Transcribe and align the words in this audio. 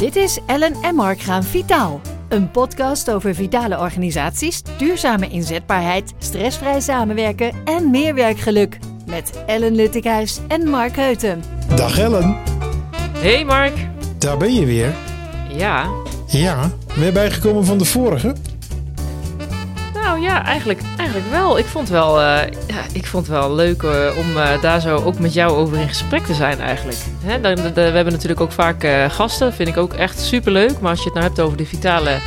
Dit 0.00 0.16
is 0.16 0.38
Ellen 0.46 0.74
en 0.82 0.94
Mark 0.94 1.20
gaan 1.20 1.44
vitaal. 1.44 2.00
Een 2.28 2.50
podcast 2.50 3.10
over 3.10 3.34
vitale 3.34 3.78
organisaties, 3.78 4.62
duurzame 4.78 5.28
inzetbaarheid, 5.28 6.12
stressvrij 6.18 6.80
samenwerken 6.80 7.52
en 7.64 7.90
meer 7.90 8.14
werkgeluk. 8.14 8.78
Met 9.06 9.44
Ellen 9.46 9.74
Luttikhuis 9.74 10.38
en 10.48 10.68
Mark 10.68 10.96
Heuten. 10.96 11.42
Dag 11.76 11.98
Ellen, 11.98 12.36
Hey 13.18 13.44
Mark. 13.44 13.74
daar 14.18 14.36
ben 14.36 14.54
je 14.54 14.66
weer. 14.66 14.94
Ja. 15.48 15.88
Ja, 16.26 16.70
je 16.94 17.12
bijgekomen 17.12 17.64
van 17.64 17.78
de 17.78 17.84
vorige? 17.84 18.34
Nou 20.20 20.32
ja, 20.32 20.44
eigenlijk, 20.44 20.80
eigenlijk 20.96 21.30
wel. 21.30 21.58
Ik 21.58 21.64
vond 21.64 21.88
wel, 21.88 22.20
eh, 22.20 22.52
ja, 22.66 22.84
ik 22.92 23.06
vond 23.06 23.26
wel 23.26 23.54
leuk 23.54 23.82
eh, 23.82 24.18
om 24.18 24.36
eh, 24.36 24.62
daar 24.62 24.80
zo 24.80 24.96
ook 24.96 25.18
met 25.18 25.32
jou 25.32 25.52
over 25.52 25.78
in 25.78 25.88
gesprek 25.88 26.24
te 26.24 26.34
zijn 26.34 26.60
eigenlijk. 26.60 26.98
Hè, 27.24 27.40
dan, 27.40 27.54
we 27.54 27.80
hebben 27.80 28.12
natuurlijk 28.12 28.40
ook 28.40 28.52
vaak 28.52 28.86
gasten, 29.08 29.52
vind 29.52 29.68
ik 29.68 29.76
ook 29.76 29.92
echt 29.92 30.20
superleuk. 30.20 30.80
Maar 30.80 30.90
als 30.90 30.98
je 30.98 31.04
het 31.04 31.14
nou 31.14 31.26
hebt 31.26 31.40
over 31.40 31.56
de 31.56 31.66
vitale 31.66 32.18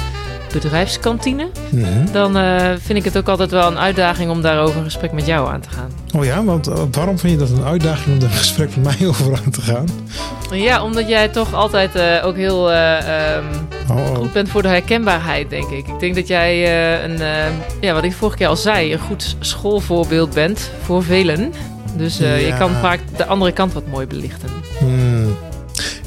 bedrijfskantine, 0.53 1.48
Mhm. 1.70 1.88
dan 2.12 2.38
eh, 2.38 2.70
vind 2.81 2.99
ik 2.99 3.03
het 3.05 3.17
ook 3.17 3.27
altijd 3.27 3.52
wel 3.52 3.67
een 3.71 3.80
uitdaging 3.80 4.31
om 4.31 4.41
daarover 4.41 4.77
een 4.77 4.84
gesprek 4.84 5.11
met 5.11 5.25
jou 5.25 5.49
aan 5.53 5.59
te 5.61 5.70
gaan. 5.70 5.89
Oh 6.16 6.25
ja, 6.25 6.44
want 6.44 6.67
eh, 6.67 6.81
waarom 6.91 7.20
vind 7.20 7.31
je 7.34 7.39
dat 7.39 7.49
een 7.57 7.63
uitdaging 7.66 8.13
om 8.13 8.20
daar 8.20 8.30
een 8.30 8.35
gesprek 8.38 8.75
met 8.75 8.84
mij 8.99 9.08
over 9.09 9.39
aan 9.45 9.52
te 9.52 9.61
gaan? 9.61 9.85
Ja, 10.52 10.84
omdat 10.84 11.08
jij 11.08 11.27
toch 11.27 11.53
altijd 11.53 11.95
eh, 11.95 12.25
ook 12.25 12.35
heel 12.35 12.71
eh, 12.71 13.34
ehm, 13.35 13.44
Oh, 13.91 13.97
oh. 13.97 14.16
goed 14.16 14.34
bent 14.34 14.49
voor 14.49 14.61
de 14.61 14.67
herkenbaarheid, 14.67 15.49
denk 15.49 15.70
ik. 15.70 15.88
Ik 15.88 15.99
denk 15.99 16.16
dat 16.16 16.27
jij 16.27 16.55
een, 17.03 17.17
ja, 17.81 17.94
wat 17.94 18.03
ik 18.03 18.13
vorige 18.13 18.38
keer 18.38 18.47
al 18.47 18.55
zei, 18.55 18.94
een 18.94 18.99
goed 18.99 19.35
schoolvoorbeeld 19.39 20.33
bent 20.33 20.70
voor 20.83 21.03
velen. 21.03 21.53
Dus 21.97 22.17
Ja. 22.17 22.33
je 22.33 22.55
kan 22.58 22.72
vaak 22.81 22.99
de 23.17 23.25
andere 23.25 23.52
kant 23.52 23.73
wat 23.73 23.88
mooi 23.88 24.08
belichten. 24.08 24.49
Hmm. 24.80 25.12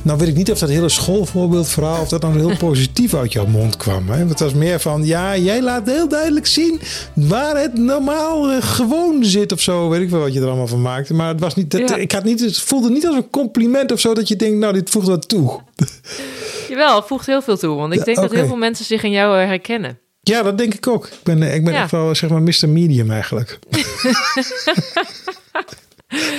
Nou 0.07 0.19
weet 0.19 0.29
ik 0.29 0.35
niet 0.35 0.51
of 0.51 0.59
dat 0.59 0.69
hele 0.69 0.89
schoolvoorbeeldverhaal... 0.89 2.01
of 2.01 2.09
dat 2.09 2.21
dan 2.21 2.37
heel 2.37 2.57
positief 2.57 3.15
uit 3.15 3.33
jouw 3.33 3.47
mond 3.47 3.77
kwam. 3.77 4.09
Hè? 4.09 4.19
Want 4.19 4.31
het 4.31 4.41
was 4.41 4.55
meer 4.55 4.81
van... 4.81 5.05
ja, 5.05 5.37
jij 5.37 5.63
laat 5.63 5.87
heel 5.87 6.09
duidelijk 6.09 6.47
zien... 6.47 6.81
waar 7.15 7.57
het 7.57 7.75
normaal 7.79 8.51
eh, 8.51 8.63
gewoon 8.63 9.25
zit 9.25 9.53
of 9.53 9.61
zo. 9.61 9.89
Weet 9.89 10.01
ik 10.01 10.11
wel 10.11 10.21
wat 10.21 10.33
je 10.33 10.41
er 10.41 10.47
allemaal 10.47 10.67
van 10.67 10.83
maakte. 10.83 11.15
Maar 11.15 11.29
het, 11.29 11.41
was 11.41 11.55
niet, 11.55 11.71
dat, 11.71 11.89
Ja. 11.89 11.97
ik 11.97 12.13
had 12.13 12.25
niet, 12.25 12.41
het 12.41 12.59
voelde 12.59 12.91
niet 12.91 13.07
als 13.07 13.17
een 13.17 13.31
compliment 13.31 13.93
of 13.93 14.01
zo... 14.01 14.15
dat 14.15 14.29
je 14.29 14.37
denkt, 14.37 14.59
nou, 14.59 14.73
dit 14.73 14.91
voegt 14.91 15.07
wat 15.07 15.29
toe. 15.29 15.61
Jawel, 16.69 16.97
het 16.97 17.07
voegt 17.07 17.27
heel 17.27 17.43
veel 17.43 17.57
toe, 17.57 17.77
want 17.77 17.93
ik 17.93 17.99
Ja, 17.99 18.05
denk 18.05 18.17
dat 18.17 18.33
heel 18.33 18.47
veel 18.47 18.57
mensen 18.57 18.85
zich 18.85 19.03
in 19.03 19.11
jou 19.11 19.41
eh, 19.41 19.47
herkennen. 19.47 19.99
Ja, 20.21 20.43
dat 20.43 20.59
denk 20.59 20.75
ik 20.75 20.87
ook. 20.87 21.07
Ik 21.07 21.19
ben, 21.23 21.43
eh, 21.43 21.55
ik 21.55 21.65
ben 21.65 21.73
Ja. 21.73 21.83
echt 21.83 21.91
wel, 21.91 22.15
zeg 22.15 22.31
maar, 22.31 22.43
Mr. 22.43 22.69
Medium 22.69 23.11
eigenlijk. 23.11 23.59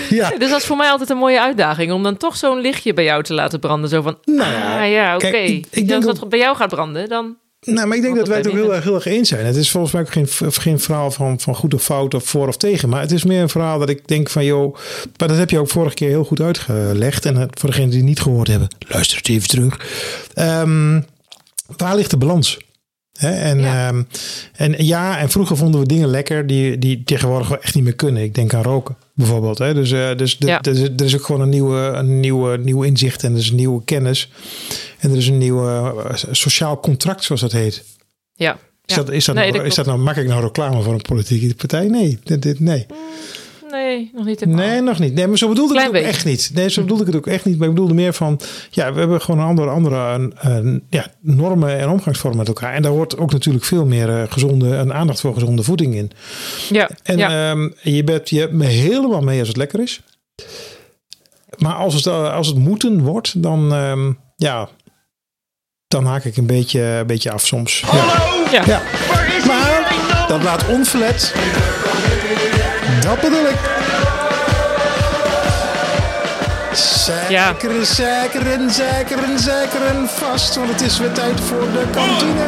ja. 0.09 0.29
Dus 0.39 0.49
dat 0.49 0.59
is 0.59 0.65
voor 0.65 0.77
mij 0.77 0.89
altijd 0.89 1.09
een 1.09 1.17
mooie 1.17 1.41
uitdaging, 1.41 1.91
om 1.91 2.03
dan 2.03 2.17
toch 2.17 2.37
zo'n 2.37 2.59
lichtje 2.61 2.93
bij 2.93 3.03
jou 3.03 3.23
te 3.23 3.33
laten 3.33 3.59
branden. 3.59 3.89
Zo 3.89 4.01
van, 4.01 4.17
Nou 4.25 4.51
ja, 4.51 4.83
ah 4.83 4.91
ja, 4.91 5.15
oké. 5.15 5.29
kijk, 5.29 5.47
ik- 5.49 5.65
ik 5.69 5.79
Als 5.79 5.87
denk 5.87 6.03
dat 6.03 6.23
ook- 6.23 6.29
bij 6.29 6.39
jou 6.39 6.55
gaat 6.55 6.69
branden, 6.69 7.09
dan... 7.09 7.35
Nou, 7.61 7.87
maar 7.87 7.97
ik 7.97 8.03
denk 8.03 8.15
Want 8.15 8.17
dat 8.17 8.27
wij 8.27 8.37
het 8.37 8.47
ook 8.47 8.53
heel 8.53 8.73
erg, 8.75 8.83
heel 8.83 8.95
erg 8.95 9.05
eens 9.05 9.29
zijn. 9.29 9.45
Het 9.45 9.55
is 9.55 9.71
volgens 9.71 9.93
mij 9.93 10.01
ook 10.01 10.11
geen, 10.11 10.27
geen 10.53 10.79
verhaal 10.79 11.11
van, 11.11 11.39
van 11.39 11.55
goed 11.55 11.73
of 11.73 11.83
fout 11.83 12.13
of 12.13 12.23
voor 12.23 12.47
of 12.47 12.57
tegen. 12.57 12.89
Maar 12.89 13.01
het 13.01 13.11
is 13.11 13.23
meer 13.23 13.41
een 13.41 13.49
verhaal 13.49 13.79
dat 13.79 13.89
ik 13.89 14.07
denk 14.07 14.29
van, 14.29 14.45
joh, 14.45 14.75
maar 15.17 15.27
dat 15.27 15.37
heb 15.37 15.49
je 15.49 15.59
ook 15.59 15.69
vorige 15.69 15.95
keer 15.95 16.07
heel 16.09 16.23
goed 16.23 16.41
uitgelegd. 16.41 17.25
En 17.25 17.35
het- 17.35 17.59
voor 17.59 17.69
degenen 17.69 17.89
die 17.89 17.99
het 17.99 18.07
niet 18.07 18.19
gehoord 18.19 18.47
hebben, 18.47 18.67
luister 18.87 19.17
het 19.17 19.29
even 19.29 19.47
terug. 19.47 19.77
Ehm, 20.33 21.01
waar 21.77 21.95
ligt 21.95 22.09
de 22.11 22.17
balans? 22.17 22.57
En, 23.17 23.59
Ja. 23.59 23.87
ja. 23.89 24.03
en 24.55 24.85
ja, 24.85 25.19
en 25.19 25.29
vroeger 25.29 25.57
vonden 25.57 25.79
we 25.79 25.87
dingen 25.87 26.07
lekker 26.09 26.47
die, 26.47 26.77
die 26.77 27.03
tegenwoordig 27.03 27.51
echt 27.51 27.75
niet 27.75 27.83
meer 27.83 27.95
kunnen. 27.95 28.23
Ik 28.23 28.35
denk 28.35 28.53
aan 28.53 28.63
roken 28.63 28.95
bijvoorbeeld. 29.13 29.57
Hè. 29.57 29.73
Dus, 29.73 29.91
eh, 29.91 30.15
dus 30.15 30.35
Ja. 30.39 30.61
er, 30.61 30.71
is, 30.71 30.81
er 30.81 31.03
is 31.05 31.15
ook 31.15 31.25
gewoon 31.25 31.41
een 31.41 31.49
nieuwe, 31.49 31.79
een 31.79 32.19
nieuwe, 32.19 32.57
nieuwe 32.57 32.85
inzicht 32.85 33.23
en 33.23 33.31
er 33.31 33.37
is 33.39 33.49
een 33.49 33.55
nieuwe 33.55 33.83
kennis. 33.83 34.29
En 34.99 35.11
er 35.11 35.17
is 35.17 35.27
een 35.27 35.37
nieuw 35.37 35.67
eh, 35.67 36.13
sociaal 36.31 36.79
contract, 36.79 37.23
zoals 37.23 37.41
dat 37.41 37.51
heet. 37.51 37.83
Ja. 38.33 38.57
Is, 38.85 38.95
ja. 38.95 39.01
dat, 39.03 39.09
is, 39.09 39.25
dat, 39.25 39.35
Nee, 39.35 39.45
nou, 39.45 39.57
dat 39.57 39.67
is 39.67 39.75
dat 39.75 39.85
nou, 39.85 40.03
nou 40.03 40.41
reclame 40.41 40.81
voor 40.81 40.93
een 40.93 41.01
politieke 41.01 41.55
partij? 41.55 41.87
Nee, 41.87 42.19
dit, 42.23 42.41
dit, 42.41 42.59
nee. 42.59 42.85
Nee, 43.71 44.11
nog 44.13 44.25
niet 44.25 44.39
helemaal. 44.39 44.65
nee, 44.65 44.81
nog 44.81 44.99
niet. 44.99 45.13
Nee, 45.13 45.27
maar 45.27 45.37
zo 45.37 45.47
bedoelde 45.47 45.73
ik 45.73 45.79
het 45.79 45.89
ook 45.89 45.95
echt 45.95 46.25
niet. 46.25 46.51
Nee, 46.53 46.69
zo 46.69 46.81
bedoelde 46.81 47.03
ik 47.03 47.07
het 47.07 47.17
ook 47.17 47.27
echt 47.27 47.45
niet. 47.45 47.57
Maar 47.57 47.67
ik 47.67 47.73
bedoelde 47.73 47.93
meer 47.93 48.13
van, 48.13 48.39
ja, 48.69 48.93
we 48.93 48.99
hebben 48.99 49.21
gewoon 49.21 49.39
een 49.39 49.47
andere, 49.47 49.69
andere 49.69 49.95
een, 49.95 50.33
een, 50.37 50.83
ja, 50.89 51.05
normen 51.21 51.77
en 51.79 51.89
omgangsvormen 51.89 52.39
met 52.39 52.47
elkaar. 52.47 52.73
En 52.73 52.81
daar 52.81 52.91
hoort 52.91 53.17
ook 53.17 53.31
natuurlijk 53.31 53.65
veel 53.65 53.85
meer 53.85 54.09
eh, 54.09 54.31
gezonde, 54.31 54.75
een 54.75 54.93
aandacht 54.93 55.19
voor 55.19 55.33
gezonde 55.33 55.63
voeding 55.63 55.95
in. 55.95 56.11
Ja, 56.69 56.89
En 57.03 57.17
ja. 57.17 57.49
ehm, 57.51 57.69
je, 57.81 58.03
bent, 58.03 58.29
je 58.29 58.39
hebt 58.39 58.53
me 58.53 58.65
helemaal 58.65 59.21
mee 59.21 59.39
als 59.39 59.47
het 59.47 59.57
lekker 59.57 59.79
is. 59.79 60.01
Maar 61.57 61.73
als 61.73 61.93
het, 61.93 62.05
eh, 62.05 62.33
als 62.33 62.47
het 62.47 62.57
moeten 62.57 63.01
wordt, 63.01 63.43
dan, 63.43 63.73
ehm, 63.73 64.11
ja, 64.35 64.69
dan 65.87 66.05
haak 66.05 66.23
ik 66.23 66.37
een 66.37 66.45
beetje, 66.47 66.81
een 66.81 67.07
beetje 67.07 67.31
af 67.31 67.45
soms. 67.45 67.83
Ja. 67.91 68.05
ja. 68.51 68.65
Ja, 68.65 68.81
maar 69.47 70.25
dat 70.27 70.43
laat 70.43 70.67
onverlet. 70.67 71.33
Dat 73.07 73.21
bedoel 73.21 73.45
ik. 73.45 73.55
Zekeren, 76.73 77.85
zekeren, 77.85 78.71
zekeren, 78.71 79.39
zekeren 79.39 80.07
vast. 80.07 80.55
Want 80.55 80.69
het 80.69 80.81
is 80.81 80.99
weer 80.99 81.11
tijd 81.11 81.39
voor 81.39 81.59
de 81.71 81.83
kantine. 81.91 82.45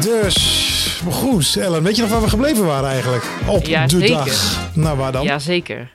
Dus, 0.00 1.00
goed. 1.10 1.56
Ellen, 1.56 1.82
weet 1.82 1.96
je 1.96 2.02
nog 2.02 2.10
waar 2.10 2.22
we 2.22 2.28
gebleven 2.28 2.64
waren 2.64 2.90
eigenlijk? 2.90 3.24
Op 3.46 3.66
Ja, 3.66 3.86
de 3.86 3.98
zeker. 3.98 4.08
dag. 4.16 4.58
Nou, 4.74 4.96
waar 4.98 5.12
dan? 5.12 5.24
Jazeker. 5.24 5.90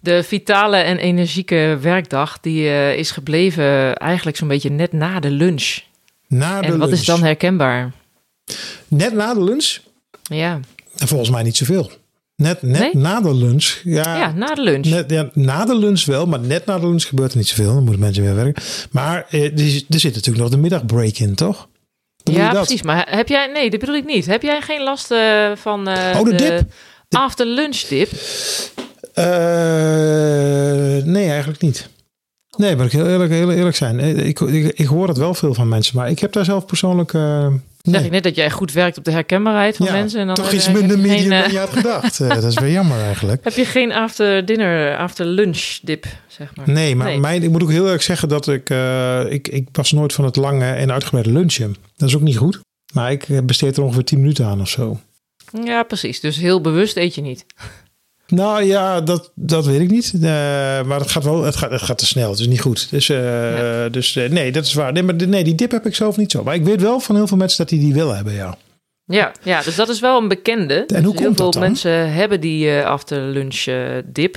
De 0.00 0.22
vitale 0.22 0.76
en 0.76 0.98
energieke 0.98 1.78
werkdag 1.80 2.38
die 2.40 2.68
eh, 2.68 2.94
is 2.96 3.10
gebleven 3.10 3.96
eigenlijk 3.96 4.36
zo'n 4.36 4.48
beetje 4.48 4.70
net 4.70 4.92
na 4.92 5.20
de 5.20 5.30
lunch. 5.30 5.78
Na 6.28 6.60
de 6.60 6.66
en 6.66 6.78
wat 6.78 6.88
lunch. 6.88 7.00
is 7.00 7.06
dan 7.06 7.22
herkenbaar? 7.22 7.90
Net 8.88 9.12
na 9.12 9.34
de 9.34 9.42
lunch? 9.44 9.78
Ja, 10.22 10.60
En 10.98 11.08
volgens 11.08 11.30
mij 11.30 11.42
niet 11.42 11.56
zoveel. 11.56 11.90
Net, 12.36 12.62
net 12.62 12.80
Nee? 12.80 12.96
na 12.96 13.20
de 13.20 13.34
lunch. 13.34 13.80
Ja, 13.84 14.16
ja 14.16 14.32
na 14.32 14.54
de 14.54 14.62
lunch. 14.62 14.86
Net, 14.86 15.10
ja, 15.10 15.30
na 15.34 15.64
de 15.64 15.76
lunch 15.76 16.04
wel, 16.04 16.26
maar 16.26 16.40
net 16.40 16.66
na 16.66 16.78
de 16.78 16.86
lunch 16.86 17.02
gebeurt 17.06 17.30
er 17.32 17.38
niet 17.38 17.48
zoveel. 17.48 17.74
Dan 17.74 17.82
moeten 17.82 18.00
mensen 18.00 18.22
weer 18.22 18.34
werken. 18.34 18.62
Maar 18.90 19.26
eh, 19.30 19.44
er, 19.44 19.82
er 19.88 20.00
zit 20.00 20.14
natuurlijk 20.14 20.38
nog 20.42 20.48
de 20.50 20.56
middagbreak 20.56 21.16
in, 21.18 21.34
toch? 21.34 21.68
Bedoel 22.24 22.40
ja, 22.40 22.50
precies. 22.50 22.82
Maar 22.82 23.06
heb 23.16 23.28
jij, 23.28 23.46
nee, 23.46 23.70
dat 23.70 23.80
bedoel 23.80 23.94
ik 23.94 24.04
niet. 24.04 24.26
Heb 24.26 24.42
jij 24.42 24.60
geen 24.60 24.82
last 24.82 25.10
eh, 25.10 25.50
van 25.56 25.88
eh, 25.88 26.20
Oh, 26.20 26.24
de 26.24 26.34
dip? 26.34 26.62
after 27.08 27.46
lunch 27.46 27.76
dip? 27.80 28.10
Eh, 29.14 31.04
nee, 31.04 31.28
eigenlijk 31.28 31.60
niet. 31.60 31.88
Nee, 32.56 32.76
maar 32.76 32.86
ik 32.86 32.92
heel 32.92 33.06
eerlijk, 33.06 33.30
heel 33.30 33.50
eerlijk 33.52 33.76
zijn. 33.76 34.00
Eh, 34.00 34.26
Ik, 34.26 34.40
ik, 34.40 34.78
ik 34.78 34.86
hoor 34.86 35.08
het 35.08 35.16
wel 35.16 35.34
veel 35.34 35.54
van 35.54 35.68
mensen, 35.68 35.96
maar 35.96 36.10
ik 36.10 36.18
heb 36.18 36.32
daar 36.32 36.44
zelf 36.44 36.66
persoonlijk. 36.66 37.10
Zeg 37.10 37.94
nee. 37.94 38.04
ik 38.04 38.10
net 38.10 38.22
dat 38.22 38.34
jij 38.34 38.50
goed 38.50 38.72
werkt 38.72 38.98
op 38.98 39.04
de 39.04 39.10
herkenbaarheid 39.10 39.76
van 39.76 39.86
Ja, 39.86 39.92
mensen. 39.92 40.20
En 40.20 40.26
dan 40.26 40.34
toch 40.34 40.48
eh, 40.48 40.54
iets 40.54 40.70
minder 40.70 40.98
medium 40.98 41.28
dan 41.28 41.50
je 41.50 41.58
had 41.58 41.70
gedacht. 41.70 42.18
Dat 42.18 42.44
is 42.44 42.58
weer 42.58 42.70
jammer 42.70 43.00
eigenlijk. 43.00 43.44
Heb 43.44 43.52
je 43.52 43.64
geen 43.64 43.92
after 43.92 44.44
dinner, 44.46 44.96
after 44.96 45.26
lunch 45.26 45.78
dip, 45.82 46.06
zeg 46.26 46.56
maar? 46.56 46.70
Nee, 46.70 46.96
maar 46.96 47.06
Nee. 47.06 47.18
Mijn, 47.18 47.42
ik 47.42 47.50
moet 47.50 47.62
ook 47.62 47.70
heel 47.70 47.88
erg 47.88 48.02
zeggen 48.02 48.28
dat 48.28 48.48
ik, 48.48 48.70
eh, 48.70 49.20
ik... 49.28 49.48
Ik 49.48 49.68
was 49.72 49.92
nooit 49.92 50.12
van 50.12 50.24
het 50.24 50.36
lange 50.36 50.72
en 50.72 50.92
uitgebreide 50.92 51.32
lunchen. 51.32 51.76
Dat 51.96 52.08
is 52.08 52.14
ook 52.14 52.20
niet 52.22 52.36
goed. 52.36 52.60
Maar 52.94 53.12
ik 53.12 53.46
besteed 53.46 53.76
er 53.76 53.82
ongeveer 53.82 54.04
10 54.04 54.20
minuten 54.20 54.46
aan 54.46 54.60
of 54.60 54.68
zo. 54.68 55.00
Ja, 55.64 55.82
precies. 55.82 56.20
Dus 56.20 56.36
heel 56.36 56.60
bewust 56.60 56.96
eet 56.96 57.14
je 57.14 57.20
niet. 57.20 57.46
Nou 58.30 58.62
ja, 58.62 59.00
dat, 59.00 59.32
dat 59.34 59.66
weet 59.66 59.80
ik 59.80 59.90
niet. 59.90 60.12
Eh, 60.14 60.20
maar 60.82 61.00
het 61.00 61.10
gaat 61.10 61.24
wel, 61.24 61.42
het 61.42 61.56
gaat, 61.56 61.70
het 61.70 61.82
gaat 61.82 61.98
te 61.98 62.06
snel. 62.06 62.30
Het 62.30 62.38
is 62.38 62.46
niet 62.46 62.60
goed. 62.60 62.90
Dus, 62.90 63.08
eh, 63.08 63.84
dus 63.90 64.16
eh, 64.16 64.30
nee, 64.30 64.52
dat 64.52 64.64
is 64.64 64.74
waar. 64.74 64.92
Nee, 64.92 65.02
maar 65.02 65.14
nee, 65.14 65.44
die 65.44 65.54
dip 65.54 65.70
heb 65.70 65.86
ik 65.86 65.94
zelf 65.94 66.16
niet 66.16 66.30
zo. 66.30 66.42
Maar 66.42 66.54
ik 66.54 66.64
weet 66.64 66.80
wel 66.80 67.00
van 67.00 67.14
heel 67.14 67.26
veel 67.26 67.36
mensen 67.36 67.58
dat 67.58 67.68
die 67.68 67.80
die 67.80 67.94
willen 67.94 68.16
hebben, 68.16 68.32
ja. 68.32 68.56
Ja, 69.04 69.32
ja, 69.42 69.62
dus 69.62 69.74
dat 69.74 69.88
is 69.88 70.00
wel 70.00 70.18
een 70.18 70.28
bekende. 70.28 70.84
Dus 70.86 70.98
hoe 70.98 71.12
heel 71.12 71.22
komt 71.24 71.36
veel 71.36 71.44
dat 71.44 71.52
dan? 71.52 71.62
mensen 71.62 72.12
hebben 72.12 72.40
die 72.40 72.78
eh 72.78 72.84
after 72.84 73.20
lunch 73.20 73.64
dip. 74.04 74.36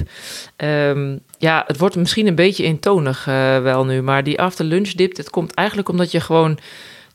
Ehm, 0.55 1.17
ja, 1.37 1.63
het 1.67 1.77
wordt 1.77 1.95
misschien 1.95 2.27
een 2.27 2.35
beetje 2.35 2.63
eentonig 2.63 3.25
wel 3.63 3.85
nu, 3.85 4.01
maar 4.01 4.23
die 4.23 4.39
after 4.39 4.65
lunch 4.65 4.89
dip, 4.91 5.15
dat 5.15 5.29
komt 5.29 5.53
eigenlijk 5.53 5.89
omdat 5.89 6.11
je 6.11 6.19
gewoon 6.19 6.59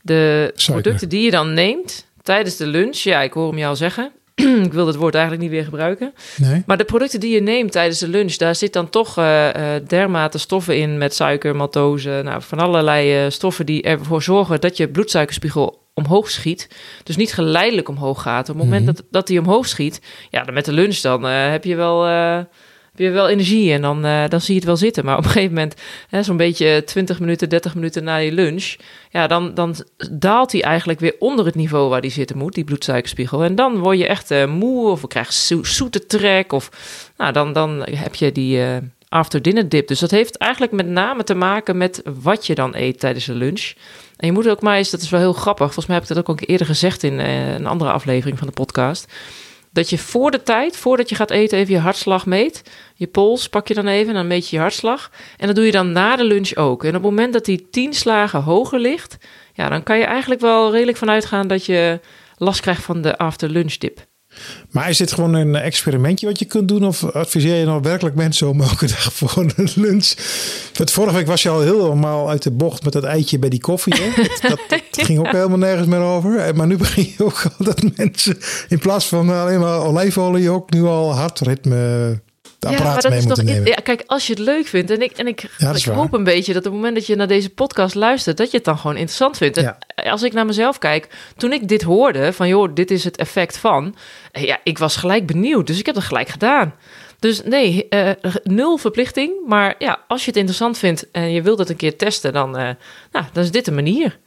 de 0.01 0.51
Suiker. 0.55 0.81
producten 0.81 1.09
die 1.09 1.21
je 1.21 1.31
dan 1.31 1.53
neemt 1.53 2.05
tijdens 2.21 2.55
de 2.55 2.67
lunch, 2.67 2.97
ja, 2.97 3.21
ik 3.21 3.33
hoor 3.33 3.49
hem 3.49 3.57
jou 3.57 3.75
zeggen. 3.75 4.11
ik 4.67 4.73
wil 4.73 4.87
het 4.87 4.95
woord 4.95 5.13
eigenlijk 5.13 5.43
niet 5.43 5.53
weer 5.53 5.63
gebruiken. 5.63 6.13
Nee? 6.37 6.63
Maar 6.65 6.77
de 6.77 6.83
producten 6.83 7.19
die 7.19 7.33
je 7.33 7.41
neemt 7.41 7.71
tijdens 7.71 7.99
de 7.99 8.07
lunch, 8.07 8.35
daar 8.35 8.55
zit 8.55 8.73
dan 8.73 8.89
toch 8.89 9.17
eh, 9.17 9.75
eh, 9.75 9.83
dermate 9.87 10.37
stoffen 10.37 10.77
in 10.77 10.97
met 10.97 11.15
suiker, 11.15 11.55
maltose, 11.55 12.21
nou, 12.23 12.41
van 12.41 12.59
allerlei 12.59 13.25
eh, 13.25 13.31
stoffen 13.31 13.65
die 13.65 13.81
ervoor 13.81 14.23
zorgen 14.23 14.61
dat 14.61 14.77
je 14.77 14.89
bloedsuikerspiegel 14.89 15.87
omhoog 15.93 16.29
schiet. 16.29 16.67
Dus 17.03 17.15
niet 17.15 17.33
geleidelijk 17.33 17.89
omhoog 17.89 18.21
gaat. 18.21 18.49
Op 18.49 18.55
het 18.55 18.63
moment 18.63 18.85
Mhm. 18.85 18.93
dat, 18.93 19.03
dat 19.11 19.27
die 19.27 19.39
omhoog 19.39 19.67
schiet, 19.67 20.01
ja, 20.29 20.43
dan 20.43 20.53
met 20.53 20.65
de 20.65 20.73
lunch 20.73 20.97
dan 20.97 21.23
heb 21.23 21.63
je 21.63 21.75
wel... 21.75 22.07
je 22.99 23.09
wel 23.09 23.29
energie 23.29 23.73
en 23.73 23.81
dan, 23.81 24.05
eh, 24.05 24.23
dan 24.29 24.41
zie 24.41 24.53
je 24.53 24.59
het 24.59 24.67
wel 24.67 24.77
zitten. 24.77 25.05
Maar 25.05 25.17
op 25.17 25.23
een 25.23 25.29
gegeven 25.29 25.53
moment, 25.53 25.75
zo'n 26.25 26.37
beetje 26.37 26.83
20 26.85 27.19
minuten, 27.19 27.49
30 27.49 27.75
minuten 27.75 28.03
na 28.03 28.15
je 28.15 28.31
lunch, 28.31 28.75
ja, 29.09 29.27
dan, 29.27 29.53
dan 29.53 29.75
daalt 30.11 30.51
hij 30.51 30.61
eigenlijk 30.61 30.99
weer 30.99 31.15
onder 31.19 31.45
het 31.45 31.55
niveau 31.55 31.89
waar 31.89 32.01
die 32.01 32.11
zitten 32.11 32.37
moet, 32.37 32.53
die 32.53 32.63
bloedsuikerspiegel. 32.63 33.43
En 33.43 33.55
dan 33.55 33.77
word 33.77 33.97
je 33.97 34.07
echt 34.07 34.31
eh, 34.31 34.45
moe 34.45 34.89
of 34.89 35.01
je 35.01 35.07
krijgt 35.07 35.33
zo- 35.33 35.63
zoete 35.63 36.05
trek 36.05 36.51
of 36.51 36.69
nou, 37.17 37.33
dan, 37.33 37.53
dan 37.53 37.85
heb 37.91 38.15
je 38.15 38.31
die 38.31 38.61
eh 38.61 38.77
after 39.09 39.41
dinner 39.41 39.69
dip. 39.69 39.87
Dus 39.87 39.99
dat 39.99 40.11
heeft 40.11 40.37
eigenlijk 40.37 40.71
met 40.71 40.87
name 40.87 41.23
te 41.23 41.33
maken 41.33 41.77
met 41.77 42.01
wat 42.21 42.47
je 42.47 42.55
dan 42.55 42.75
eet 42.75 42.99
tijdens 42.99 43.25
de 43.25 43.33
lunch. 43.33 43.73
En 44.17 44.27
je 44.27 44.31
moet 44.31 44.49
ook 44.49 44.61
maar 44.61 44.77
eens, 44.77 44.89
dat 44.89 45.01
is 45.01 45.09
wel 45.09 45.19
heel 45.19 45.33
grappig. 45.33 45.65
Volgens 45.65 45.85
mij 45.85 45.95
heb 45.95 46.03
ik 46.03 46.15
dat 46.15 46.17
ook 46.17 46.39
al 46.39 46.47
eerder 46.47 46.67
gezegd 46.67 47.03
in 47.03 47.19
een 47.19 47.65
andere 47.65 47.91
aflevering 47.91 48.37
van 48.37 48.47
de 48.47 48.53
podcast. 48.53 49.07
Dat 49.71 49.89
je 49.89 49.97
voor 49.97 50.31
de 50.31 50.43
tijd, 50.43 50.77
voordat 50.77 51.09
je 51.09 51.15
gaat 51.15 51.31
eten, 51.31 51.57
even 51.57 51.73
je 51.73 51.79
hartslag 51.79 52.25
meet. 52.25 52.63
Je 52.95 53.07
pols 53.07 53.49
pak 53.49 53.67
je 53.67 53.73
dan 53.73 53.87
even 53.87 54.07
en 54.07 54.13
dan 54.13 54.27
meet 54.27 54.49
je 54.49 54.55
je 54.55 54.61
hartslag. 54.61 55.11
En 55.37 55.47
dat 55.47 55.55
doe 55.55 55.65
je 55.65 55.71
dan 55.71 55.91
na 55.91 56.15
de 56.15 56.23
lunch 56.23 56.55
ook. 56.55 56.83
En 56.83 56.89
op 56.89 56.95
het 56.95 57.03
moment 57.03 57.33
dat 57.33 57.45
die 57.45 57.67
tien 57.69 57.93
slagen 57.93 58.41
hoger 58.41 58.79
ligt, 58.79 59.17
ja, 59.53 59.69
dan 59.69 59.83
kan 59.83 59.97
je 59.97 60.03
eigenlijk 60.03 60.41
wel 60.41 60.71
redelijk 60.71 60.97
vanuit 60.97 61.25
gaan 61.25 61.47
dat 61.47 61.65
je 61.65 61.99
last 62.37 62.61
krijgt 62.61 62.83
van 62.83 63.01
de 63.01 63.17
after 63.17 63.49
lunch 63.49 63.77
dip. 63.77 64.08
Maar 64.71 64.89
is 64.89 64.97
dit 64.97 65.11
gewoon 65.11 65.33
een 65.33 65.55
experimentje 65.55 66.25
wat 66.27 66.39
je 66.39 66.45
kunt 66.45 66.67
doen? 66.67 66.85
Of 66.85 67.03
adviseer 67.03 67.55
je 67.55 67.65
nou 67.65 67.81
werkelijk 67.81 68.15
mensen 68.15 68.49
om 68.49 68.61
elke 68.61 68.87
dag 68.87 69.13
voor 69.13 69.37
een 69.37 69.69
lunch? 69.75 70.13
Want 70.73 70.91
vorige 70.91 71.15
week 71.15 71.27
was 71.27 71.41
je 71.41 71.49
al 71.49 71.61
helemaal 71.61 72.29
uit 72.29 72.43
de 72.43 72.51
bocht 72.51 72.83
met 72.83 72.93
dat 72.93 73.03
eitje 73.03 73.39
bij 73.39 73.49
die 73.49 73.61
koffie. 73.61 73.93
Hè? 74.01 74.23
Dat, 74.49 74.59
dat, 74.67 74.81
ging 75.05 75.19
ook 75.19 75.31
helemaal 75.31 75.57
nergens 75.57 75.87
meer 75.87 75.99
over. 75.99 76.55
Maar 76.55 76.67
nu 76.67 76.77
begin 76.77 77.13
je 77.17 77.23
ook 77.23 77.45
al 77.57 77.65
dat 77.65 77.83
mensen 77.95 78.37
in 78.67 78.79
plaats 78.79 79.05
van 79.05 79.29
alleen 79.29 79.59
maar 79.59 79.79
olijfolie 79.79 80.49
ook 80.49 80.71
nu 80.71 80.83
al 80.83 81.13
hartritme 81.13 82.21
ja, 82.59 82.83
maar 82.83 83.01
dat 83.01 83.11
is 83.11 83.25
toch, 83.25 83.41
Ja, 83.43 83.75
kijk, 83.83 84.03
als 84.05 84.27
je 84.27 84.33
het 84.33 84.41
leuk 84.41 84.67
vindt 84.67 84.91
en 84.91 85.01
ik, 85.01 85.11
en 85.11 85.27
ik, 85.27 85.43
ik 85.73 85.83
hoop 85.83 86.13
een 86.13 86.23
beetje 86.23 86.53
dat 86.53 86.65
op 86.65 86.71
het 86.71 86.81
moment 86.81 86.95
dat 86.95 87.05
je 87.05 87.15
naar 87.15 87.27
deze 87.27 87.49
podcast 87.49 87.95
luistert, 87.95 88.37
dat 88.37 88.51
je 88.51 88.57
het 88.57 88.65
dan 88.65 88.77
gewoon 88.77 88.95
interessant 88.95 89.37
vindt. 89.37 89.57
En 89.57 89.77
als 89.95 90.23
ik 90.23 90.33
naar 90.33 90.45
mezelf 90.45 90.77
kijk, 90.77 91.07
toen 91.37 91.53
ik 91.53 91.67
dit 91.67 91.81
hoorde 91.81 92.33
van 92.33 92.47
joh, 92.47 92.73
dit 92.73 92.91
is 92.91 93.03
het 93.03 93.17
effect 93.17 93.57
van, 93.57 93.95
eh, 94.31 94.43
ja, 94.43 94.59
ik 94.63 94.77
was 94.77 94.95
gelijk 94.95 95.25
benieuwd, 95.25 95.67
dus 95.67 95.79
ik 95.79 95.85
heb 95.85 95.95
het 95.95 96.03
gelijk 96.03 96.29
gedaan. 96.29 96.73
Dus 97.19 97.43
nee, 97.43 97.87
uh, 97.89 98.09
nul 98.43 98.77
verplichting. 98.77 99.31
Maar 99.47 99.75
ja, 99.77 99.99
als 100.07 100.21
je 100.21 100.27
het 100.27 100.35
interessant 100.35 100.77
vindt 100.77 101.11
en 101.11 101.31
je 101.31 101.41
wilt 101.41 101.59
het 101.59 101.69
een 101.69 101.75
keer 101.75 101.97
testen, 101.97 102.33
dan, 102.33 102.59
uh, 102.59 102.69
nou, 103.11 103.25
dan 103.33 103.43
is 103.43 103.51
dit 103.51 103.67
een 103.67 103.75
manier. 103.75 104.17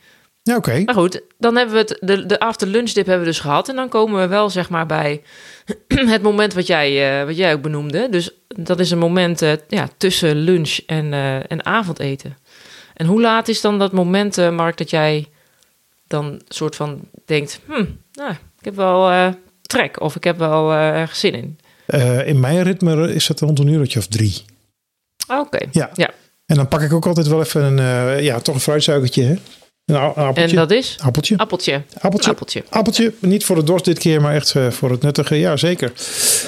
Ja, 0.42 0.56
oké. 0.56 0.82
Maar 0.84 0.94
goed, 0.94 1.22
dan 1.38 1.56
hebben 1.56 1.74
we 1.74 1.80
het, 1.80 1.98
de, 2.00 2.26
de 2.26 2.38
after 2.38 2.68
lunch 2.68 2.90
dip 2.90 3.06
hebben 3.06 3.24
we 3.24 3.30
dus 3.30 3.40
gehad. 3.40 3.68
En 3.68 3.76
dan 3.76 3.88
komen 3.88 4.20
we 4.20 4.26
wel 4.26 4.50
zeg 4.50 4.70
maar 4.70 4.86
bij 4.86 5.22
het 5.88 6.22
moment 6.22 6.54
wat 6.54 6.66
jij, 6.66 7.20
uh, 7.20 7.26
wat 7.26 7.36
jij 7.36 7.52
ook 7.52 7.62
benoemde. 7.62 8.08
Dus 8.10 8.30
dat 8.48 8.80
is 8.80 8.90
een 8.90 8.98
moment 8.98 9.42
uh, 9.42 9.52
ja, 9.68 9.88
tussen 9.96 10.36
lunch 10.36 10.78
en, 10.86 11.12
uh, 11.12 11.50
en 11.50 11.64
avondeten. 11.64 12.36
En 12.94 13.06
hoe 13.06 13.20
laat 13.20 13.48
is 13.48 13.60
dan 13.60 13.78
dat 13.78 13.92
moment, 13.92 14.50
Mark, 14.50 14.76
dat 14.76 14.90
jij 14.90 15.28
dan 16.06 16.42
soort 16.48 16.76
van 16.76 17.00
denkt... 17.24 17.60
Hm, 17.66 17.84
nou, 18.12 18.30
ik 18.32 18.64
heb 18.64 18.74
wel 18.74 19.32
trek 19.62 20.00
of 20.00 20.16
ik 20.16 20.24
heb 20.24 20.38
wel 20.38 20.72
ergens 20.72 21.20
zin 21.20 21.34
in. 21.34 21.58
in 22.26 22.40
mijn 22.40 22.62
ritme 22.62 23.14
is 23.14 23.28
het 23.28 23.40
rond 23.40 23.58
een 23.58 23.68
uurtje 23.68 23.98
of 23.98 24.06
drie. 24.06 24.44
Oké, 25.28 25.66
ja. 25.70 25.90
ja. 25.94 26.10
En 26.46 26.56
dan 26.56 26.68
pak 26.68 26.80
ik 26.80 26.92
ook 26.92 27.06
altijd 27.06 27.26
wel 27.26 27.40
even 27.40 27.78
een, 27.78 28.22
ja, 28.22 28.40
toch 28.40 28.54
een 28.54 28.60
fruitsuikertje, 28.60 29.22
hè? 29.22 29.34
Nou, 29.84 30.34
en 30.34 30.54
dat 30.54 30.70
is? 30.70 30.96
Appeltje. 31.02 31.36
Appeltje. 31.36 31.82
Appeltje. 32.00 32.30
Appeltje. 32.30 32.64
Appeltje. 32.68 33.12
Niet 33.18 33.44
voor 33.44 33.56
de 33.56 33.62
dorst 33.62 33.84
dit 33.84 33.98
keer, 33.98 34.20
maar 34.20 34.34
echt 34.34 34.54
eh, 34.54 34.70
voor 34.70 34.90
het 34.90 35.02
nuttige. 35.02 35.34
Ja, 35.34 35.56
zeker. 35.56 35.92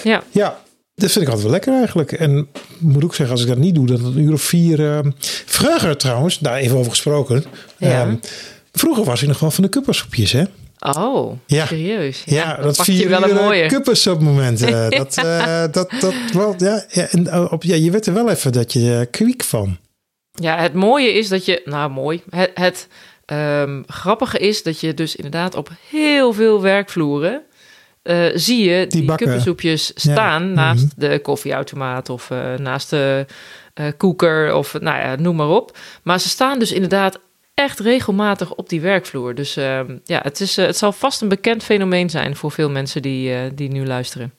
Ja. 0.05 0.23
Ja, 0.31 0.63
dat 0.95 1.13
vind 1.13 1.25
ik 1.25 1.31
altijd 1.31 1.43
wel 1.43 1.51
lekker 1.51 1.75
eigenlijk. 1.75 2.13
En 2.13 2.49
moet 2.79 3.05
ook 3.05 3.15
zeggen, 3.15 3.35
als 3.35 3.45
ik 3.45 3.49
dat 3.49 3.59
niet 3.59 3.75
doe, 3.75 3.87
dat 3.87 3.99
het 3.99 4.07
een 4.07 4.19
uur 4.19 4.33
of 4.33 4.43
vier... 4.43 4.81
Uh, 4.81 4.99
vroeger 5.47 5.97
trouwens, 5.97 6.39
daar 6.39 6.57
even 6.57 6.77
over 6.77 6.91
gesproken. 6.91 7.45
Ja. 7.77 8.07
Uh, 8.07 8.13
vroeger 8.73 9.05
was 9.05 9.23
ik 9.23 9.29
nog 9.29 9.39
wel 9.39 9.51
van 9.51 9.65
de 9.65 9.71
kuppersoepjes, 9.71 10.33
hè? 10.33 10.45
Oh, 10.79 11.33
ja. 11.47 11.67
serieus? 11.67 12.23
Ja, 12.27 12.35
ja 12.35 12.63
dat 12.63 12.77
vier 12.77 13.09
wel 13.09 13.31
een 13.31 13.35
mooie 13.35 13.67
kuppersoepmomenten. 13.67 14.91
dat, 14.91 15.19
uh, 15.25 15.65
dat, 15.71 15.91
dat, 16.01 16.15
wel, 16.33 16.55
ja, 16.59 16.85
ja, 16.89 17.07
en 17.11 17.51
op, 17.51 17.63
ja, 17.63 17.75
je 17.75 17.91
werd 17.91 18.07
er 18.07 18.15
wel 18.15 18.31
even 18.31 18.53
dat 18.53 18.73
je 18.73 19.09
kwiek 19.11 19.45
van. 19.45 19.79
Ja, 20.33 20.59
het 20.59 20.75
mooie 20.75 21.13
is 21.13 21.29
dat 21.29 21.45
je... 21.45 21.63
Nou, 21.65 21.91
mooi. 21.91 22.23
Het... 22.31 22.51
het 22.55 22.89
Um, 23.27 23.85
grappige 23.87 24.39
is 24.39 24.63
dat 24.63 24.81
je 24.81 24.95
dus 24.95 25.17
inderdaad 25.17 25.55
op 25.55 25.71
heel 25.91 26.33
veel 26.33 26.63
werkvloeren 26.63 27.43
uh, 28.05 28.27
zie 28.35 28.71
je 28.71 28.87
die, 28.87 29.01
die 29.01 29.15
kuppensoepjes 29.15 29.93
staan 29.95 30.53
naast 30.53 30.97
mhm. 30.97 31.09
de 31.09 31.19
koffieautomaat 31.19 32.09
of 32.09 32.31
uh, 32.31 32.55
naast 32.55 32.91
de 32.91 33.27
uh, 33.75 33.87
koeker 33.97 34.55
of 34.55 34.81
nou 34.81 34.99
ja, 34.99 35.17
noem 35.17 35.37
maar 35.37 35.49
op. 35.49 35.77
Maar 36.03 36.21
ze 36.21 36.29
staan 36.29 36.59
dus 36.59 36.73
inderdaad 36.73 37.21
echt 37.55 37.81
regelmatig 37.81 38.55
op 38.55 38.69
die 38.69 38.81
werkvloer. 38.81 39.35
Dus 39.35 39.57
ehm, 39.57 39.97
ja, 40.05 40.21
het, 40.23 40.41
is, 40.41 40.57
het 40.57 40.77
zal 40.77 40.93
vast 40.93 41.21
een 41.21 41.29
bekend 41.29 41.63
fenomeen 41.63 42.11
zijn 42.11 42.37
voor 42.37 42.51
veel 42.51 42.71
mensen 42.71 43.03
die, 43.03 43.55
die 43.55 43.69
nu 43.69 43.87
luisteren. 43.87 44.33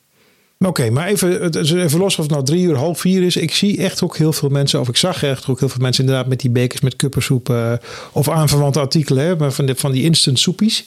Oké, 0.59 0.89
maar 0.89 1.07
even, 1.07 1.53
even 1.59 1.99
los 1.99 2.17
of 2.17 2.23
het 2.23 2.31
nou 2.31 2.43
drie 2.43 2.63
uur, 2.63 2.75
half 2.75 2.99
vier 2.99 3.23
is. 3.23 3.35
Ik 3.35 3.55
zie 3.55 3.77
echt 3.77 4.03
ook 4.03 4.17
heel 4.17 4.33
veel 4.33 4.49
mensen, 4.49 4.79
of 4.79 4.87
ik 4.87 4.97
zag 4.97 5.23
echt 5.23 5.47
ook 5.47 5.59
heel 5.59 5.69
veel 5.69 5.81
mensen 5.81 6.03
inderdaad 6.03 6.27
met 6.27 6.39
die 6.39 6.49
bekers 6.49 6.81
met 6.81 6.95
kuppersoep 6.95 7.49
uh, 7.49 7.73
of 8.11 8.29
aanverwante 8.29 8.79
artikelen, 8.79 9.25
hè, 9.25 9.51
van, 9.51 9.65
de, 9.65 9.75
van 9.75 9.91
die 9.91 10.03
instant 10.03 10.39
soepies. 10.39 10.85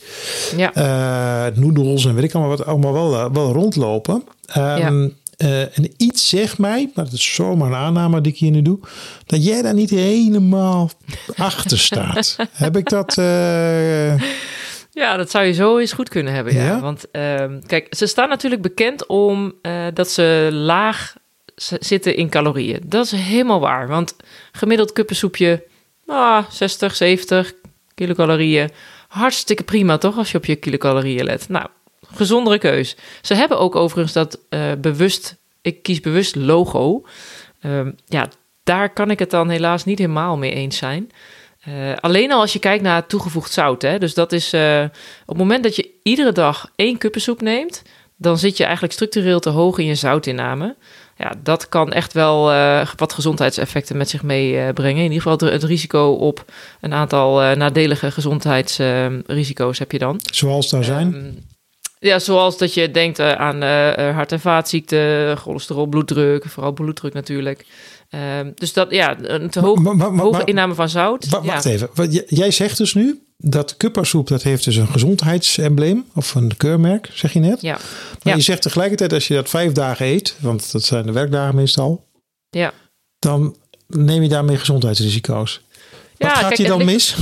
Ja. 0.57 0.77
Uh, 0.77 1.57
noedels 1.57 2.05
en 2.05 2.15
weet 2.15 2.25
ik 2.25 2.35
allemaal 2.35 2.57
wat, 2.57 2.67
allemaal 2.67 2.93
wel, 2.93 3.15
eh, 3.15 3.33
wel 3.33 3.53
rondlopen. 3.53 4.15
Um, 4.15 4.23
ja. 4.57 4.91
Uh, 5.39 5.61
en 5.61 5.93
iets 5.97 6.29
zegt 6.29 6.59
mij, 6.59 6.91
maar 6.95 7.05
dat 7.05 7.15
is 7.15 7.35
zomaar 7.35 7.69
een 7.69 7.77
aanname 7.77 8.21
die 8.21 8.33
ik 8.33 8.39
hier 8.39 8.51
nu 8.51 8.63
doe, 8.63 8.79
dat 9.27 9.45
jij 9.45 9.63
daar 9.63 9.75
niet 9.75 9.91
helemaal 9.91 10.91
achter 11.37 11.79
staat. 11.79 12.37
Heb 12.53 12.77
ik 12.77 12.89
dat... 12.89 13.17
Uh... 13.19 14.23
Ja, 14.99 15.17
dat 15.17 15.31
zou 15.31 15.45
je 15.45 15.53
zo 15.53 15.79
eens 15.79 15.93
goed 15.93 16.09
kunnen 16.09 16.33
hebben. 16.33 16.55
Ja. 16.55 16.81
Want 16.81 17.07
uh, 17.13 17.45
kijk, 17.67 17.95
ze 17.95 18.07
staan 18.07 18.29
natuurlijk 18.29 18.63
bekend 18.63 19.07
om 19.07 19.53
uh, 19.63 19.87
dat 19.95 20.11
ze 20.11 20.49
laag 20.53 21.17
zitten 21.79 22.17
in 22.17 22.29
calorieën. 22.29 22.81
Dat 22.85 23.05
is 23.05 23.11
helemaal 23.11 23.61
waar. 23.61 23.89
Want 23.89 24.17
gemiddeld 24.53 24.93
kuppensoepje, 24.93 25.65
ah, 26.07 26.51
60, 26.51 26.97
70 26.97 27.53
kilocalorieën. 27.95 28.71
Hartstikke 29.09 29.63
prima 29.63 29.99
toch, 29.99 30.17
als 30.17 30.31
je 30.31 30.39
op 30.39 30.45
je 30.45 30.57
kilocalorieën 30.57 31.25
let. 31.25 31.49
Nou, 31.49 31.67
gezondere 32.15 32.59
keus. 32.59 32.97
Ze 33.23 33.35
hebben 33.35 33.59
ook 33.59 33.77
overigens 33.77 34.13
dat 34.13 34.39
uh, 34.51 34.73
bewust, 34.79 35.37
ik 35.63 35.83
kies 35.83 36.01
bewust 36.01 36.37
logo. 36.37 37.07
Uh, 37.63 37.87
ja, 38.07 38.29
daar 38.63 38.93
kan 38.93 39.11
ik 39.11 39.19
het 39.19 39.31
dan 39.31 39.49
helaas 39.49 39.85
niet 39.85 39.99
helemaal 39.99 40.37
mee 40.37 40.53
eens 40.53 40.77
zijn. 40.77 41.11
Uh, 41.67 41.93
alleen 42.01 42.33
al 42.33 42.41
als 42.41 42.53
je 42.53 42.59
kijkt 42.59 42.83
naar 42.83 43.07
toegevoegd 43.07 43.53
zout. 43.53 43.83
Hè? 43.83 43.99
Dus 43.99 44.15
dat 44.15 44.33
is 44.33 44.55
uh, 44.55 44.83
op 45.21 45.29
het 45.29 45.37
moment 45.37 45.63
dat 45.63 45.77
je 45.77 45.91
iedere 46.03 46.33
dag 46.33 46.71
één 46.77 46.99
kuppensoep 46.99 47.41
neemt, 47.41 47.83
dan 48.17 48.39
zit 48.39 48.57
je 48.57 48.65
eigenlijk 48.65 48.93
structureel 48.93 49.41
te 49.41 49.51
hoog 49.51 49.79
in 49.79 49.87
je 49.87 49.95
zoutinname. 49.95 50.77
Ja, 51.17 51.33
dat 51.43 51.69
kan 51.69 51.93
echt 51.93 52.13
wel 52.13 52.53
uh, 52.53 52.89
wat 52.97 53.13
gezondheidseffecten 53.13 53.97
met 53.97 54.09
zich 54.09 54.23
meebrengen. 54.23 55.05
in 55.05 55.13
ieder 55.13 55.23
geval 55.23 55.49
het, 55.49 55.63
het, 55.63 55.71
risico 55.71 56.13
op 56.13 56.45
een 56.81 56.93
aantal 56.93 57.57
nadelige 57.57 58.11
gezondheidsrisico's 58.11 59.79
heb 59.79 59.93
je 59.93 59.99
dan. 59.99 60.21
Zoals 60.33 60.71
daar 60.71 60.85
zijn? 60.85 61.15
Ehm, 61.15 61.31
ja, 61.99 62.19
zoals 62.19 62.59
dat 62.59 62.75
je 62.75 62.91
denkt 62.91 63.21
aan 63.21 63.63
hart- 64.15 64.33
en 64.33 64.41
vaatziekten, 64.41 65.37
cholesterol, 65.37 65.87
bloeddruk, 65.87 66.45
vooral 66.45 66.73
bloeddruk 66.73 67.13
natuurlijk. 67.13 67.65
Um, 68.11 68.53
dus 68.55 68.73
dat, 68.73 68.91
ja, 68.91 69.17
een 69.21 69.51
te 69.51 69.61
hoog, 69.61 70.01
hoge 70.17 70.45
inname 70.45 70.75
van 70.75 70.89
zout. 70.89 71.29
Wacht 71.29 71.65
ja. 71.65 71.71
even. 71.71 71.89
Jij 72.27 72.51
zegt 72.51 72.77
dus 72.77 72.95
nu 72.95 73.23
dat 73.37 73.77
kuppersoep, 73.77 74.29
dat 74.29 74.43
heeft 74.43 74.65
dus 74.65 74.77
een 74.77 74.89
gezondheidsembleem 74.89 76.05
of 76.15 76.35
een 76.35 76.57
keurmerk, 76.57 77.11
zeg 77.15 77.33
je 77.33 77.41
net. 77.41 77.61
Ja. 77.61 77.73
Maar 77.73 78.19
ja. 78.23 78.35
je 78.35 78.41
zegt 78.41 78.63
tegelijkertijd 78.63 79.13
als 79.13 79.29
je 79.29 79.35
dat 79.35 79.49
vijf 79.49 79.73
dagen 79.73 80.07
eet, 80.07 80.37
want 80.41 80.73
dat 80.73 80.83
zijn 80.83 81.07
de 81.07 81.13
werkdagen 81.13 81.55
meestal. 81.55 82.07
Ja. 82.51 82.73
Dan 83.19 83.57
neem 83.87 84.23
je 84.23 84.29
daarmee 84.29 84.57
gezondheidsrisico's. 84.57 85.61
Wat 85.71 86.29
ja, 86.29 86.35
gaat 86.35 86.47
kijk, 86.47 86.57
je 86.57 86.67
dan 86.67 86.85
mis? 86.85 87.17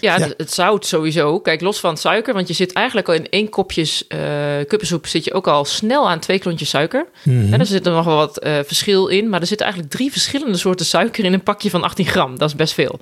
Ja, 0.00 0.18
het 0.36 0.52
zout 0.52 0.86
sowieso. 0.86 1.40
Kijk, 1.40 1.60
los 1.60 1.80
van 1.80 1.96
suiker, 1.96 2.34
want 2.34 2.48
je 2.48 2.54
zit 2.54 2.72
eigenlijk 2.72 3.08
al 3.08 3.14
in 3.14 3.28
één 3.28 3.48
kopje 3.48 3.82
uh, 3.82 4.68
kuppensoep 4.68 5.06
zit 5.06 5.24
je 5.24 5.32
ook 5.32 5.48
al 5.48 5.64
snel 5.64 6.08
aan 6.08 6.18
twee 6.18 6.38
klontjes 6.38 6.68
suiker. 6.68 7.06
Mm 7.22 7.52
En 7.52 7.60
er 7.60 7.66
zit 7.66 7.86
er 7.86 7.92
nog 7.92 8.04
wel 8.04 8.16
wat 8.16 8.44
uh, 8.44 8.58
verschil 8.66 9.06
in, 9.06 9.28
maar 9.28 9.40
er 9.40 9.46
zitten 9.46 9.66
eigenlijk 9.66 9.94
drie 9.94 10.12
verschillende 10.12 10.58
soorten 10.58 10.86
suiker 10.86 11.24
in 11.24 11.32
een 11.32 11.42
pakje 11.42 11.70
van 11.70 11.82
18 11.82 12.06
gram. 12.06 12.38
Dat 12.38 12.48
is 12.48 12.56
best 12.56 12.74
veel. 12.74 13.00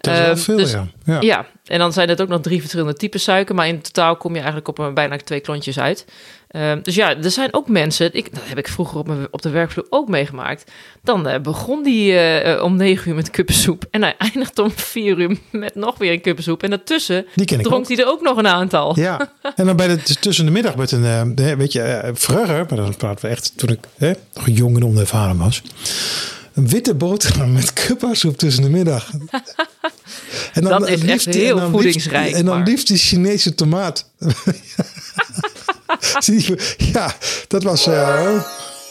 Dat 0.00 0.14
is 0.14 0.20
wel 0.20 0.30
uh, 0.30 0.36
veel, 0.36 0.56
dus, 0.56 0.70
ja. 0.70 0.86
ja. 1.04 1.20
ja. 1.20 1.46
en 1.64 1.78
dan 1.78 1.92
zijn 1.92 2.08
het 2.08 2.20
ook 2.20 2.28
nog 2.28 2.40
drie 2.40 2.60
verschillende 2.60 2.94
typen 2.94 3.20
suiker, 3.20 3.54
maar 3.54 3.68
in 3.68 3.80
totaal 3.80 4.16
kom 4.16 4.30
je 4.30 4.36
eigenlijk 4.36 4.68
op 4.68 4.78
een, 4.78 4.94
bijna 4.94 5.16
twee 5.16 5.40
klontjes 5.40 5.78
uit. 5.78 6.04
Uh, 6.50 6.72
dus 6.82 6.94
ja, 6.94 7.16
er 7.16 7.30
zijn 7.30 7.54
ook 7.54 7.68
mensen, 7.68 8.14
ik, 8.14 8.34
dat 8.34 8.42
heb 8.46 8.58
ik 8.58 8.68
vroeger 8.68 8.98
op, 8.98 9.06
mijn, 9.06 9.26
op 9.30 9.42
de 9.42 9.50
werkvloer 9.50 9.86
ook 9.90 10.08
meegemaakt. 10.08 10.70
Dan 11.02 11.28
uh, 11.28 11.38
begon 11.38 11.82
die 11.82 12.12
uh, 12.12 12.62
om 12.62 12.76
negen 12.76 13.08
uur 13.08 13.14
met 13.14 13.30
kuppensoep 13.30 13.84
en 13.90 14.02
hij 14.02 14.14
eindigt 14.32 14.58
om 14.58 14.70
vier 14.70 15.18
uur 15.18 15.38
met 15.50 15.74
nog 15.74 15.98
weer 15.98 16.12
een 16.12 16.20
kuppensoep. 16.20 16.62
En 16.62 16.70
daartussen 16.70 17.26
dronk 17.46 17.88
hij 17.88 17.98
er 17.98 18.06
ook 18.06 18.22
nog 18.22 18.36
een 18.36 18.46
aantal. 18.46 19.00
Ja, 19.00 19.32
en 19.54 19.66
dan 19.66 19.76
bij 19.76 19.88
de, 19.88 20.02
tussen 20.20 20.44
de 20.44 20.50
middag 20.50 20.76
met 20.76 20.92
een, 20.92 21.34
weet 21.34 21.72
je, 21.72 22.10
vroeger, 22.14 22.66
maar 22.68 22.76
dan 22.76 22.96
praten 22.96 23.24
we 23.24 23.30
echt 23.30 23.52
toen 23.56 23.70
ik 23.70 23.86
nog 24.34 24.46
jong 24.46 24.76
en 24.76 24.84
onervaren 24.84 25.36
was. 25.36 25.62
Een 26.54 26.68
witte 26.68 26.94
boterham 26.94 27.52
met 27.52 27.72
kuppensoep 27.72 28.36
tussen 28.36 28.62
de 28.62 28.70
middag. 28.70 29.10
en 30.52 30.62
dan, 30.62 30.80
dat 30.80 30.88
is 30.88 31.04
echt 31.04 31.24
heel 31.24 31.70
voedingsrijk. 31.70 32.34
en 32.34 32.44
dan 32.44 32.62
liefst 32.62 32.86
die 32.86 32.96
Chinese 32.96 33.54
tomaat. 33.54 34.10
ja, 36.92 37.14
dat 37.48 37.62
was 37.62 37.86
uh, 37.86 38.42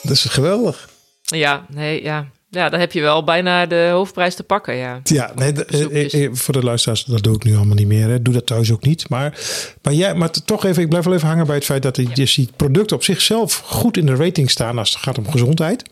dat 0.01 0.11
is 0.11 0.23
geweldig. 0.23 0.89
Ja, 1.21 1.65
nee, 1.69 2.03
ja. 2.03 2.27
ja, 2.49 2.69
dan 2.69 2.79
heb 2.79 2.91
je 2.91 3.01
wel 3.01 3.23
bijna 3.23 3.65
de 3.65 3.89
hoofdprijs 3.91 4.35
te 4.35 4.43
pakken, 4.43 4.75
ja. 4.75 4.99
Ja, 5.03 5.31
nee, 5.35 5.51
eh, 5.51 5.79
Soepjes. 5.79 6.13
eh, 6.13 6.29
voor 6.31 6.53
de 6.53 6.63
luisteraars, 6.63 7.03
dat 7.03 7.23
doe 7.23 7.35
ik 7.35 7.43
nu 7.43 7.55
allemaal 7.55 7.75
niet 7.75 7.87
meer. 7.87 8.09
Hè. 8.09 8.21
Doe 8.21 8.33
dat 8.33 8.45
thuis 8.45 8.71
ook 8.71 8.83
niet. 8.83 9.09
Maar, 9.09 9.39
maar, 9.81 9.93
jij, 9.93 10.15
maar 10.15 10.31
toch 10.31 10.65
even, 10.65 10.81
ik 10.83 10.89
blijf 10.89 11.05
wel 11.05 11.13
even 11.13 11.27
hangen 11.27 11.45
bij 11.45 11.55
het 11.55 11.65
feit 11.65 11.81
dat 11.81 11.95
die, 11.95 12.09
dus 12.13 12.33
die 12.33 12.49
producten 12.55 12.95
op 12.95 13.03
zichzelf 13.03 13.61
goed 13.65 13.97
in 13.97 14.05
de 14.05 14.15
rating 14.15 14.49
staan 14.51 14.77
als 14.77 14.93
het 14.93 15.01
gaat 15.01 15.17
om 15.17 15.31
gezondheid. 15.31 15.83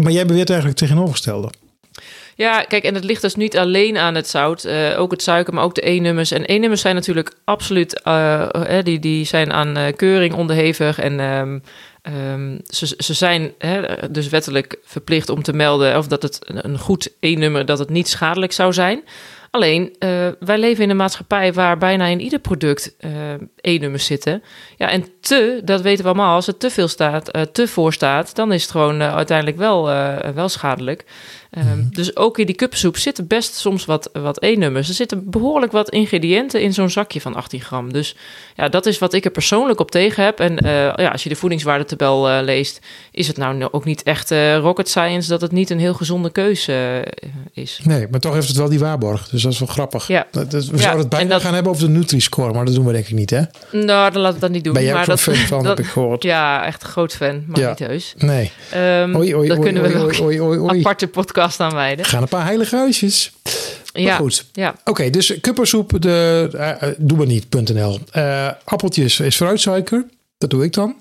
Maar 0.00 0.12
jij 0.12 0.26
beweert 0.26 0.50
eigenlijk 0.50 0.80
het 0.80 0.88
tegenovergestelde. 0.88 1.50
Ja, 2.36 2.62
kijk, 2.62 2.84
en 2.84 2.94
het 2.94 3.04
ligt 3.04 3.22
dus 3.22 3.34
niet 3.34 3.56
alleen 3.56 3.98
aan 3.98 4.14
het 4.14 4.28
zout, 4.28 4.64
eh, 4.64 5.00
ook 5.00 5.10
het 5.10 5.22
suiker, 5.22 5.54
maar 5.54 5.64
ook 5.64 5.74
de 5.74 5.88
E-nummers. 5.88 6.30
En 6.30 6.44
E-nummers 6.44 6.80
zijn 6.80 6.94
natuurlijk 6.94 7.32
absoluut, 7.44 8.02
eh, 8.02 8.48
die, 8.82 8.98
die 8.98 9.24
zijn 9.24 9.52
aan 9.52 9.76
eh, 9.76 9.96
keuring 9.96 10.34
onderhevig 10.34 10.98
en 10.98 11.20
ehm, 11.20 11.58
ehm, 12.02 12.58
ze, 12.66 12.94
ze 12.98 13.14
zijn 13.14 13.52
hè, 13.58 13.82
dus 14.10 14.28
wettelijk 14.28 14.78
verplicht 14.84 15.28
om 15.28 15.42
te 15.42 15.52
melden 15.52 15.98
of 15.98 16.06
dat 16.06 16.22
het 16.22 16.38
een 16.46 16.78
goed 16.78 17.08
E-nummer, 17.20 17.66
dat 17.66 17.78
het 17.78 17.90
niet 17.90 18.08
schadelijk 18.08 18.52
zou 18.52 18.72
zijn. 18.72 19.02
Alleen, 19.50 19.96
wij 20.38 20.58
leven 20.58 20.84
in 20.84 20.90
een 20.90 20.96
maatschappij 20.96 21.52
waar 21.52 21.78
bijna 21.78 22.06
in 22.06 22.20
ieder 22.20 22.38
product 22.38 22.96
E-nummers 23.60 24.04
zitten. 24.04 24.42
Ja, 24.76 24.90
en 24.90 25.04
te, 25.20 25.60
dat 25.64 25.80
weten 25.80 26.04
we 26.04 26.10
allemaal, 26.10 26.34
als 26.34 26.46
het 26.46 26.60
te 26.60 26.70
veel 26.70 26.88
staat, 26.88 27.30
te 27.52 27.68
voor 27.68 27.92
staat, 27.92 28.34
dan 28.34 28.52
is 28.52 28.62
het 28.62 28.70
gewoon 28.70 29.02
uiteindelijk 29.02 29.58
wel, 29.58 29.84
wel 30.34 30.48
schadelijk. 30.48 31.04
Ehm, 31.56 31.84
Dus 31.90 32.16
ook 32.16 32.38
in 32.38 32.46
die 32.46 32.54
kuppensoep 32.54 32.96
zitten 32.96 33.26
best 33.26 33.54
soms 33.54 33.84
wat, 33.84 34.10
wat 34.12 34.42
E-nummers. 34.42 34.88
Er 34.88 34.94
zitten 34.94 35.30
behoorlijk 35.30 35.72
wat 35.72 35.90
ingrediënten 35.90 36.60
in 36.62 36.74
zo'n 36.74 36.90
zakje 36.90 37.20
van 37.20 37.34
18 37.34 37.60
gram. 37.60 37.92
Dus 37.92 38.16
ja, 38.56 38.68
dat 38.68 38.86
is 38.86 38.98
wat 38.98 39.12
ik 39.12 39.24
er 39.24 39.30
persoonlijk 39.30 39.80
op 39.80 39.90
tegen 39.90 40.24
heb. 40.24 40.40
En 40.40 40.58
eh, 40.58 40.72
ja, 40.72 41.08
als 41.08 41.22
je 41.22 41.28
de 41.28 41.34
voedingswaardetabel 41.36 42.28
eh, 42.28 42.42
leest, 42.42 42.80
is 43.10 43.26
het 43.26 43.36
nou 43.36 43.68
ook 43.70 43.84
niet 43.84 44.02
echt 44.02 44.30
eh, 44.30 44.56
rocket 44.58 44.88
science 44.88 45.28
dat 45.28 45.40
het 45.40 45.52
niet 45.52 45.70
een 45.70 45.78
heel 45.78 45.94
gezonde 45.94 46.30
keuze 46.30 47.04
is. 47.52 47.80
Nee, 47.84 48.06
maar 48.10 48.20
toch 48.20 48.34
heeft 48.34 48.48
het 48.48 48.56
wel 48.56 48.68
die 48.68 48.78
waarborg. 48.78 49.28
Dus 49.28 49.42
dat 49.42 49.52
is 49.52 49.58
wel 49.58 49.68
grappig. 49.68 50.06
Ja. 50.08 50.26
Dat, 50.30 50.50
dat- 50.50 50.64
we 50.66 50.76
Ja, 50.76 50.82
zouden 50.82 51.00
het 51.00 51.10
bijna 51.10 51.28
dat- 51.30 51.42
gaan 51.42 51.54
hebben 51.54 51.72
over 51.72 51.84
de 51.84 51.90
Nutri-score, 51.92 52.52
maar 52.52 52.64
dat 52.64 52.74
doen 52.74 52.86
we 52.86 52.92
denk 52.92 53.06
ik 53.06 53.14
niet, 53.14 53.30
hè? 53.30 53.42
Nou, 53.72 54.12
dan 54.12 54.22
laat 54.22 54.32
het 54.32 54.40
dat 54.40 54.50
niet 54.50 54.64
doen. 54.64 54.72
Ben 54.72 54.82
jij 54.82 54.90
ook 54.92 54.96
maar 54.98 55.06
dat, 55.06 55.20
fan 55.20 55.34
van, 55.34 55.58
dat- 55.62 55.76
heb 55.76 55.86
ik 55.86 55.92
gehoord. 55.92 56.22
Ja, 56.22 56.64
echt 56.66 56.82
een 56.82 56.88
groot 56.88 57.14
fan, 57.14 57.44
maar 57.46 57.60
Ja. 57.60 57.68
niet 57.68 57.78
heus. 57.78 58.14
Nee. 58.18 58.50
Ehm, 58.70 59.16
Oei, 59.16 59.34
oei, 59.36 59.48
dat 59.48 59.56
oei, 59.58 59.64
kunnen 59.66 59.82
we 59.82 59.88
oei, 59.88 59.98
wel 59.98 60.26
oei, 60.26 60.40
oei, 60.40 60.40
oei, 60.40 60.58
een 60.58 60.70
oei. 60.70 60.78
aparte 60.78 61.08
podcast 61.08 61.44
aan 61.60 61.74
wijden. 61.74 62.04
Gaan 62.04 62.22
een 62.22 62.28
paar 62.28 62.44
heilige 62.44 62.76
huisjes. 62.76 63.32
Maar 63.92 64.02
Ja, 64.02 64.16
goed. 64.16 64.46
ja. 64.52 64.74
Oké, 64.84 65.10
dus 65.10 65.40
kuppersoep, 65.40 66.02
de, 66.02 66.48
eh, 66.52 66.88
doe 66.98 67.18
maar 67.18 67.26
niet.nl. 67.26 67.98
Eh, 68.12 68.48
appeltjes 68.64 69.20
is 69.20 69.36
fruitsuiker. 69.36 70.04
Dat 70.38 70.50
doe 70.50 70.64
ik 70.64 70.72
dan. 70.72 70.96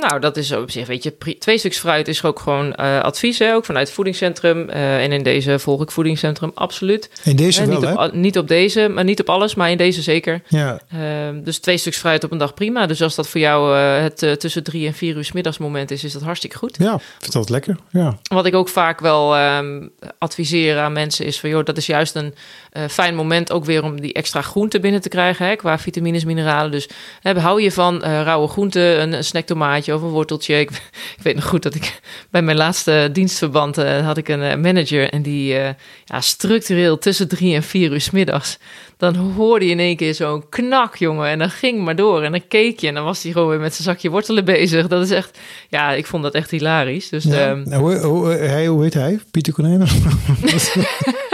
Nou, 0.00 0.20
dat 0.20 0.36
is 0.36 0.52
op 0.52 0.70
zich, 0.70 0.86
weet 0.86 1.02
je, 1.02 1.38
twee 1.38 1.58
stuks 1.58 1.78
fruit 1.78 2.08
is 2.08 2.24
ook 2.24 2.40
gewoon 2.40 2.74
eh, 2.74 3.00
advies, 3.00 3.38
hè, 3.38 3.54
ook 3.54 3.64
vanuit 3.64 3.86
het 3.86 3.94
voedingscentrum. 3.94 4.68
Eh, 4.68 5.02
en 5.02 5.12
in 5.12 5.22
deze 5.22 5.58
volg 5.58 5.82
ik 5.82 5.90
voedingscentrum 5.90 6.50
absoluut. 6.54 7.10
In 7.24 7.36
deze 7.36 7.60
Hè, 7.60 7.66
wel, 7.66 7.80
niet, 7.80 7.88
hè? 7.88 8.04
op, 8.04 8.12
niet 8.12 8.38
op 8.38 8.48
deze, 8.48 8.88
maar 8.88 9.04
niet 9.04 9.20
op 9.20 9.28
alles, 9.28 9.54
maar 9.54 9.70
in 9.70 9.76
deze 9.76 10.02
zeker. 10.02 10.42
Ja, 10.48 10.80
Ehm, 10.88 11.42
dus 11.42 11.58
twee 11.58 11.76
stuks 11.76 11.96
fruit 11.96 12.24
op 12.24 12.30
een 12.30 12.38
dag 12.38 12.54
prima. 12.54 12.86
Dus 12.86 13.02
als 13.02 13.14
dat 13.14 13.28
voor 13.28 13.40
jou 13.40 13.76
eh, 13.76 14.02
het 14.02 14.22
eh, 14.22 14.32
tussen 14.32 14.62
drie 14.62 14.86
en 14.86 14.94
vier 14.94 15.16
uur 15.16 15.24
's 15.24 15.32
middags 15.32 15.58
moment 15.58 15.90
is, 15.90 16.04
is 16.04 16.12
dat 16.12 16.22
hartstikke 16.22 16.56
goed. 16.56 16.76
ja, 16.78 16.94
ik 16.94 17.00
vind 17.18 17.32
dat 17.32 17.50
lekker. 17.50 17.76
Ja. 17.90 18.18
Wat 18.22 18.46
ik 18.46 18.54
ook 18.54 18.68
vaak 18.68 19.00
wel 19.00 19.36
ehm, 19.36 19.86
adviseer 20.18 20.78
aan 20.78 20.92
mensen 20.92 21.26
is 21.26 21.40
van... 21.40 21.50
joh, 21.50 21.64
dat 21.64 21.76
is 21.76 21.86
juist 21.86 22.14
een 22.14 22.34
eh, 22.72 22.82
fijn 22.88 23.14
moment 23.14 23.52
ook 23.52 23.64
weer 23.64 23.82
om 23.82 24.00
die 24.00 24.12
extra 24.12 24.42
groente 24.42 24.80
binnen 24.80 25.00
te 25.00 25.08
krijgen... 25.08 25.46
Hè, 25.46 25.56
qua 25.56 25.78
vitamines, 25.78 26.24
mineralen. 26.24 26.70
Dus 26.70 26.88
hè, 27.20 27.40
hou 27.40 27.62
je 27.62 27.72
van 27.72 28.02
eh, 28.02 28.22
rauwe 28.22 28.48
groenten, 28.48 29.00
een, 29.02 29.12
een 29.12 29.24
snacktomaatje 29.24 29.87
of 29.94 30.02
een 30.02 30.08
worteltje. 30.08 30.60
Ik, 30.60 30.70
ik 31.16 31.22
weet 31.22 31.34
nog 31.34 31.44
goed 31.44 31.62
dat 31.62 31.74
ik 31.74 32.00
bij 32.30 32.42
mijn 32.42 32.56
laatste 32.56 33.08
dienstverband... 33.12 33.78
eh, 33.78 34.06
had 34.06 34.16
ik 34.16 34.28
een 34.28 34.42
eh, 34.42 34.56
manager 34.56 35.10
en 35.10 35.22
die 35.22 35.58
eh, 35.58 35.74
ja, 36.04 36.20
structureel 36.20 36.98
tussen 36.98 37.28
drie 37.28 37.54
en 37.54 37.62
vier 37.62 37.92
uur 37.92 38.00
's 38.00 38.10
middags... 38.10 38.58
dan 38.96 39.14
hoorde 39.16 39.64
je 39.64 39.70
in 39.70 39.78
één 39.78 39.96
keer 39.96 40.14
zo'n 40.14 40.48
knak, 40.48 40.96
jongen. 40.96 41.28
En 41.28 41.38
dan 41.38 41.50
ging 41.50 41.84
maar 41.84 41.96
door 41.96 42.22
en 42.22 42.32
dan 42.32 42.48
keek 42.48 42.80
je... 42.80 42.88
en 42.88 42.94
dan 42.94 43.04
was 43.04 43.22
hij 43.22 43.32
gewoon 43.32 43.48
weer 43.48 43.60
met 43.60 43.74
zijn 43.74 43.88
zakje 43.88 44.10
wortelen 44.10 44.44
bezig. 44.44 44.88
Dat 44.88 45.02
is 45.02 45.10
echt... 45.10 45.38
Ja, 45.68 45.92
ik 45.92 46.06
vond 46.06 46.22
dat 46.22 46.34
echt 46.34 46.50
hilarisch. 46.50 47.08
Dus... 47.08 47.24
Ja. 47.24 47.50
ehm, 47.50 47.68
Nou, 47.68 47.82
hoe, 47.82 47.96
hoe, 47.96 48.28
hij, 48.28 48.66
hoe 48.66 48.82
heet 48.82 48.94
hij? 48.94 49.18
Pieter 49.30 49.52
Konijnen? 49.52 49.88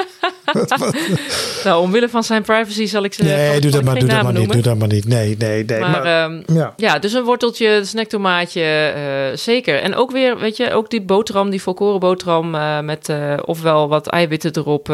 Nou, 1.65 1.83
omwille 1.83 2.09
van 2.09 2.25
zijn 2.25 2.43
privacy 2.43 2.87
zal 2.87 3.05
ik 3.05 3.13
ze. 3.15 3.23
nee, 3.23 3.61
doe 3.61 3.71
dat 3.71 3.83
maar, 3.85 3.99
doe 3.99 4.09
dat 4.09 4.23
maar 4.23 4.33
niet. 4.33 4.53
Doe 4.53 4.63
dat 4.63 4.79
maar 4.79 4.89
niet. 4.89 5.09
Nee, 5.09 5.37
nee, 5.39 5.65
nee. 5.65 5.81
Maar, 5.81 5.91
Maar, 5.91 6.25
ehm, 6.25 6.57
ja. 6.57 6.73
ja, 6.77 6.99
dus 6.99 7.13
een 7.13 7.23
worteltje, 7.25 7.69
een 7.69 7.87
snacktomaatje, 7.87 8.63
eh, 8.63 9.37
zeker. 9.37 9.81
En 9.81 9.95
ook 9.95 10.11
weer, 10.11 10.39
weet 10.39 10.57
je, 10.57 10.73
ook 10.73 10.91
die 10.91 11.03
boterham, 11.03 11.51
die 11.51 11.63
volkoren 11.63 12.01
boterham 12.01 12.55
eh, 12.55 12.81
met 12.81 13.09
eh, 13.09 13.35
ofwel 13.45 13.89
wat 13.89 14.07
eiwitten 14.07 14.51
erop, 14.57 14.93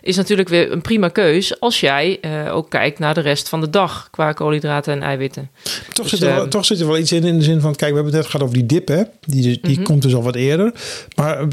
is 0.00 0.16
natuurlijk 0.16 0.48
weer 0.48 0.72
een 0.72 0.80
prima 0.82 1.08
keus 1.08 1.60
als 1.60 1.80
jij 1.80 2.20
ook 2.52 2.70
kijkt 2.70 2.98
naar 2.98 3.14
de 3.14 3.20
rest 3.20 3.48
van 3.48 3.60
de 3.60 3.70
dag 3.70 4.08
qua 4.10 4.32
koolhydraten 4.32 4.92
en 4.92 5.02
eiwitten. 5.02 5.50
Toch, 5.92 6.08
Dus, 6.08 6.10
zit 6.18 6.28
er 6.28 6.34
wel, 6.34 6.40
ehm, 6.40 6.48
toch 6.48 6.64
zit 6.64 6.80
er 6.80 6.86
wel 6.86 6.98
iets 6.98 7.12
in, 7.12 7.24
in 7.24 7.38
de 7.38 7.44
zin 7.44 7.60
van... 7.60 7.74
Kijk, 7.74 7.90
we 7.90 7.96
hebben 7.96 8.12
het 8.12 8.22
net 8.22 8.30
gehad 8.30 8.42
over 8.46 8.54
die 8.58 8.66
dip, 8.66 8.88
hè? 8.88 9.02
Die, 9.20 9.58
die 9.62 9.74
Mhm. 9.76 9.82
komt 9.82 10.02
dus 10.02 10.14
al 10.14 10.22
wat 10.22 10.34
eerder. 10.34 10.72
Maar, 11.16 11.46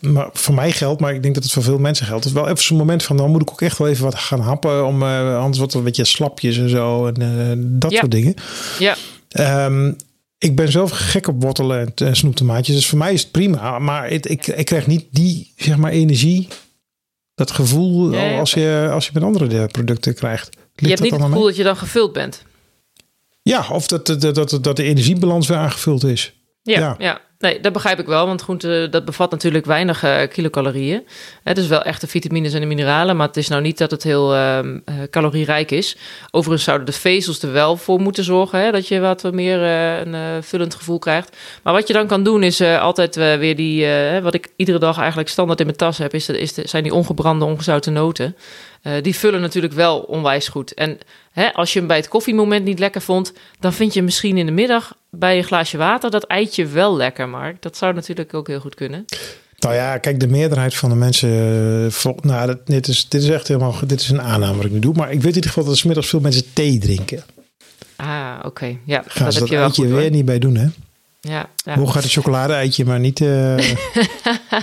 maar 0.00 0.28
voor 0.32 0.54
mij 0.54 0.72
geldt, 0.72 1.00
maar 1.00 1.14
ik 1.14 1.22
denk 1.22 1.34
dat 1.34 1.42
het 1.42 1.52
voor 1.52 1.62
veel 1.62 1.78
mensen 1.78 2.06
geldt. 2.06 2.24
Het 2.24 2.32
is 2.34 2.40
wel 2.40 2.48
even 2.48 2.64
zo'n 2.64 2.76
moment 2.76 3.02
van... 3.02 3.16
dan 3.16 3.30
moet 3.30 3.42
ik 3.42 3.50
ook 3.50 3.60
echt 3.60 3.78
wel 3.78 3.88
even 3.88 4.04
wat 4.04 4.14
gaan 4.14 4.40
happen... 4.40 4.86
om 4.86 5.02
eh, 5.02 5.36
anders 5.38 5.58
wordt 5.58 5.72
het 5.72 5.74
een 5.74 5.82
beetje 5.84 6.04
slapjes 6.04 6.58
en 6.58 6.68
zo. 6.68 7.06
En 7.06 7.22
eh, 7.22 7.52
dat 7.80 7.90
Ja. 7.92 7.98
soort 7.98 8.10
dingen. 8.10 8.34
Ja, 8.78 8.96
Ehm, 9.28 9.92
ik 10.38 10.56
ben 10.56 10.72
zelf 10.72 10.90
gek 10.90 11.28
op 11.28 11.42
wortelen 11.42 11.92
en, 11.94 12.16
snoeptomaatjes. 12.16 12.76
Dus 12.76 12.86
voor 12.88 12.98
mij 12.98 13.12
is 13.12 13.22
het 13.22 13.30
prima. 13.30 13.78
Maar 13.78 14.10
het, 14.10 14.30
ik, 14.30 14.46
ik 14.46 14.64
krijg 14.64 14.86
niet 14.86 15.04
die, 15.10 15.52
zeg 15.56 15.76
maar, 15.76 15.90
energie... 15.90 16.48
dat 17.34 17.50
gevoel 17.50 18.12
Ja, 18.12 18.24
ja, 18.24 18.38
als, 18.38 18.54
je, 18.54 18.88
als 18.92 19.04
je 19.06 19.10
met 19.14 19.22
andere 19.22 19.58
eh, 19.58 19.64
producten 19.66 20.14
krijgt. 20.14 20.48
Ligt 20.54 20.62
je 20.74 20.88
hebt 20.88 21.00
niet 21.00 21.12
het 21.12 21.22
gevoel 21.22 21.44
dat 21.44 21.56
je 21.56 21.62
dan 21.62 21.76
gevuld 21.76 22.12
bent. 22.12 22.42
Ja, 23.42 23.66
of 23.70 23.86
dat, 23.86 24.06
dat, 24.06 24.34
dat, 24.34 24.58
dat 24.60 24.76
de 24.76 24.82
energiebalans 24.82 25.48
weer 25.48 25.56
aangevuld 25.56 26.04
is. 26.04 26.32
Ja, 26.62 26.96
Ja. 26.98 27.20
Nee, 27.42 27.60
dat 27.60 27.72
begrijp 27.72 27.98
ik 27.98 28.06
wel. 28.06 28.26
Want 28.26 28.42
groente, 28.42 28.88
dat 28.90 29.04
bevat 29.04 29.30
natuurlijk 29.30 29.64
weinig 29.64 30.02
eh, 30.02 30.28
kilocalorieën. 30.28 31.06
Het 31.42 31.58
is 31.58 31.66
wel 31.66 31.82
echt 31.82 32.00
de 32.00 32.06
vitamines 32.06 32.52
en 32.52 32.60
de 32.60 32.66
mineralen. 32.66 33.16
Maar 33.16 33.26
het 33.26 33.36
is 33.36 33.48
nou 33.48 33.62
niet 33.62 33.78
dat 33.78 33.90
het 33.90 34.02
heel 34.02 34.34
eh, 34.34 34.58
calorierijk 35.10 35.70
is. 35.70 35.96
Overigens 36.30 36.64
zouden 36.64 36.86
de 36.86 36.92
vezels 36.92 37.42
er 37.42 37.52
wel 37.52 37.76
voor 37.76 38.00
moeten 38.00 38.24
zorgen. 38.24 38.60
Hè, 38.60 38.70
dat 38.70 38.88
je 38.88 39.00
wat 39.00 39.32
meer 39.32 39.62
eh, 39.62 39.98
een 39.98 40.42
vullend 40.42 40.74
gevoel 40.74 40.98
krijgt. 40.98 41.36
Maar 41.62 41.72
wat 41.72 41.86
je 41.86 41.92
dan 41.92 42.06
kan 42.06 42.22
doen 42.22 42.42
is 42.42 42.60
altijd 42.60 43.14
weer 43.14 43.56
die... 43.56 43.86
wat 44.22 44.34
ik 44.34 44.48
iedere 44.56 44.78
dag 44.78 44.98
eigenlijk 44.98 45.28
standaard 45.28 45.60
in 45.60 45.66
mijn 45.66 45.78
tas 45.78 45.98
heb... 45.98 46.14
Is 46.14 46.26
de, 46.26 46.38
is 46.38 46.54
de, 46.54 46.68
zijn 46.68 46.82
die 46.82 46.94
ongebrande, 46.94 47.44
ongezouten 47.44 47.92
noten. 47.92 48.36
Die 49.02 49.16
vullen 49.16 49.40
natuurlijk 49.40 49.74
wel 49.74 50.00
onwijs 50.00 50.48
goed. 50.48 50.74
En 50.74 50.98
hè, 51.32 51.52
als 51.52 51.72
je 51.72 51.78
hem 51.78 51.88
bij 51.88 51.96
het 51.96 52.08
koffiemoment 52.08 52.64
niet 52.64 52.78
lekker 52.78 53.00
vond, 53.00 53.32
dan 53.60 53.72
vind 53.72 53.94
je 53.94 54.02
misschien 54.02 54.36
in 54.38 54.46
de 54.46 54.52
middag 54.52 54.96
bij 55.10 55.38
een 55.38 55.44
glaasje 55.44 55.76
water 55.76 56.10
dat 56.10 56.24
eitje 56.24 56.66
wel 56.66 56.96
lekker, 56.96 57.28
Mark. 57.28 57.62
Dat 57.62 57.76
zou 57.76 57.94
natuurlijk 57.94 58.34
ook 58.34 58.46
heel 58.46 58.60
goed 58.60 58.74
kunnen. 58.74 59.04
Nou 59.58 59.74
ja, 59.74 59.98
kijk, 59.98 60.20
de 60.20 60.26
meerderheid 60.28 60.74
van 60.74 60.88
de 60.90 60.94
mensen. 60.96 61.30
eh, 61.84 61.90
vol- 61.90 62.18
nou, 62.20 62.56
dit, 62.64 62.88
is, 62.88 63.08
dit 63.08 63.22
is 63.22 63.28
echt 63.28 63.48
helemaal. 63.48 63.74
Dit 63.86 64.00
is 64.00 64.08
een 64.08 64.22
aanname 64.22 64.56
wat 64.56 64.64
ik 64.64 64.70
nu 64.72 64.78
doe. 64.78 64.94
Maar 64.94 65.06
ik 65.12 65.14
weet 65.20 65.26
in 65.30 65.34
ieder 65.34 65.48
geval 65.50 65.64
dat 65.64 65.72
er 65.72 65.78
's 65.78 65.82
middags 65.82 66.08
veel 66.08 66.20
mensen 66.20 66.52
thee 66.52 66.78
drinken. 66.78 67.22
Ah, 67.96 68.34
oké. 68.44 68.76
Ja, 68.84 69.02
Gaan 69.06 69.24
dat 69.24 69.32
ze 69.32 69.38
heb 69.38 69.38
dat 69.38 69.48
je 69.48 69.54
wel 69.54 69.64
eitje 69.64 69.82
goed 69.82 69.92
weer 69.92 70.10
niet 70.10 70.24
bij 70.24 70.38
doen, 70.38 70.54
hè? 70.56 70.66
Ja, 71.20 71.48
ja. 71.64 71.74
Hoe 71.78 71.90
gaat 71.90 72.02
het 72.02 72.12
chocolade-eitje, 72.12 72.84
maar 72.84 73.00
niet. 73.00 73.20
eh, 73.20 73.28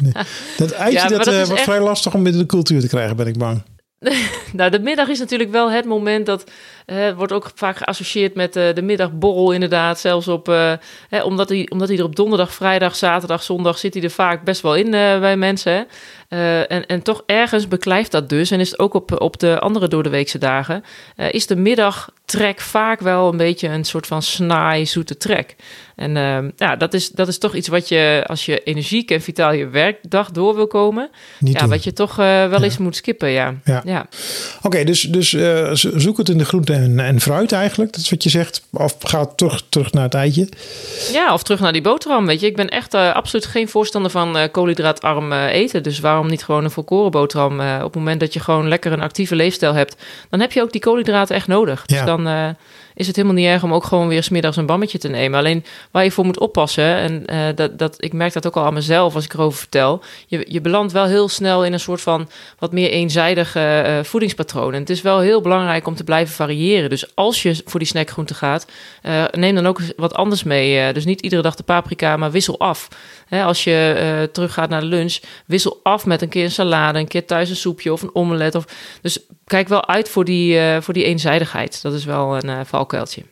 nee. 0.01 0.13
Dat 0.57 0.71
eitje 0.71 0.97
Ja, 0.97 1.01
maar 1.01 1.09
dat, 1.09 1.23
dat 1.23 1.33
eh, 1.33 1.39
is 1.41 1.47
wordt 1.47 1.51
echt- 1.61 1.63
vrij 1.63 1.79
lastig 1.79 2.13
om 2.13 2.23
binnen 2.23 2.41
de 2.41 2.47
cultuur 2.47 2.81
te 2.81 2.87
krijgen, 2.87 3.15
ben 3.15 3.27
ik 3.27 3.37
bang. 3.37 3.61
Nou, 4.53 4.71
de 4.71 4.79
middag 4.79 5.07
is 5.07 5.19
natuurlijk 5.19 5.51
wel 5.51 5.71
het 5.71 5.85
moment 5.85 6.25
dat 6.25 6.51
eh, 6.89 7.15
wordt 7.15 7.31
ook 7.31 7.51
vaak 7.55 7.77
geassocieerd 7.77 8.35
met 8.35 8.55
eh, 8.55 8.73
de 8.73 8.81
middagborrel, 8.81 9.51
inderdaad. 9.51 9.99
Zelfs 9.99 10.27
op, 10.27 10.49
eh, 10.49 10.73
hè, 11.09 11.23
omdat, 11.23 11.49
hij, 11.49 11.67
omdat 11.69 11.87
hij 11.87 11.97
er 11.97 12.03
op 12.03 12.15
donderdag, 12.15 12.53
vrijdag, 12.53 12.95
zaterdag, 12.95 13.43
zondag 13.43 13.77
zit 13.77 13.93
hij 13.93 14.03
er 14.03 14.09
vaak 14.09 14.43
best 14.43 14.61
wel 14.61 14.75
in 14.75 14.91
bij 14.91 15.37
mensen. 15.37 15.87
En, 16.29 16.85
en 16.85 17.01
toch 17.01 17.23
ergens 17.25 17.67
beklijft 17.67 18.11
dat 18.11 18.29
dus. 18.29 18.51
En 18.51 18.59
is 18.59 18.71
het 18.71 18.79
ook 18.79 18.93
op, 18.93 19.21
op 19.21 19.39
de 19.39 19.59
andere 19.59 19.87
doordeweekse 19.87 20.37
dagen. 20.37 20.83
is 21.31 21.47
de 21.47 21.55
middagtrek 21.55 22.59
vaak 22.59 22.99
wel 22.99 23.31
een 23.31 23.37
beetje 23.37 23.67
een 23.67 23.83
soort 23.83 24.07
van 24.07 24.21
snaai, 24.21 24.85
zoete 24.85 25.17
trek. 25.17 25.55
En 25.99 26.17
eh, 26.17 26.37
ja, 26.57 26.75
dat 26.75 26.93
is, 26.93 27.09
dat 27.09 27.27
is 27.27 27.37
toch 27.37 27.55
iets 27.55 27.67
wat 27.67 27.87
je, 27.87 28.23
als 28.27 28.45
je 28.45 28.63
energiek 28.63 29.11
en 29.11 29.21
vitaal 29.21 29.53
je 29.53 29.67
werkdag 29.67 30.31
door 30.31 30.55
wil 30.55 30.67
komen. 30.67 31.09
Niet 31.39 31.53
ja, 31.53 31.59
doen. 31.59 31.69
wat 31.69 31.83
je 31.83 31.93
toch 31.93 32.15
wel 32.15 32.63
eens 32.63 32.77
moet 32.77 32.95
skippen, 32.95 33.29
ja. 33.29 33.55
Ja. 33.63 33.81
ja. 33.85 34.07
Oké, 34.61 34.83
dus, 34.83 35.01
dus 35.01 35.29
zo- 35.73 35.99
zoek 35.99 36.17
het 36.17 36.29
in 36.29 36.37
de 36.37 36.45
groente 36.45 36.73
en, 36.83 36.99
en 36.99 37.19
fruit 37.19 37.51
eigenlijk. 37.51 37.91
Dat 37.91 38.01
is 38.01 38.09
wat 38.09 38.23
je 38.23 38.29
zegt. 38.29 38.61
Of 38.71 38.95
ga 38.99 39.25
terug, 39.25 39.63
terug 39.69 39.91
naar 39.91 40.03
het 40.03 40.13
eitje. 40.13 40.49
Ja, 41.11 41.33
of 41.33 41.43
terug 41.43 41.59
naar 41.59 41.71
die 41.71 41.81
boterham, 41.81 42.25
weet 42.25 42.39
je. 42.39 42.47
Ik 42.47 42.55
ben 42.55 42.69
echt 42.69 42.93
eh, 42.93 43.13
absoluut 43.13 43.45
geen 43.45 43.69
voorstander 43.69 44.11
van 44.11 44.37
eh, 44.37 44.51
koolhydraatarm 44.51 45.31
eh, 45.31 45.53
eten. 45.53 45.83
Dus 45.83 45.99
waarom 45.99 46.27
niet 46.27 46.43
gewoon 46.43 46.63
een 46.63 46.71
volkoren 46.71 47.11
boterham? 47.11 47.59
op 47.59 47.83
het 47.83 47.95
moment 47.95 48.19
dat 48.19 48.33
je 48.33 48.39
gewoon 48.39 48.67
lekker 48.67 48.91
een 48.91 49.01
actieve 49.01 49.35
leefstijl 49.35 49.73
hebt... 49.73 49.95
dan 50.29 50.39
heb 50.39 50.51
je 50.51 50.61
ook 50.61 50.71
die 50.71 50.81
koolhydraten 50.81 51.35
echt 51.35 51.47
nodig. 51.47 51.83
Ja. 51.85 51.95
Dus 51.95 52.05
dan 52.05 52.55
is 52.99 53.07
het 53.07 53.15
helemaal 53.15 53.37
niet 53.37 53.47
erg 53.47 53.63
om 53.63 53.73
ook 53.73 53.83
gewoon 53.83 54.07
weer 54.07 54.23
smiddags 54.23 54.57
een 54.57 54.65
bammetje 54.65 54.97
te 54.97 55.07
nemen. 55.07 55.39
Alleen 55.39 55.65
waar 55.91 56.03
je 56.03 56.11
voor 56.11 56.25
moet 56.25 56.39
oppassen, 56.39 56.95
en 56.95 57.25
eh, 57.25 57.55
dat, 57.55 57.79
dat, 57.79 58.03
ik 58.03 58.13
merk 58.13 58.33
dat 58.33 58.47
ook 58.47 58.55
al 58.57 58.65
aan 58.65 58.73
mezelf 58.73 59.15
als 59.15 59.25
ik 59.25 59.33
erover 59.33 59.59
vertel, 59.59 60.01
je, 60.27 60.45
je 60.47 60.61
belandt 60.61 60.91
wel 60.91 61.05
heel 61.05 61.29
snel 61.29 61.65
in 61.65 61.73
een 61.73 61.79
soort 61.79 62.01
van 62.01 62.29
wat 62.57 62.71
meer 62.71 62.89
eenzijdige 62.89 63.83
uh, 63.85 64.03
voedingspatroon. 64.03 64.73
En 64.73 64.79
het 64.79 64.89
is 64.89 65.01
wel 65.01 65.19
heel 65.19 65.41
belangrijk 65.41 65.87
om 65.87 65.95
te 65.95 66.03
blijven 66.03 66.35
variëren. 66.35 66.89
Dus 66.89 67.15
als 67.15 67.41
je 67.43 67.61
voor 67.65 67.79
die 67.79 67.89
snackgroente 67.89 68.33
gaat, 68.33 68.67
uh, 69.03 69.23
neem 69.31 69.55
dan 69.55 69.67
ook 69.67 69.79
wat 69.95 70.13
anders 70.13 70.43
mee. 70.43 70.93
dus 70.93 71.05
niet 71.05 71.21
iedere 71.21 71.41
dag 71.41 71.55
de 71.55 71.63
paprika, 71.63 72.17
maar 72.17 72.31
wissel 72.31 72.59
af. 72.59 72.87
Hè, 73.27 73.43
als 73.43 73.63
je 73.63 74.29
teruggaat 74.31 74.69
naar 74.69 74.81
de 74.81 74.87
lunch, 74.87 75.19
wissel 75.45 75.79
af 75.83 76.05
met 76.05 76.21
een 76.21 76.29
keer 76.29 76.43
een 76.43 76.51
salade, 76.51 76.99
een 76.99 77.07
keer 77.07 77.25
thuis 77.25 77.49
een 77.49 77.55
soepje 77.55 77.93
of 77.93 78.01
een 78.01 78.15
omelet. 78.15 78.55
Of, 78.55 78.65
dus 79.01 79.19
kijk 79.49 79.67
wel 79.67 79.87
uit 79.87 80.09
voor 80.09 80.25
die, 80.25 80.59
voor 80.81 80.93
die 80.93 81.03
eenzijdigheid. 81.03 81.81
Dat 81.81 81.93
is 81.93 82.05
wel 82.05 82.37
een 82.37 82.49
uh, 82.49 82.59
valkuiltje. 82.65 83.23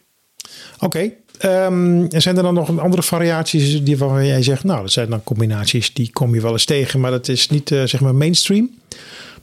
Oké. 0.79 0.86
Okay. 0.86 1.17
Um, 1.65 2.07
ehm, 2.07 2.19
zijn 2.19 2.38
er 2.38 2.43
dan 2.43 2.53
nog 2.53 2.79
andere 2.79 3.03
variaties 3.03 3.83
die 3.83 3.97
waarvan 3.97 4.25
jij 4.25 4.43
zegt, 4.43 4.63
nou, 4.63 4.81
dat 4.81 4.91
zijn 4.91 5.09
dan 5.09 5.24
combinaties 5.24 5.93
die 5.93 6.09
kom 6.13 6.36
je 6.36 6.41
wel 6.41 6.51
eens 6.51 6.65
tegen, 6.65 7.00
maar 7.00 7.12
dat 7.12 7.27
is 7.27 7.50
niet 7.50 7.71
uh, 7.71 7.83
zeg 7.83 8.00
maar 8.00 8.15
mainstream? 8.15 8.69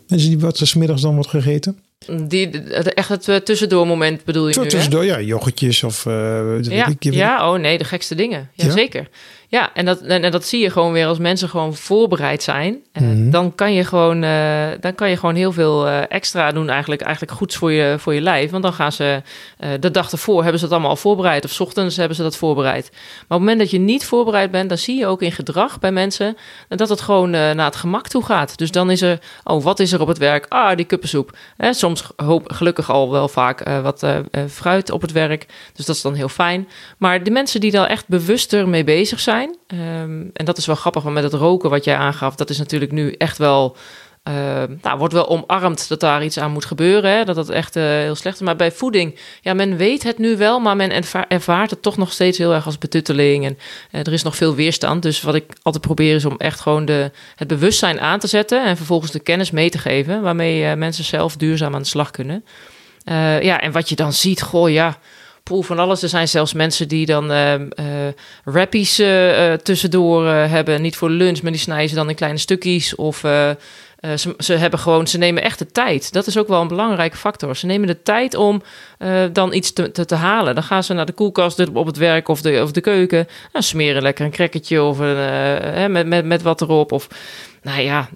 Mensen 0.09 0.29
die 0.29 0.39
wat 0.39 0.61
smiddags 0.63 1.03
dan 1.03 1.15
wordt 1.15 1.31
gegeten? 1.31 1.79
Die, 2.27 2.51
echt 2.83 3.27
het 3.27 3.45
tussendoormoment 3.45 4.25
bedoel 4.25 4.49
je 4.49 4.61
nu, 4.61 4.69
Tussendoor, 4.69 5.05
ja, 5.05 5.21
yoghurtjes 5.21 5.83
of... 5.83 6.05
Uh, 6.05 6.63
ja, 6.63 6.87
ik, 6.87 7.13
ja, 7.13 7.53
oh 7.53 7.59
nee, 7.59 7.79
de 7.79 7.85
gekste 7.85 8.15
dingen. 8.15 8.51
Ja, 8.53 8.75
ja? 8.77 9.05
Ja, 9.49 9.71
en 9.75 9.85
dat, 9.85 10.01
en, 10.01 10.31
dat 10.31 10.47
zie 10.47 10.63
je 10.63 10.71
gewoon 10.71 10.93
weer 10.93 11.07
als 11.07 11.19
mensen 11.19 11.49
gewoon 11.49 11.75
voorbereid 11.75 12.43
zijn. 12.43 12.83
Mm 12.93 13.31
dan, 13.31 13.55
kan 13.55 13.73
je 13.73 13.85
gewoon, 13.85 14.23
uh, 14.23 14.67
dan 14.81 14.95
kan 14.95 15.11
je 15.11 15.17
gewoon 15.17 15.35
heel 15.35 15.53
veel 15.53 15.87
uh, 15.87 16.11
extra 16.11 16.53
doen, 16.53 16.69
eigenlijk, 16.69 17.03
eigenlijk 17.03 17.33
goeds 17.33 17.57
voor 17.57 17.73
je, 17.73 17.95
voor 17.99 18.15
je 18.15 18.21
lijf. 18.21 18.51
Want 18.51 18.63
dan 18.63 18.73
gaan 18.73 18.93
ze 18.93 19.23
uh, 19.61 19.69
de 19.81 19.91
dag 19.91 20.13
ervoor 20.13 20.43
hebben 20.43 20.59
ze 20.59 20.65
dat 20.65 20.73
allemaal 20.73 20.91
al 20.91 20.97
voorbereid. 20.97 21.45
Of 21.45 21.51
s 21.51 21.61
ochtends 21.61 21.97
hebben 21.97 22.17
ze 22.17 22.23
dat 22.23 22.37
voorbereid. 22.37 22.91
Maar 22.93 23.01
op 23.03 23.29
het 23.29 23.39
moment 23.39 23.59
dat 23.59 23.71
je 23.71 23.79
niet 23.79 24.05
voorbereid 24.05 24.51
bent, 24.51 24.69
dan 24.69 24.79
zie 24.79 24.99
je 24.99 25.07
ook 25.07 25.23
in 25.23 25.33
gedrag 25.33 25.79
bij 25.79 25.93
mensen 25.93 26.37
dat 26.69 26.89
het 26.89 27.01
gewoon 27.01 27.31
naar 27.31 27.65
het 27.65 27.77
gemak 27.77 28.09
toe 28.09 28.25
gaat. 28.25 28.59
Dus 28.59 28.71
dan 28.71 28.91
is 28.91 29.03
er, 29.03 29.19
oh, 29.45 29.63
wat 29.63 29.81
is 29.81 29.93
er 29.93 30.01
op 30.01 30.09
het 30.09 30.19
werk? 30.19 30.47
Ah, 30.49 30.77
die 30.77 30.87
kuppensoep. 30.87 31.37
Eh, 31.57 31.73
soms 31.73 32.05
hoop, 32.17 32.53
gelukkig 32.53 32.91
al 32.91 33.11
wel 33.11 33.29
vaak 33.29 33.69
wat 33.83 34.07
fruit 34.49 34.91
op 34.91 35.01
het 35.01 35.13
werk. 35.13 35.47
Dus 35.73 35.87
dat 35.87 35.97
is 35.97 36.03
dan 36.03 36.15
heel 36.15 36.29
fijn. 36.29 36.69
Maar 36.99 37.23
de 37.23 37.31
mensen 37.31 37.61
die 37.61 37.71
daar 37.71 37.87
echt 37.87 38.09
bewuster 38.09 38.69
mee 38.69 38.85
bezig 38.85 39.21
zijn 39.21 39.44
Um, 39.67 40.31
en 40.33 40.45
dat 40.45 40.59
is 40.59 40.67
wel 40.67 40.77
grappig, 40.77 41.03
want 41.03 41.15
met 41.15 41.25
het 41.25 41.33
roken 41.33 41.71
wat 41.71 41.85
jij 41.85 41.97
aangaf, 41.97 42.35
dat 42.35 42.51
is 42.51 42.59
natuurlijk 42.59 42.93
nu 42.93 43.13
echt 43.13 43.39
wel 43.39 43.77
uh, 44.29 44.63
nou, 44.83 44.99
wordt 44.99 45.15
wel 45.15 45.29
omarmd 45.29 45.89
dat 45.89 46.01
daar 46.01 46.25
iets 46.25 46.39
aan 46.39 46.51
moet 46.51 46.65
gebeuren. 46.65 47.11
Hè? 47.11 47.25
Dat 47.25 47.35
dat 47.35 47.49
echt 47.49 47.77
uh, 47.77 47.85
heel 47.85 48.15
slecht 48.15 48.37
is. 48.37 48.43
Maar 48.43 48.57
bij 48.57 48.73
voeding, 48.73 49.19
ja, 49.41 49.55
men 49.55 49.77
weet 49.77 50.03
het 50.03 50.19
nu 50.19 50.37
wel, 50.37 50.61
maar 50.61 50.77
men 50.77 51.05
ervaart 51.29 51.71
het 51.71 51.83
toch 51.83 51.97
nog 51.97 52.13
steeds 52.13 52.39
heel 52.39 52.53
erg 52.53 52.67
als 52.67 52.79
betutteling. 52.79 53.45
En 53.45 53.59
uh, 53.93 54.01
er 54.01 54.13
is 54.13 54.23
nog 54.23 54.37
veel 54.37 54.55
weerstand. 54.55 55.03
Dus 55.03 55.23
wat 55.23 55.35
ik 55.35 55.53
altijd 55.63 55.85
probeer 55.85 56.15
is 56.15 56.25
om 56.25 56.37
echt 56.37 56.61
gewoon 56.61 56.85
de, 56.85 57.11
het 57.37 57.49
bewustzijn 57.49 58.01
aan 58.01 58.19
te 58.19 58.27
zetten. 58.27 58.65
En 58.65 58.77
vervolgens 58.77 59.13
de 59.13 59.21
kennis 59.21 59.51
mee 59.51 59.71
te 59.71 59.79
geven, 59.79 60.23
waarmee 60.23 60.77
mensen 60.77 61.05
zelf 61.05 61.37
duurzaam 61.37 61.75
aan 61.75 61.83
de 61.83 61.89
slag 61.89 62.11
kunnen. 62.11 62.45
ja, 63.41 63.61
en 63.61 63.73
wat 63.73 63.89
je 63.89 63.95
dan 63.95 64.13
ziet, 64.13 64.43
goh, 64.43 64.71
ja 64.71 64.99
poel 65.45 65.63
van 65.63 65.79
alles. 65.79 66.03
Er 66.03 66.09
zijn 66.09 66.29
zelfs 66.29 66.53
mensen 66.53 66.89
die 66.89 67.07
dan 67.07 67.31
uh, 67.31 67.55
rappies 68.45 69.01
uh, 69.01 69.53
tussendoor 69.53 70.27
hebben. 70.27 70.83
Niet 70.83 70.97
voor 70.97 71.11
lunch, 71.11 71.43
maar 71.43 71.53
die 71.53 71.61
snijden 71.61 71.89
ze 71.89 71.95
dan 71.95 72.09
in 72.09 72.15
kleine 72.15 72.39
stukjes. 72.39 72.95
Of 72.95 73.23
ze, 74.17 74.35
ze, 74.39 74.53
hebben 74.53 74.79
gewoon, 74.79 75.07
ze 75.07 75.19
nemen 75.19 75.43
echt 75.43 75.59
de 75.59 75.67
tijd. 75.67 76.13
Dat 76.13 76.27
is 76.27 76.39
ook 76.39 76.49
wel 76.49 76.61
een 76.61 76.69
belangrijke 76.69 77.17
factor. 77.17 77.57
Ze 77.57 77.67
nemen 77.67 77.87
de 77.87 78.03
tijd 78.03 78.35
om 78.35 78.63
dan 79.33 79.53
iets 79.53 79.73
te, 79.73 79.91
te, 79.91 80.15
halen. 80.15 80.55
Dan 80.55 80.65
gaan 80.65 80.85
ze 80.85 80.93
naar 80.93 81.07
de 81.07 81.13
koelkast 81.13 81.69
op 81.69 81.87
het 81.87 81.97
werk 81.97 82.29
of 82.29 82.41
de, 82.41 82.61
of 82.63 82.73
de 82.73 82.81
keuken. 82.81 83.29
Dan 83.53 83.63
smeren 83.63 84.03
lekker 84.03 84.25
een 84.25 84.31
crackertje 84.31 84.83
of 84.83 84.99
een, 84.99 85.93
met, 85.93 86.07
met, 86.07 86.25
met 86.25 86.43
wat 86.43 86.61
erop. 86.61 86.93
Of 86.93 87.09
nou 87.63 87.81
ja, 87.81 88.09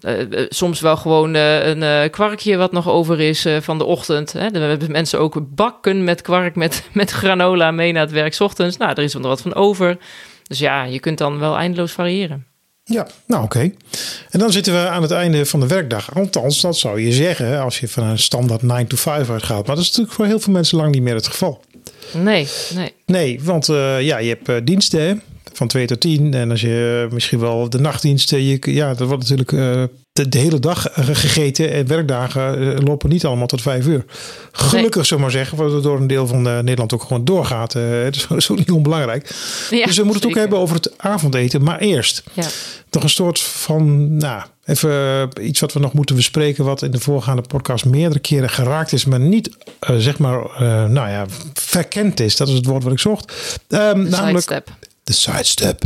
soms 0.48 0.80
wel 0.80 0.96
gewoon 0.96 1.34
een 1.34 2.10
kwarkje 2.10 2.56
wat 2.56 2.72
nog 2.72 2.88
over 2.88 3.20
is 3.20 3.46
van 3.60 3.78
de 3.78 3.84
ochtend. 3.84 4.32
Hè. 4.32 4.50
We 4.50 4.58
hebben 4.58 4.92
mensen 4.92 5.20
ook 5.20 5.40
bakken 5.54 6.04
met 6.04 6.22
kwark 6.22 6.54
met, 6.54 6.88
met 6.92 7.10
granola 7.10 7.70
mee 7.70 7.92
naar 7.92 8.02
het 8.02 8.12
werk 8.12 8.36
ochtends. 8.38 8.76
Nou, 8.76 8.90
er 8.90 9.02
is 9.02 9.14
er 9.14 9.20
wat 9.20 9.40
van 9.40 9.54
over. 9.54 9.96
Dus 10.42 10.58
ja, 10.58 10.84
je 10.84 11.00
kunt 11.00 11.18
dan 11.18 11.38
wel 11.38 11.56
eindeloos 11.56 11.92
variëren. 11.92 12.47
Ja, 12.88 13.06
nou 13.26 13.44
oké. 13.44 13.72
En 14.30 14.38
dan 14.38 14.52
zitten 14.52 14.72
we 14.72 14.88
aan 14.88 15.02
het 15.02 15.10
einde 15.10 15.46
van 15.46 15.60
de 15.60 15.66
werkdag. 15.66 16.14
Althans, 16.14 16.60
dat 16.60 16.76
zou 16.76 17.00
je 17.00 17.12
zeggen 17.12 17.60
als 17.60 17.80
je 17.80 17.88
van 17.88 18.04
een 18.04 18.18
standaard 18.18 18.62
9 18.62 18.86
to 18.86 18.96
5 18.96 19.30
uitgaat. 19.30 19.66
Maar 19.66 19.76
dat 19.76 19.84
is 19.84 19.90
natuurlijk 19.90 20.16
voor 20.16 20.26
heel 20.26 20.40
veel 20.40 20.52
mensen 20.52 20.78
lang 20.78 20.92
niet 20.94 21.02
meer 21.02 21.14
het 21.14 21.26
geval. 21.26 21.64
Nee, 22.12 22.48
nee. 22.74 22.92
Nee, 23.06 23.40
want 23.42 23.66
ja, 24.00 24.18
je 24.18 24.38
hebt 24.38 24.66
diensten 24.66 25.22
van 25.58 25.68
2 25.68 25.86
tot 25.86 26.00
10. 26.00 26.34
En 26.34 26.50
als 26.50 26.60
je 26.60 27.04
eh, 27.06 27.12
misschien 27.12 27.38
wel 27.38 27.70
de 27.70 27.78
nachtdiensten, 27.78 28.42
je, 28.42 28.58
ja, 28.60 28.94
dat 28.94 29.08
wordt 29.08 29.28
natuurlijk 29.28 29.90
de, 30.22 30.28
de, 30.28 30.38
hele 30.38 30.60
dag 30.60 30.88
eh, 30.88 31.04
gegeten. 31.12 31.72
En 31.72 31.86
werkdagen 31.86 32.82
lopen 32.82 33.08
niet 33.08 33.24
allemaal 33.24 33.46
tot 33.46 33.62
5 33.62 33.86
uur. 33.86 34.04
Gelukkig, 34.52 34.94
nee. 34.94 35.04
zomaar 35.04 35.30
zeggen, 35.30 35.58
waardoor 35.58 35.96
een 35.96 36.06
deel 36.06 36.26
van 36.26 36.42
Nederland 36.42 36.92
ook 36.92 37.02
gewoon 37.02 37.24
doorgaat. 37.24 37.72
dat 37.72 38.36
is 38.36 38.48
ook 38.50 38.58
niet 38.58 38.70
onbelangrijk. 38.70 39.34
Ja, 39.70 39.86
dus 39.86 39.96
we 39.96 40.02
moeten 40.02 40.22
het 40.22 40.30
ook 40.30 40.38
hebben 40.38 40.58
over 40.58 40.74
het 40.76 40.92
avondeten. 40.96 41.62
Maar 41.62 41.78
eerst 41.78 42.22
ja. 42.32 42.46
toch 42.90 43.02
een 43.02 43.08
soort 43.08 43.40
van, 43.40 44.16
nou, 44.16 44.42
even 44.64 45.30
iets 45.40 45.60
wat 45.60 45.72
we 45.72 45.80
nog 45.80 45.92
moeten 45.92 46.16
bespreken. 46.16 46.64
Wat 46.64 46.82
in 46.82 46.90
de 46.90 47.00
voorgaande 47.00 47.42
podcast 47.42 47.84
meerdere 47.84 48.20
keren 48.20 48.50
geraakt 48.50 48.92
is, 48.92 49.04
maar 49.04 49.20
niet, 49.20 49.50
zeg 49.98 50.18
maar, 50.18 50.62
nou 50.90 51.08
ja, 51.08 51.26
verkend 51.54 52.20
is. 52.20 52.36
Dat 52.36 52.48
is 52.48 52.54
het 52.54 52.66
woord 52.66 52.82
wat 52.82 52.92
ik 52.92 52.98
zocht. 52.98 53.32
Um, 53.68 54.08
namelijk, 54.08 54.62
de 55.04 55.12
sidestep. 55.12 55.82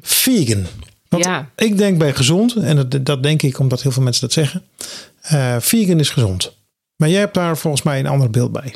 Vegan. 0.00 0.66
Want 1.08 1.24
ja. 1.24 1.50
ik 1.56 1.78
denk 1.78 1.98
bij 1.98 2.12
gezond, 2.12 2.54
en 2.54 2.76
dat, 2.76 3.06
dat, 3.06 3.22
denk 3.22 3.42
ik 3.42 3.58
omdat 3.58 3.82
heel 3.82 3.90
veel 3.92 4.02
mensen 4.02 4.22
dat 4.22 4.32
zeggen. 4.32 4.62
Uh, 5.32 5.56
vegan 5.58 6.00
is 6.00 6.10
gezond. 6.10 6.56
Maar 6.96 7.08
jij 7.08 7.20
hebt 7.20 7.34
daar 7.34 7.58
volgens 7.58 7.82
mij 7.82 7.98
een 7.98 8.06
ander 8.06 8.30
beeld 8.30 8.52
bij. 8.52 8.74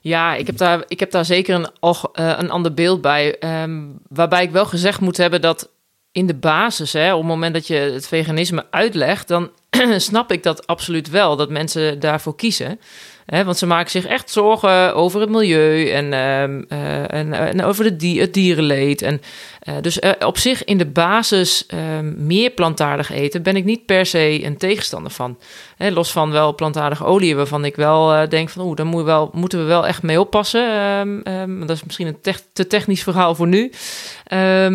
Ja, 0.00 0.34
ik 0.34 0.46
heb 0.46 0.56
daar, 0.56 0.84
ik 0.88 1.00
heb 1.00 1.10
daar 1.10 1.24
zeker 1.24 1.54
een, 1.54 1.70
uh, 1.80 1.98
een 2.12 2.50
ander 2.50 2.74
beeld 2.74 3.00
bij. 3.00 3.36
Um, 3.62 3.98
waarbij 4.08 4.42
ik 4.42 4.50
wel 4.50 4.66
gezegd 4.66 5.00
moet 5.00 5.16
hebben 5.16 5.40
dat 5.40 5.68
in 6.12 6.26
de 6.26 6.34
basis, 6.34 6.92
hè, 6.92 7.12
op 7.12 7.18
het 7.18 7.28
moment 7.28 7.54
dat 7.54 7.66
je 7.66 7.74
het 7.74 8.08
veganisme 8.08 8.66
uitlegt, 8.70 9.28
dan 9.28 9.50
snap 9.96 10.32
ik 10.32 10.42
dat 10.42 10.66
absoluut 10.66 11.10
wel, 11.10 11.36
dat 11.36 11.50
mensen 11.50 12.00
daarvoor 12.00 12.36
kiezen. 12.36 12.80
Want 13.30 13.58
ze 13.58 13.66
maken 13.66 13.90
zich 13.90 14.06
echt 14.06 14.30
zorgen 14.30 14.94
over 14.94 15.20
het 15.20 15.30
milieu 15.30 15.88
en, 15.90 16.12
ehm, 16.12 16.62
eh, 16.68 17.12
en, 17.12 17.32
eh, 17.32 17.48
en, 17.48 17.64
over 17.64 17.98
de 17.98 18.08
het 18.08 18.34
dierenleed. 18.34 19.02
En, 19.02 19.20
uh, 19.68 19.74
dus 19.80 19.98
op 20.18 20.38
zich 20.38 20.64
in 20.64 20.78
de 20.78 20.86
basis 20.86 21.66
ehm, 21.66 22.26
meer 22.26 22.50
plantaardig 22.50 23.10
eten 23.10 23.42
ben 23.42 23.56
ik 23.56 23.64
niet 23.64 23.86
per 23.86 24.06
se 24.06 24.44
een 24.44 24.56
tegenstander 24.56 25.12
van. 25.12 25.38
Los 25.78 26.12
van 26.12 26.30
wel 26.30 26.54
plantaardige 26.54 27.04
olie, 27.04 27.36
waarvan 27.36 27.64
ik 27.64 27.76
wel 27.76 28.28
denk 28.28 28.48
van 28.48 28.64
oeh, 28.64 28.76
daar 28.76 28.86
moet 28.86 29.04
wel, 29.04 29.30
moeten 29.32 29.58
we 29.58 29.64
wel 29.64 29.86
echt 29.86 30.02
mee 30.02 30.20
oppassen. 30.20 30.96
Um, 31.26 31.60
dat 31.66 31.76
is 31.76 31.84
misschien 31.84 32.06
een 32.06 32.34
te 32.52 32.66
technisch 32.66 33.02
verhaal 33.02 33.34
voor 33.34 33.48
nu. 33.48 33.72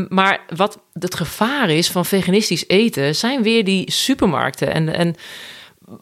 maar 0.09 0.41
wat 0.55 0.79
het 0.99 1.15
gevaar 1.15 1.69
is 1.69 1.89
van 1.89 2.05
veganistisch 2.05 2.67
eten, 2.67 3.15
zijn 3.15 3.43
weer 3.43 3.63
die 3.63 3.91
supermarkten. 3.91 4.73
En, 4.73 4.95
en 4.95 5.15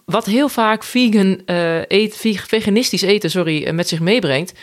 wat 0.05 0.25
heel 0.25 0.49
vaak 0.49 0.83
vegan, 0.83 1.41
uh, 1.45 1.81
eet, 1.87 2.17
veganistisch 2.47 3.01
eten 3.01 3.29
sorry, 3.29 3.63
eh, 3.63 3.73
met 3.73 3.87
zich 3.87 3.99
meebrengt, 3.99 4.53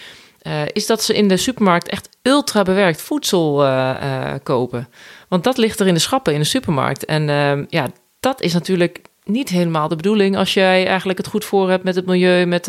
uh, 0.43 0.63
is 0.73 0.87
dat 0.87 1.03
ze 1.03 1.15
in 1.15 1.29
de 1.29 1.37
supermarkt 1.37 1.89
echt 1.89 2.09
ultra 2.23 2.63
bewerkt 2.63 3.03
voedsel 3.03 3.67
kopen. 4.43 4.89
Want 5.29 5.45
dat 5.45 5.59
ligt 5.59 5.81
er 5.81 5.87
in 5.87 5.95
de 5.95 6.01
schappen 6.01 6.33
in 6.33 6.39
de 6.39 6.47
supermarkt. 6.47 7.05
En 7.05 7.29
ehm, 7.29 7.65
ja, 7.69 7.91
dat 8.21 8.41
is 8.41 8.53
natuurlijk 8.53 9.01
niet 9.25 9.49
helemaal 9.49 9.89
de 9.89 9.97
bedoeling 9.97 10.37
als 10.37 10.55
jij 10.55 10.87
eigenlijk 10.87 11.19
het 11.19 11.27
goed 11.27 11.45
voor 11.45 11.71
hebt 11.71 11.85
met 11.85 11.95
het 11.95 12.07
milieu, 12.07 12.45
met 12.45 12.67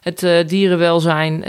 het 0.00 0.48
dierenwelzijn. 0.48 1.44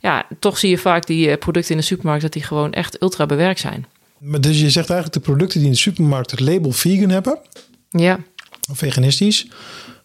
ja, 0.00 0.26
toch 0.38 0.58
zie 0.58 0.70
je 0.70 0.78
vaak 0.78 1.06
die 1.06 1.36
producten 1.36 1.72
in 1.72 1.80
de 1.80 1.86
supermarkt 1.86 2.22
dat 2.22 2.32
die 2.32 2.42
gewoon 2.42 2.72
echt 2.72 3.02
ultra 3.02 3.26
bewerkt 3.26 3.60
zijn. 3.60 3.86
Maar 4.18 4.40
dus 4.40 4.60
je 4.60 4.70
zegt 4.70 4.90
eigenlijk 4.90 5.24
de 5.24 5.30
producten 5.30 5.58
die 5.58 5.68
in 5.68 5.74
de 5.74 5.80
supermarkt 5.80 6.30
het 6.30 6.40
label 6.40 6.72
vegan 6.72 7.10
hebben. 7.10 7.38
Ja 7.88 8.18
veganistisch. 8.76 9.46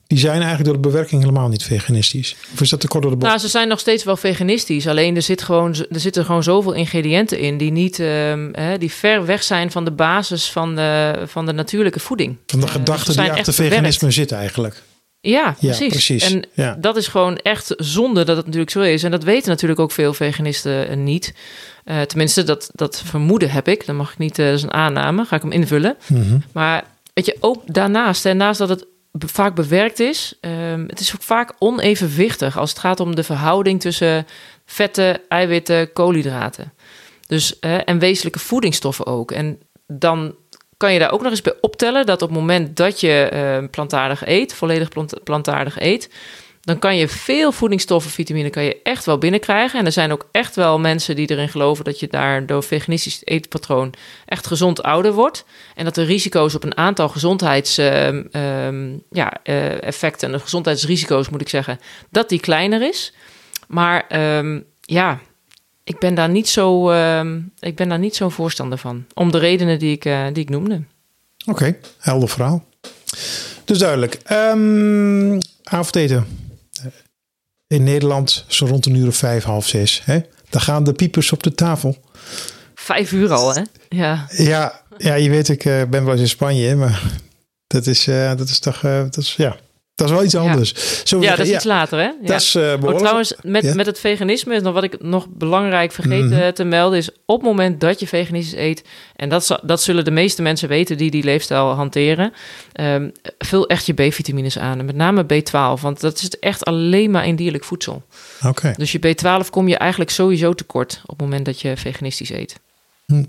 Die 0.08 0.18
zijn 0.18 0.42
eigenlijk 0.42 0.66
door 0.66 0.74
de 0.74 0.88
bewerking 0.90 1.22
helemaal 1.22 1.48
niet 1.48 1.64
veganistisch. 1.64 2.36
Of 2.54 2.62
is 2.62 2.70
dat 2.70 2.80
te 2.80 2.88
kort 2.88 3.02
door 3.02 3.12
de 3.12 3.18
bocht? 3.18 3.32
Nou, 3.32 3.44
ze 3.44 3.48
zijn 3.48 3.68
nog 3.68 3.80
steeds 3.80 4.04
wel 4.04 4.18
veganistisch. 4.18 4.88
Alleen 4.88 5.16
er, 5.16 5.22
zit 5.22 5.42
gewoon, 5.42 5.76
er 5.90 6.00
zitten 6.00 6.26
gewoon 6.26 6.44
zoveel 6.44 6.74
ingrediënten 6.74 7.40
in 7.40 7.58
die 7.58 7.72
niet 7.72 8.00
uh, 8.00 8.34
die 8.80 8.92
ver 8.92 9.26
weg 9.26 9.44
zijn 9.44 9.72
van 9.72 9.86
de 9.86 9.92
basis 9.92 10.52
van 10.52 10.76
de, 10.76 11.24
van 11.26 11.46
de 11.46 11.52
natuurlijke 11.52 12.00
voeding. 12.00 12.38
Van 12.46 12.60
de 12.60 12.66
uh, 12.66 12.72
gedachte 12.72 13.22
die 13.22 13.32
achter 13.32 13.54
veganisme 13.54 14.12
zit 14.12 14.32
eigenlijk. 14.32 14.82
Ja, 15.22 15.56
precies. 15.60 15.88
precies. 15.88 16.34
En 16.34 16.44
ja. 16.54 16.78
dat 16.80 16.98
is 16.98 17.08
gewoon 17.08 17.38
echt 17.38 17.74
zonde 17.78 18.24
dat 18.24 18.36
het 18.36 18.46
natuurlijk 18.46 18.72
zo 18.72 18.82
is. 18.82 19.04
En 19.04 19.12
dat 19.12 19.24
weten 19.24 19.50
natuurlijk 19.50 19.80
ook 19.80 19.92
veel 19.92 20.14
veganisten 20.14 21.04
niet. 21.04 21.34
Uh, 21.86 22.02
tenminste, 22.02 22.44
dat, 22.44 22.70
dat 22.74 23.02
vermoeden 23.06 23.50
heb 23.50 23.68
ik. 23.68 23.86
Dan 23.86 23.96
mag 23.96 24.12
ik 24.12 24.18
niet, 24.18 24.40
uh, 24.40 24.46
dat 24.46 24.56
is 24.56 24.64
een 24.64 24.74
aanname, 24.74 25.26
ga 25.26 25.36
ik 25.36 25.42
hem 25.42 25.52
invullen. 25.52 25.96
Mm 26.08 26.22
-hmm. 26.22 26.44
Maar 26.52 26.84
weet 27.16 27.26
je, 27.26 27.38
ook 27.40 27.62
daarnaast, 27.66 28.26
en 28.26 28.38
naast 28.38 28.60
dat 28.60 28.70
het 28.70 28.86
vaak 29.12 29.56
bewerkt 29.56 30.00
is, 30.00 30.38
um, 30.42 30.86
het 30.88 31.00
is 31.00 31.16
ook 31.16 31.24
vaak 31.24 31.54
onevenwichtig 31.60 32.58
als 32.58 32.70
het 32.70 32.80
gaat 32.80 33.00
om 33.00 33.16
de 33.16 33.24
verhouding 33.24 33.82
tussen 33.82 34.28
vetten, 34.66 35.28
eiwitten, 35.28 35.94
koolhydraten. 35.94 36.74
Dus, 37.28 37.60
en 37.60 38.00
wezenlijke 38.00 38.40
voedingsstoffen 38.40 39.06
ook. 39.06 39.32
En 39.32 39.60
dan 39.88 40.36
kan 40.78 40.94
je 40.94 41.00
daar 41.00 41.12
ook 41.12 41.22
nog 41.22 41.32
eens 41.32 41.42
bij 41.42 41.58
optellen 41.62 42.06
dat 42.06 42.22
op 42.22 42.30
het 42.30 42.38
moment 42.38 42.78
dat 42.78 43.00
je 43.00 43.30
uh, 43.34 43.70
plantaardig 43.70 44.26
eet, 44.26 44.54
volledig 44.54 44.90
plantaardig 45.24 45.80
eet, 45.80 46.10
dan 46.66 46.80
kan 46.80 46.98
je 46.98 47.08
veel 47.08 47.52
voedingsstoffen, 47.52 48.12
vitamine 48.12 48.50
kan 48.50 48.64
je 48.64 48.82
echt 48.84 49.06
wel 49.06 49.18
binnenkrijgen. 49.18 49.80
En 49.80 49.86
er 49.86 49.92
zijn 49.92 50.12
ook 50.12 50.28
echt 50.32 50.56
wel 50.56 50.80
mensen 50.80 51.16
die 51.16 51.30
erin 51.30 51.50
geloven 51.50 51.86
dat 51.86 52.00
je 52.00 52.08
daar 52.08 52.46
door 52.46 52.64
veganistisch 52.64 53.22
eetpatroon 53.24 53.94
echt 54.26 54.48
gezond 54.48 54.84
ouder 54.84 55.14
wordt. 55.14 55.46
En 55.76 55.86
dat 55.86 55.96
de 55.96 56.04
risico's 56.04 56.56
op 56.56 56.64
een 56.64 56.78
aantal 56.78 57.10
gezondheidseffecten, 57.10 59.02
ehm, 59.12 59.28
uh, 59.44 59.84
effecten, 59.84 60.32
de 60.32 60.40
gezondheidsrisico's 60.40 61.30
moet 61.30 61.42
ik 61.42 61.50
zeggen, 61.50 61.80
dat 62.10 62.30
die 62.30 62.40
kleiner 62.40 62.88
is. 62.88 63.14
Maar 63.68 64.06
um, 64.38 64.66
ja, 64.82 65.20
ik 65.84 66.00
ben 66.00 66.16
daar 66.16 66.30
niet 66.30 66.50
zo, 66.50 66.92
ik 67.60 67.76
ben 67.76 67.90
daar 67.90 68.00
niet 68.00 68.16
zo'n 68.16 68.32
voorstander 68.32 68.78
van. 68.78 69.06
Om 69.14 69.32
de 69.32 69.38
redenen 69.38 69.80
die 69.80 69.92
ik, 69.92 70.06
uh, 70.06 70.26
die 70.34 70.44
ik 70.44 70.50
noemde. 70.50 70.82
Oké, 71.46 71.76
helder 72.00 72.30
verhaal. 72.30 72.66
Dus 73.66 73.78
duidelijk. 73.78 74.18
Um, 74.32 75.38
avondeten. 75.64 76.44
In 77.68 77.84
Nederland 77.84 78.46
zo 78.48 78.66
rond 78.66 78.86
een 78.86 78.96
uur 78.96 79.08
of 79.08 79.16
vijf, 79.16 79.44
half 79.44 79.68
zes. 79.68 80.02
Hè? 80.04 80.20
Dan 80.50 80.62
gaan 80.62 80.84
de 80.84 80.94
piepers 80.94 81.32
op 81.32 81.44
de 81.44 81.54
tafel. 81.54 81.98
Vijf 82.76 83.12
uur 83.12 83.32
al, 83.32 83.56
hè? 83.56 83.62
Ja. 83.90 84.28
Ja, 84.30 84.82
ja 84.98 85.14
je 85.14 85.30
weet, 85.30 85.50
ik 85.50 85.66
uh, 85.66 85.84
ben 85.84 86.04
wel 86.04 86.12
eens 86.12 86.22
in 86.22 86.28
Spanje, 86.28 86.76
maar 86.76 87.02
dat 87.68 87.88
is, 87.88 88.08
uh, 88.08 88.36
dat 88.36 88.50
is 88.50 88.60
toch, 88.60 88.84
uh, 88.84 89.02
dat 89.02 89.18
is, 89.18 89.34
ja, 89.38 89.58
dat 89.96 90.08
is 90.08 90.14
wel 90.14 90.24
iets 90.24 90.36
anders. 90.36 91.04
Ja, 91.04 91.22
ja 91.22 91.36
dat 91.36 91.46
is 91.46 91.54
iets 91.54 91.64
later, 91.64 92.00
hè? 92.00 92.10
Dat 92.22 92.42
is 92.42 92.56
uh, 92.56 92.74
oh, 92.82 92.96
trouwens, 92.96 93.34
met, 93.42 93.76
met 93.76 93.86
het 93.86 94.00
veganisme 94.00 94.56
is 94.56 94.62
nog 94.62 94.74
wat 94.74 94.84
ik 94.84 95.02
nog 95.02 95.28
belangrijk 95.30 95.92
vergeten 95.92 96.38
mm 96.38 96.54
te 96.54 96.64
melden... 96.64 96.98
is 96.98 97.10
op 97.26 97.40
het 97.40 97.50
moment 97.50 97.82
dat 97.82 98.00
je 98.00 98.08
veganistisch 98.08 98.60
eet... 98.60 98.84
en 99.16 99.30
dat, 99.30 99.60
dat 99.64 99.82
zullen 99.82 100.06
de 100.06 100.12
meeste 100.12 100.42
mensen 100.42 100.70
weten 100.70 100.98
die 100.98 101.12
die 101.12 101.24
leefstijl 101.24 101.70
hanteren... 101.70 102.34
Um, 102.82 103.12
vul 103.38 103.68
echt 103.68 103.86
je 103.86 103.94
B-vitamines 103.94 104.60
aan. 104.60 104.80
En 104.80 104.86
met 104.86 104.96
name 104.96 105.24
B12, 105.24 105.82
want 105.82 106.02
dat 106.02 106.22
is 106.22 106.30
echt 106.30 106.66
alleen 106.66 107.12
maar 107.12 107.28
in 107.28 107.36
dierlijk 107.36 107.64
voedsel. 107.64 108.04
Oké. 108.46 108.74
Dus 108.78 108.92
je 108.92 109.00
B12 109.00 109.50
kom 109.50 109.68
je 109.68 109.78
eigenlijk 109.78 110.12
sowieso 110.12 110.54
tekort... 110.54 111.02
op 111.04 111.20
het 111.20 111.28
moment 111.28 111.46
dat 111.46 111.62
je 111.62 111.78
veganistisch 111.78 112.30
eet. 112.30 112.60
Hm. 113.06 113.24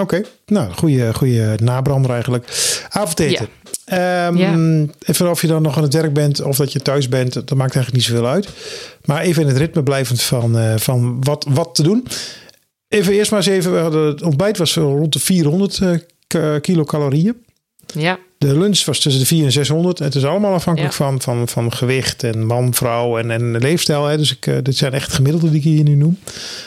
Oké, 0.00 0.22
nou, 0.46 0.72
goede, 0.72 1.14
goede 1.14 1.58
nabrander 1.62 2.10
eigenlijk. 2.10 2.48
Avondeten. 2.88 3.48
Ja. 3.84 4.26
Um, 4.26 4.36
ja. 4.36 4.86
Even 5.02 5.30
of 5.30 5.40
je 5.40 5.46
dan 5.46 5.62
nog 5.62 5.76
aan 5.76 5.82
het 5.82 5.94
werk 5.94 6.12
bent 6.12 6.42
of 6.42 6.56
dat 6.56 6.72
je 6.72 6.80
thuis 6.80 7.08
bent, 7.08 7.32
dat 7.32 7.54
maakt 7.54 7.74
eigenlijk 7.74 7.92
niet 7.92 8.04
zoveel 8.04 8.26
uit. 8.26 8.48
Maar 9.04 9.20
even 9.22 9.42
in 9.42 9.48
het 9.48 9.56
ritme 9.56 9.82
blijvend 9.82 10.22
van, 10.22 10.58
uh, 10.58 10.76
van 10.76 11.24
wat, 11.24 11.46
wat 11.48 11.74
te 11.74 11.82
doen. 11.82 12.06
Even 12.88 13.12
eerst 13.12 13.30
maar 13.30 13.40
eens 13.40 13.48
even, 13.48 13.72
we 13.72 13.78
hadden, 13.78 14.06
het 14.06 14.22
ontbijt 14.22 14.58
was 14.58 14.74
rond 14.74 15.12
de 15.12 15.18
400 15.18 15.80
uh, 16.36 16.60
kilocalorieën. 16.60 17.36
Ja. 17.94 18.18
De 18.38 18.58
lunch 18.58 18.84
was 18.84 19.00
tussen 19.00 19.20
de 19.20 19.26
400 19.26 19.56
en 19.56 19.64
600. 19.64 19.98
Het 19.98 20.14
is 20.14 20.24
allemaal 20.24 20.54
afhankelijk 20.54 20.92
ja. 20.92 21.04
van, 21.04 21.20
van, 21.20 21.48
van 21.48 21.72
gewicht 21.72 22.22
en 22.22 22.46
man, 22.46 22.74
vrouw 22.74 23.18
en, 23.18 23.30
en 23.30 23.58
leefstijl. 23.58 24.04
Hè. 24.04 24.16
Dus 24.16 24.32
ik, 24.32 24.46
uh, 24.46 24.56
dit 24.62 24.76
zijn 24.76 24.92
echt 24.92 25.12
gemiddelde 25.12 25.48
die 25.50 25.58
ik 25.58 25.64
hier 25.64 25.82
nu 25.82 25.94
noem. 25.94 26.18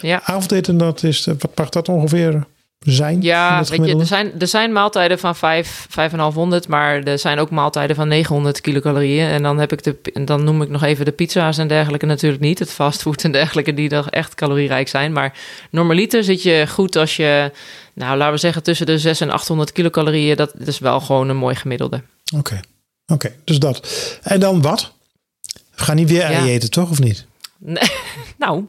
Ja. 0.01 0.21
Avondeten, 0.23 0.77
dat 0.77 1.03
is, 1.03 1.25
wat 1.25 1.51
mag 1.55 1.69
dat 1.69 1.89
ongeveer 1.89 2.45
zijn? 2.79 3.21
Ja, 3.21 3.63
weet 3.63 3.85
je, 3.85 3.97
er 3.97 4.05
zijn, 4.05 4.39
er 4.39 4.47
zijn 4.47 4.71
maaltijden 4.71 5.19
van 5.19 5.35
5, 5.35 5.85
5,500, 5.89 6.67
maar 6.67 7.03
er 7.03 7.19
zijn 7.19 7.39
ook 7.39 7.49
maaltijden 7.49 7.95
van 7.95 8.07
900 8.07 8.61
kilocalorieën. 8.61 9.27
En 9.29 9.43
dan, 9.43 9.59
heb 9.59 9.71
ik 9.71 9.83
de, 9.83 10.25
dan 10.25 10.43
noem 10.43 10.61
ik 10.61 10.69
nog 10.69 10.83
even 10.83 11.05
de 11.05 11.11
pizza's 11.11 11.57
en 11.57 11.67
dergelijke 11.67 12.05
natuurlijk 12.05 12.41
niet. 12.41 12.59
Het 12.59 12.71
fastfood 12.71 13.23
en 13.23 13.31
dergelijke 13.31 13.73
die 13.73 13.89
dan 13.89 14.07
echt 14.07 14.35
calorierijk 14.35 14.87
zijn. 14.87 15.11
Maar 15.11 15.37
normaliter 15.71 16.23
zit 16.23 16.43
je 16.43 16.65
goed 16.69 16.95
als 16.95 17.15
je, 17.15 17.51
nou 17.93 18.17
laten 18.17 18.33
we 18.33 18.39
zeggen 18.39 18.63
tussen 18.63 18.85
de 18.85 18.99
6 18.99 19.21
en 19.21 19.29
800 19.29 19.71
kilocalorieën. 19.71 20.35
Dat, 20.35 20.53
is 20.65 20.79
wel 20.79 20.99
gewoon 20.99 21.29
een 21.29 21.37
mooi 21.37 21.55
gemiddelde. 21.55 22.01
Oké, 22.35 22.59
oké, 23.07 23.35
dus 23.43 23.59
dat. 23.59 23.87
En 24.23 24.39
dan 24.39 24.61
wat? 24.61 24.91
We 25.75 25.83
gaan 25.83 25.95
niet 25.95 26.09
weer 26.09 26.31
ja. 26.31 26.45
eten, 26.45 26.69
toch? 26.69 26.89
Of 26.89 26.99
niet? 26.99 27.25
Nee, 27.57 27.91
nou, 28.37 28.65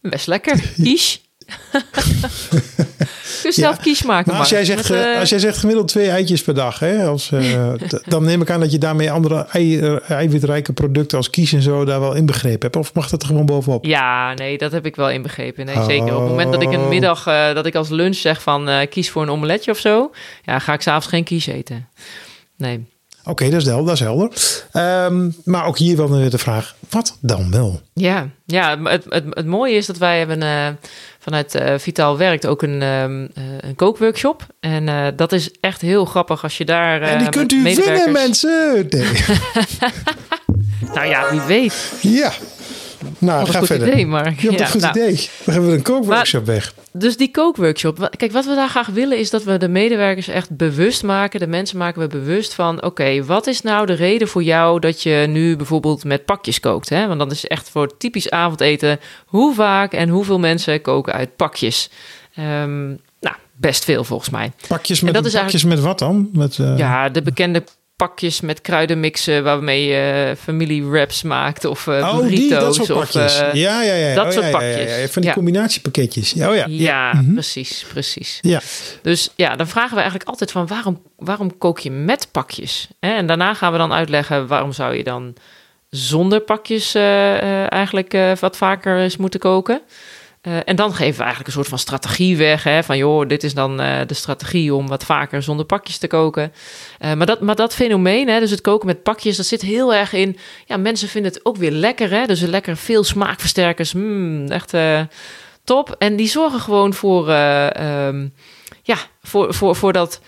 best 0.00 0.26
lekker. 0.26 0.72
Kies. 0.82 1.27
dus 3.42 3.54
zelf 3.54 3.76
ja. 3.76 3.82
kies 3.82 4.02
maken. 4.02 4.30
Maar 4.30 4.40
als, 4.40 4.48
jij 4.48 4.64
zegt, 4.64 4.88
Met, 4.88 4.98
uh... 4.98 5.18
als 5.18 5.28
jij 5.28 5.38
zegt 5.38 5.58
gemiddeld 5.58 5.88
twee 5.88 6.10
eitjes 6.10 6.42
per 6.42 6.54
dag, 6.54 6.78
hè, 6.78 7.06
als, 7.06 7.30
uh, 7.30 7.72
dan 8.06 8.24
neem 8.24 8.40
ik 8.40 8.50
aan 8.50 8.60
dat 8.60 8.72
je 8.72 8.78
daarmee 8.78 9.10
andere 9.10 9.46
ei, 9.50 9.80
eiwitrijke 10.08 10.72
producten 10.72 11.18
als 11.18 11.30
kies 11.30 11.52
en 11.52 11.62
zo 11.62 11.84
daar 11.84 12.00
wel 12.00 12.14
inbegrepen 12.14 12.60
hebt. 12.60 12.76
Of 12.76 12.94
mag 12.94 13.08
dat 13.08 13.22
er 13.22 13.28
gewoon 13.28 13.46
bovenop? 13.46 13.84
Ja, 13.84 14.34
nee, 14.34 14.58
dat 14.58 14.72
heb 14.72 14.86
ik 14.86 14.96
wel 14.96 15.10
inbegrepen. 15.10 15.66
Nee, 15.66 15.84
zeker. 15.84 16.14
Op 16.14 16.20
het 16.20 16.30
moment 16.30 16.52
dat 16.52 16.62
ik 16.62 16.72
een 16.72 16.88
middag, 16.88 17.26
uh, 17.26 17.54
dat 17.54 17.66
ik 17.66 17.74
als 17.74 17.88
lunch 17.88 18.16
zeg 18.16 18.42
van 18.42 18.86
kies 18.90 19.10
voor 19.10 19.22
een 19.22 19.30
omeletje 19.30 19.70
of 19.70 19.78
zo, 19.78 20.10
ja, 20.44 20.58
ga 20.58 20.72
ik 20.72 20.80
s'avonds 20.80 21.06
geen 21.06 21.24
kies 21.24 21.46
eten. 21.46 21.88
Nee. 22.56 22.86
Oké, 23.28 23.44
okay, 23.44 23.50
dat, 23.50 23.60
is 23.60 23.66
dat 23.66 23.90
is 23.90 24.00
helder. 24.00 24.30
Um, 25.06 25.34
maar 25.44 25.66
ook 25.66 25.78
hier 25.78 25.96
wel 25.96 26.10
weer 26.10 26.30
de 26.30 26.38
vraag, 26.38 26.74
wat 26.88 27.18
dan 27.20 27.50
wel? 27.50 27.80
Ja, 27.92 28.28
ja 28.46 28.82
het, 28.82 29.04
het, 29.08 29.24
het 29.30 29.46
mooie 29.46 29.74
is 29.74 29.86
dat 29.86 29.98
wij 29.98 30.18
hebben 30.18 30.42
uh, 30.42 30.68
vanuit 31.18 31.54
uh, 31.54 31.74
Vitaal 31.78 32.16
Werkt 32.16 32.46
ook 32.46 32.62
een, 32.62 32.82
um, 32.82 33.28
een 33.60 33.74
kookworkshop. 33.76 34.46
En 34.60 35.14
dat 35.16 35.32
is 35.32 35.50
echt 35.60 35.80
heel 35.80 36.04
grappig 36.04 36.42
als 36.42 36.58
je 36.58 36.64
daar... 36.64 37.02
en 37.02 37.18
die 37.18 37.28
kunt 37.28 37.52
u 37.52 37.74
vinden, 37.74 38.12
mensen! 38.12 38.86
Nee. 38.90 39.08
nou 40.94 41.06
ja, 41.06 41.30
wie 41.30 41.40
weet. 41.40 41.92
Ja. 42.00 42.32
Nou, 43.18 43.40
Wat 43.40 43.50
ga 43.50 43.60
een 43.60 43.66
verder. 43.66 43.88
Idee, 43.88 44.06
Mark. 44.06 44.40
Je 44.40 44.46
hebt 44.46 44.58
ja, 44.58 44.64
een 44.64 44.70
goed 44.70 44.80
nou, 44.80 44.98
idee. 44.98 45.28
Dan 45.44 45.54
hebben 45.54 45.70
we 45.70 45.76
een 45.76 45.82
kookworkshop 45.82 46.46
maar, 46.46 46.54
weg. 46.54 46.74
Dus 46.92 47.16
die 47.16 47.30
kookworkshop. 47.30 48.10
Kijk, 48.16 48.32
wat 48.32 48.46
we 48.46 48.54
daar 48.54 48.68
graag 48.68 48.86
willen 48.86 49.18
is 49.18 49.30
dat 49.30 49.44
we 49.44 49.56
de 49.56 49.68
medewerkers 49.68 50.28
echt 50.28 50.56
bewust 50.56 51.02
maken. 51.02 51.40
De 51.40 51.46
mensen 51.46 51.78
maken 51.78 52.00
we 52.00 52.06
bewust 52.06 52.54
van... 52.54 52.76
oké, 52.76 52.86
okay, 52.86 53.24
wat 53.24 53.46
is 53.46 53.62
nou 53.62 53.86
de 53.86 53.92
reden 53.92 54.28
voor 54.28 54.42
jou 54.42 54.80
dat 54.80 55.02
je 55.02 55.26
nu 55.28 55.56
bijvoorbeeld 55.56 56.04
met 56.04 56.24
pakjes 56.24 56.60
kookt? 56.60 56.88
Hè? 56.88 57.06
Want 57.06 57.18
dat 57.18 57.32
is 57.32 57.46
echt 57.46 57.70
voor 57.70 57.96
typisch 57.96 58.30
avondeten. 58.30 59.00
Hoe 59.26 59.54
vaak 59.54 59.92
en 59.92 60.08
hoeveel 60.08 60.38
mensen 60.38 60.80
koken 60.80 61.12
uit 61.12 61.36
pakjes? 61.36 61.90
Um, 62.38 63.00
nou, 63.20 63.36
best 63.56 63.84
veel 63.84 64.04
volgens 64.04 64.30
mij. 64.30 64.52
Pakjes 64.68 65.00
met, 65.00 65.12
pakjes 65.12 65.34
eigenlijk, 65.34 65.74
met 65.74 65.80
wat 65.80 65.98
dan? 65.98 66.28
Met, 66.32 66.58
uh... 66.58 66.78
Ja, 66.78 67.08
de 67.08 67.22
bekende 67.22 67.62
pakjes 67.98 68.40
met 68.40 68.60
kruidenmixen 68.60 69.44
waarmee 69.44 69.86
je 69.86 70.34
familie 70.38 70.84
wraps 70.84 71.22
maakt 71.22 71.64
of 71.64 71.86
uh, 71.86 71.94
oh, 71.94 72.16
burritos 72.16 72.38
die, 72.38 72.48
dat 72.48 72.74
soort 72.74 72.90
of 72.90 73.14
uh, 73.14 73.52
ja, 73.52 73.82
ja, 73.82 73.94
ja. 73.94 74.14
dat 74.14 74.26
oh, 74.26 74.32
soort 74.32 74.44
ja, 74.44 74.50
pakjes. 74.50 74.90
Ja, 74.90 74.96
ja, 74.96 75.08
Van 75.08 75.22
die 75.22 75.32
combinatiepakketjes. 75.32 76.32
Oh, 76.32 76.38
ja, 76.38 76.64
ja, 76.68 77.12
mm 77.12 77.24
-hmm. 77.24 77.32
precies, 77.32 77.84
precies. 77.92 78.38
Ja. 78.42 78.60
Dus 79.02 79.30
ja, 79.36 79.56
dan 79.56 79.68
vragen 79.68 79.90
we 79.90 80.00
eigenlijk 80.00 80.28
altijd 80.28 80.50
van 80.50 80.66
waarom, 80.66 81.02
waarom 81.16 81.58
kook 81.58 81.78
je 81.78 81.90
met 81.90 82.28
pakjes? 82.32 82.88
En 83.00 83.26
daarna 83.26 83.54
gaan 83.54 83.72
we 83.72 83.78
dan 83.78 83.92
uitleggen 83.92 84.46
waarom 84.46 84.72
zou 84.72 84.96
je 84.96 85.04
dan 85.04 85.34
zonder 85.90 86.40
pakjes 86.40 86.94
uh, 86.94 87.72
eigenlijk 87.72 88.16
wat 88.40 88.56
vaker 88.56 88.98
eens 88.98 89.16
moeten 89.16 89.40
koken. 89.40 89.80
Uh, 90.48 90.56
en 90.64 90.76
dan 90.76 90.94
geven 90.94 91.16
we 91.16 91.22
eigenlijk 91.22 91.46
een 91.46 91.52
soort 91.52 91.68
van 91.68 91.78
strategie 91.78 92.36
weg. 92.36 92.62
Hè, 92.62 92.82
van 92.82 92.96
joh, 92.96 93.28
dit 93.28 93.44
is 93.44 93.54
dan 93.54 93.80
uh, 93.80 94.00
de 94.06 94.14
strategie 94.14 94.74
om 94.74 94.88
wat 94.88 95.04
vaker 95.04 95.42
zonder 95.42 95.66
pakjes 95.66 95.98
te 95.98 96.06
koken. 96.06 96.52
Uh, 97.00 97.12
maar, 97.12 97.26
dat, 97.26 97.40
maar 97.40 97.54
dat 97.54 97.74
fenomeen, 97.74 98.28
hè, 98.28 98.40
dus 98.40 98.50
het 98.50 98.60
koken 98.60 98.86
met 98.86 99.02
pakjes, 99.02 99.36
dat 99.36 99.46
zit 99.46 99.62
heel 99.62 99.94
erg 99.94 100.12
in. 100.12 100.38
Ja, 100.66 100.76
mensen 100.76 101.08
vinden 101.08 101.32
het 101.32 101.44
ook 101.44 101.56
weer 101.56 101.70
lekker. 101.70 102.10
Hè, 102.10 102.26
dus 102.26 102.40
lekker 102.40 102.76
veel 102.76 103.04
smaakversterkers. 103.04 103.92
Mm, 103.92 104.50
echt 104.50 104.74
top. 105.64 105.94
En 105.98 106.16
die 106.16 106.28
zorgen 106.28 106.60
gewoon 106.60 106.94
voor, 106.94 107.28
um, 107.28 108.34
ja, 108.82 108.96
voor, 109.22 109.54
voor, 109.54 109.76
voor 109.76 109.92
dat 109.92 110.20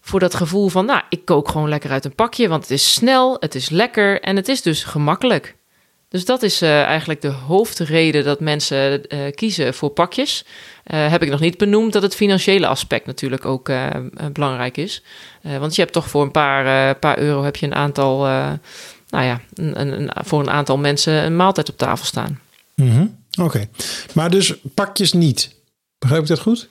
voor 0.00 0.20
dat 0.20 0.34
gevoel 0.34 0.68
van, 0.68 0.84
nou, 0.84 1.02
ik 1.08 1.24
kook 1.24 1.48
gewoon 1.48 1.68
lekker 1.68 1.90
uit 1.90 2.04
een 2.04 2.14
pakje, 2.14 2.48
want 2.48 2.62
het 2.62 2.70
is 2.70 2.92
snel, 2.92 3.36
het 3.40 3.54
is 3.54 3.68
lekker 3.68 4.20
en 4.20 4.36
het 4.36 4.48
is 4.48 4.62
dus 4.62 4.84
gemakkelijk. 4.84 5.56
Dus 6.10 6.24
dat 6.24 6.42
is 6.42 6.62
uh, 6.62 6.82
eigenlijk 6.82 7.20
de 7.20 7.28
hoofdreden 7.28 8.24
dat 8.24 8.40
mensen 8.40 9.02
uh, 9.08 9.20
kiezen 9.34 9.74
voor 9.74 9.90
pakjes. 9.90 10.44
Uh, 10.86 11.10
heb 11.10 11.22
ik 11.22 11.30
nog 11.30 11.40
niet 11.40 11.58
benoemd 11.58 11.92
dat 11.92 12.02
het 12.02 12.14
financiële 12.14 12.66
aspect 12.66 13.06
natuurlijk 13.06 13.44
ook 13.44 13.70
belangrijk 14.32 14.76
is. 14.76 15.02
want 15.42 15.74
je 15.74 15.80
hebt 15.80 15.92
toch 15.92 16.08
voor 16.08 16.22
een 16.22 16.30
paar, 16.30 16.94
paar 16.94 17.18
euro 17.18 17.42
heb 17.42 17.56
je 17.56 17.66
een 17.66 17.74
aantal, 17.74 18.18
nou 19.08 19.24
ja, 19.24 19.40
een, 19.54 19.80
een, 19.80 20.10
voor 20.24 20.40
een 20.40 20.50
aantal 20.50 20.78
mensen 20.78 21.24
een 21.24 21.36
maaltijd 21.36 21.68
op 21.68 21.76
tafel 21.76 22.04
staan. 22.04 22.40
Mm 22.74 22.90
-hmm. 22.90 23.18
Oké, 23.30 23.42
okay. 23.42 23.68
maar 24.14 24.30
dus 24.30 24.54
pakjes 24.74 25.12
niet. 25.12 25.54
Begrijp 25.98 26.22
ik 26.22 26.28
dat 26.28 26.40
goed? 26.40 26.68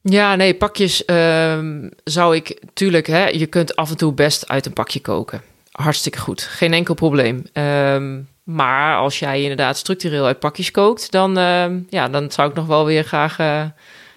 Ja, 0.00 0.34
nee, 0.34 0.54
pakjes 0.54 1.04
ehm, 1.04 1.88
zou 2.04 2.36
ik, 2.36 2.60
tuurlijk, 2.72 3.06
hè, 3.06 3.26
je 3.28 3.46
kunt 3.46 3.76
af 3.76 3.90
en 3.90 3.96
toe 3.96 4.12
best 4.12 4.48
uit 4.48 4.66
een 4.66 4.72
pakje 4.72 5.00
koken. 5.00 5.42
Hartstikke 5.70 6.18
goed, 6.18 6.42
geen 6.42 6.72
enkel 6.72 6.94
probleem. 6.94 7.44
Um, 7.52 8.28
maar 8.44 8.96
als 8.96 9.18
jij 9.18 9.40
inderdaad 9.40 9.76
structureel 9.76 10.26
uit 10.26 10.38
pakjes 10.38 10.70
kookt, 10.70 11.10
dan, 11.10 11.38
uh, 11.38 11.66
ja, 11.88 12.08
dan 12.08 12.30
zou 12.30 12.48
ik 12.48 12.54
nog 12.54 12.66
wel 12.66 12.84
weer 12.84 13.04
graag 13.04 13.38
uh, 13.38 13.60
uh, 13.60 13.68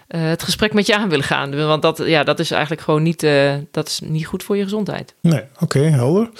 het 0.08 0.42
gesprek 0.42 0.72
met 0.72 0.86
je 0.86 0.96
aan 0.96 1.08
willen 1.08 1.24
gaan. 1.24 1.66
Want 1.66 1.82
dat, 1.82 2.02
ja, 2.04 2.24
dat 2.24 2.38
is 2.38 2.50
eigenlijk 2.50 2.82
gewoon 2.82 3.02
niet, 3.02 3.26
dat 3.70 3.86
is 3.86 4.00
niet 4.04 4.26
goed 4.26 4.42
voor 4.42 4.56
je 4.56 4.62
gezondheid. 4.62 5.14
Nee, 5.20 5.42
oké, 5.60 5.80
helder. 5.80 6.30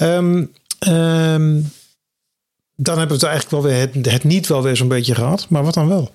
Um, 0.00 0.52
um, 0.88 1.72
dan 2.76 2.98
hebben 2.98 3.18
we 3.18 3.26
het 3.26 3.32
eigenlijk 3.32 3.50
wel 3.50 3.72
weer 3.72 3.80
het, 3.80 4.10
het 4.12 4.24
niet 4.24 4.46
wel 4.46 4.62
weer 4.62 4.76
zo'n 4.76 4.88
beetje 4.88 5.14
gehad. 5.14 5.46
Maar 5.48 5.64
wat 5.64 5.74
dan 5.74 5.88
wel? 5.88 6.10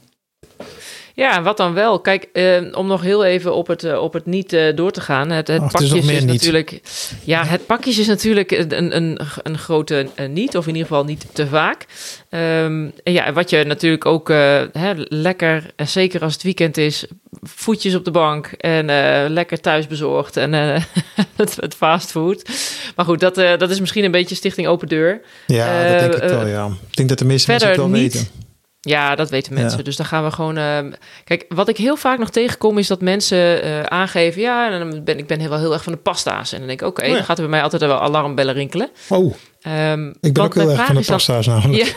Ja, 1.20 1.42
wat 1.42 1.58
dan 1.58 1.74
wel? 1.74 2.00
Kijk, 2.00 2.28
eh, 2.34 2.62
om 2.72 2.88
nog 2.88 3.02
heel 3.02 3.26
even 3.26 3.54
op 3.54 3.68
het, 3.68 3.84
uh, 3.84 4.02
op 4.02 4.14
het 4.14 4.26
niet 4.26 4.54
uh, 4.54 4.76
door 4.76 4.92
te 4.92 5.02
gaan. 5.02 5.30
Het, 5.30 5.48
het 5.48 5.62
is 5.64 5.72
pakjes 5.72 6.06
is, 6.08 6.24
natuurlijk. 6.24 6.82
Ja, 7.24 7.46
het 7.46 7.66
pakjes 7.66 7.98
is 7.98 8.08
natuurlijk 8.08 8.52
een, 8.52 8.96
een, 8.96 9.20
een 9.44 9.58
grote 9.58 10.08
eh, 10.16 10.28
niet, 10.30 10.58
of 10.58 10.68
in 10.68 10.74
ieder 10.76 10.88
geval 10.88 11.04
niet 11.04 11.26
te 11.34 11.48
vaak. 11.48 11.86
Ehm, 12.30 12.88
en 13.04 13.14
ja, 13.14 13.34
wat 13.34 13.50
je 13.50 13.64
natuurlijk 13.64 14.06
ook 14.06 14.30
eh, 14.30 14.62
hè, 14.72 14.92
lekker, 14.96 15.64
eh, 15.76 15.86
zeker 15.88 16.22
als 16.22 16.34
het 16.34 16.44
weekend 16.44 16.78
is, 16.78 17.06
voetjes 17.42 17.96
op 17.96 18.06
de 18.06 18.12
bank 18.12 18.46
en 18.58 18.90
eh, 18.90 19.30
lekker 19.30 19.60
thuis 19.60 19.88
bezorgd 19.88 20.38
en 20.38 20.54
eh, 20.54 20.84
het, 21.36 21.56
het 21.60 21.76
fastfood. 21.76 22.50
Maar 22.96 23.06
goed, 23.06 23.20
dat, 23.20 23.38
eh, 23.38 23.58
dat 23.58 23.70
is 23.70 23.80
misschien 23.80 24.04
een 24.04 24.12
beetje 24.12 24.36
Stichting 24.36 24.68
Open 24.68 24.88
Deur. 24.88 25.22
Ja, 25.48 25.84
dat 25.84 25.94
Eh, 25.94 26.00
denk 26.00 26.14
ik 26.14 26.22
eh, 26.22 26.30
wel, 26.30 26.48
ja. 26.48 26.66
Ik 26.90 26.96
denk 26.96 27.10
dat 27.10 27.20
de 27.20 27.26
meeste 27.26 27.50
mensen 27.52 27.70
het 27.70 27.78
wel 27.78 27.88
niet. 27.88 28.14
weten. 28.14 28.48
Ja, 28.82 29.15
dat 29.15 29.30
weten 29.30 29.54
mensen. 29.54 29.78
Ja. 29.78 29.84
Dus 29.84 29.96
dan 29.96 30.06
gaan 30.06 30.24
we 30.24 30.32
gewoon. 30.32 30.58
ehm, 30.58 30.92
kijk, 31.24 31.46
wat 31.50 31.68
ik 31.70 31.78
heel 31.78 31.96
vaak 31.96 32.18
nog 32.20 32.30
tegenkom 32.30 32.78
is 32.78 32.88
dat 32.88 33.02
mensen 33.02 33.62
eh, 33.62 33.82
aangeven. 33.84 34.42
Ja, 34.42 34.72
en 34.72 34.80
dan 34.89 35.04
ben 35.04 35.18
ik 35.18 35.28
ben 35.28 35.39
heel, 35.39 35.50
wel 35.50 35.60
heel 35.60 35.74
erg 35.74 35.84
van 35.84 35.94
de 35.94 36.00
pasta's. 36.00 36.52
En 36.52 36.58
dan 36.58 36.68
denk 36.68 36.82
ik, 36.82 36.88
oké, 36.88 37.02
Oh 37.02 37.08
ja. 37.08 37.13
dan 37.13 37.24
gaat 37.24 37.38
er 37.38 37.44
bij 37.44 37.52
mij 37.52 37.63
altijd 37.63 37.82
wel 37.82 38.00
alarmbellen 38.02 38.54
rinkelen. 38.54 38.89
Oh, 39.10 39.34
Ehm, 39.62 40.08
ik 40.22 40.34
ben 40.34 40.44
ook 40.44 40.54
heel 40.54 40.70
erg 40.70 40.86
van 40.86 40.96
de 40.96 41.04
pasta's 41.06 41.46
namelijk. 41.54 41.84
Ja. 41.86 41.94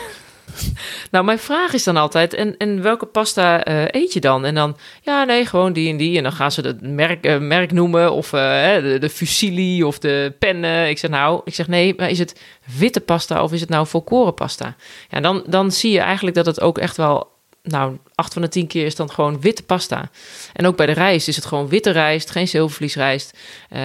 Nou, 1.11 1.25
mijn 1.25 1.39
vraag 1.39 1.73
is 1.73 1.83
dan 1.83 1.97
altijd: 1.97 2.33
en, 2.33 2.57
en 2.57 2.81
welke 2.81 3.05
pasta 3.05 3.63
eh, 3.63 4.01
eet 4.01 4.13
je 4.13 4.19
dan? 4.19 4.45
En 4.45 4.55
dan, 4.55 4.77
ja, 5.01 5.23
nee, 5.23 5.45
gewoon 5.45 5.73
die 5.73 5.89
en 5.89 5.97
die. 5.97 6.17
En 6.17 6.23
dan 6.23 6.31
gaan 6.31 6.51
ze 6.51 6.61
het 6.61 6.81
merk, 6.81 7.25
eh, 7.25 7.37
merk 7.37 7.71
noemen, 7.71 8.11
of 8.11 8.33
eh, 8.33 8.75
de, 8.75 8.97
de 8.99 9.09
fusilli 9.09 9.83
of 9.83 9.99
de 9.99 10.33
pennen. 10.39 10.89
Ik 10.89 10.97
zeg 10.97 11.09
nou, 11.09 11.41
ik 11.45 11.55
zeg 11.55 11.67
nee, 11.67 11.93
maar 11.97 12.09
is 12.09 12.19
het 12.19 12.41
witte 12.77 12.99
pasta 12.99 13.43
of 13.43 13.53
is 13.53 13.61
het 13.61 13.69
nou 13.69 13.87
volkoren 13.87 14.33
pasta? 14.33 14.75
Ja, 15.09 15.19
dan, 15.19 15.43
dan 15.47 15.71
zie 15.71 15.91
je 15.91 15.99
eigenlijk 15.99 16.35
dat 16.35 16.45
het 16.45 16.61
ook 16.61 16.77
echt 16.77 16.97
wel, 16.97 17.31
nou, 17.63 17.97
acht 18.15 18.33
van 18.33 18.41
de 18.41 18.47
tien 18.47 18.67
keer 18.67 18.85
is 18.85 18.95
dan 18.95 19.11
gewoon 19.11 19.41
witte 19.41 19.63
pasta. 19.63 20.09
En 20.53 20.65
ook 20.65 20.77
bij 20.77 20.85
de 20.85 20.91
rijst 20.91 21.27
is 21.27 21.35
het 21.35 21.45
gewoon 21.45 21.67
witte 21.67 21.91
rijst, 21.91 22.31
geen 22.31 22.47
zilvervliesrijst. 22.47 23.37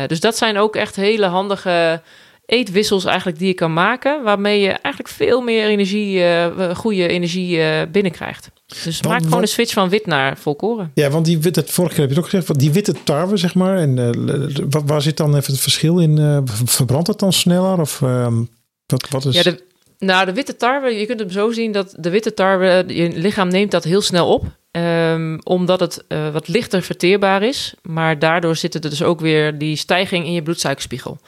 Dus 0.07 0.21
dat 0.21 0.37
zijn 0.37 0.59
ook 0.59 0.77
echt 0.77 0.97
hele 0.97 1.27
handige 1.27 2.03
eetwissels 2.49 3.05
eigenlijk 3.05 3.39
die 3.39 3.47
je 3.49 3.55
kan 3.55 3.73
maken, 3.73 4.23
waarmee 4.23 4.61
je 4.61 4.69
eigenlijk 4.69 5.09
veel 5.15 5.41
meer 5.41 5.65
energie, 5.67 6.23
eh, 6.25 6.77
goede 6.77 7.09
energie 7.09 7.61
eh, 7.61 7.87
binnenkrijgt. 7.93 8.51
Dus 8.85 9.03
maak 9.03 9.23
gewoon 9.23 9.43
een 9.43 9.49
switch 9.49 9.73
van 9.73 9.89
wit 9.89 10.07
naar 10.07 10.39
volkoren. 10.39 10.91
Ja, 10.95 11.11
want 11.11 11.25
die 11.25 11.39
witte, 11.39 11.63
vorige 11.67 11.95
keer 11.95 12.01
heb 12.05 12.13
je 12.13 12.17
het 12.21 12.25
ook 12.25 12.31
gezegd, 12.31 12.59
die 12.61 12.73
witte 12.73 12.95
tarwe, 13.05 13.37
zeg 13.37 13.55
maar. 13.55 13.77
En 13.79 13.99
eh, 13.99 14.65
wa- 14.71 14.85
waar 14.85 15.03
zit 15.03 15.17
dan 15.17 15.37
even 15.37 15.53
het 15.53 15.63
verschil 15.63 15.99
in? 15.99 16.43
verbrandt 16.65 17.09
het 17.09 17.19
dan 17.19 17.33
sneller? 17.33 17.81
Of 17.81 18.03
ehm, 18.03 18.43
wat, 18.87 19.09
wat 19.09 19.25
is... 19.25 19.35
Ja, 19.35 19.43
de, 19.43 19.63
nou, 19.99 20.27
de 20.27 20.33
witte 20.33 20.57
tarwe, 20.57 20.91
je 20.99 21.07
kunt 21.07 21.21
hem 21.21 21.31
zo 21.31 21.51
zien 21.53 21.73
dat 21.73 21.95
de 21.99 22.11
witte 22.11 22.35
tarwe, 22.35 22.85
je 22.87 23.09
lichaam 23.15 23.49
neemt 23.49 23.71
dat 23.71 23.85
heel 23.85 24.01
snel 24.03 24.29
op. 24.33 24.45
ehm, 24.71 25.39
omdat 25.43 25.81
het 25.81 26.05
wat 26.33 26.49
lichter 26.49 26.83
verteerbaar 26.83 27.43
is. 27.43 27.75
Maar 27.83 28.19
daardoor 28.19 28.57
zit 28.57 28.75
er 28.75 28.81
dus 28.81 29.03
ook 29.03 29.21
weer 29.21 29.59
die 29.59 29.77
stijging 29.77 30.25
in 30.27 30.33
je 30.33 30.43
bloedsuikerspiegel. 30.43 31.19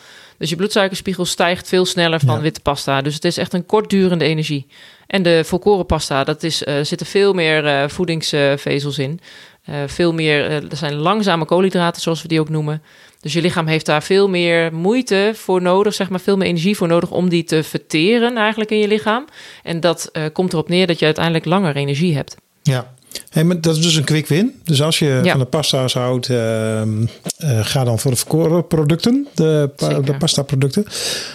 Dus 0.40 0.50
je 0.50 0.57
bloedsuikerspiegel 0.57 1.24
stijgt 1.24 1.68
veel 1.68 1.85
sneller 1.85 2.20
van 2.20 2.35
Ja. 2.35 2.40
witte 2.40 2.61
pasta. 2.61 3.03
Dus 3.03 3.14
het 3.14 3.24
is 3.24 3.37
echt 3.37 3.53
een 3.53 3.66
kortdurende 3.66 4.24
energie. 4.24 4.66
En 5.07 5.22
de 5.22 5.44
volkoren 5.44 5.87
pasta, 5.87 6.24
dat 6.24 6.42
is, 6.42 6.64
eh 6.64 6.74
zitten 6.83 7.07
veel 7.07 7.33
meer 7.33 7.66
eh, 7.66 7.88
voedingsvezels 7.88 8.98
in. 8.98 9.20
Eh, 9.64 9.74
veel 9.87 10.12
meer, 10.12 10.50
er 10.50 10.76
zijn 10.76 10.94
langzame 10.94 11.44
koolhydraten, 11.44 12.03
zoals 12.03 12.22
we 12.22 12.29
die 12.29 12.40
ook 12.40 12.48
noemen. 12.48 12.83
Dus 13.20 13.33
je 13.33 13.40
lichaam 13.40 13.66
heeft 13.66 13.87
daar 13.87 14.03
veel 14.03 14.29
meer 14.29 14.74
moeite 14.74 15.33
voor 15.35 15.62
nodig, 15.62 15.94
zeg 15.94 16.09
maar, 16.09 16.20
veel 16.20 16.37
meer 16.37 16.48
energie 16.48 16.76
voor 16.76 16.88
nodig 16.88 17.11
om 17.11 17.29
die 17.29 17.44
te 17.44 17.62
verteren 17.62 18.37
eigenlijk 18.37 18.70
in 18.70 18.79
je 18.79 18.88
lichaam. 18.88 19.24
En 19.62 19.81
dat 19.81 20.11
komt 20.33 20.53
erop 20.53 20.68
neer 20.68 20.87
dat 20.87 20.98
je 20.98 21.05
uiteindelijk 21.05 21.44
langer 21.44 21.76
energie 21.76 22.14
hebt. 22.14 22.37
Ja. 22.62 22.94
Hey, 23.31 23.44
maar 23.44 23.61
dat 23.61 23.77
is 23.77 23.83
dus 23.83 23.94
een 23.94 24.05
quick 24.05 24.27
win. 24.27 24.61
Dus 24.64 24.83
als 24.83 24.99
je 24.99 25.20
Ja. 25.23 25.31
van 25.31 25.38
de 25.40 25.46
pasta's 25.46 25.94
houdt, 25.94 26.29
ehm, 26.29 27.07
eh, 27.37 27.59
ga 27.64 27.85
dan 27.85 27.99
voor 27.99 28.11
de 28.11 28.16
verkoren 28.16 28.66
producten, 28.66 29.27
de, 29.35 29.70
pa- 29.77 30.01
de 30.01 30.16
pasta 30.16 30.42
producten. 30.42 30.85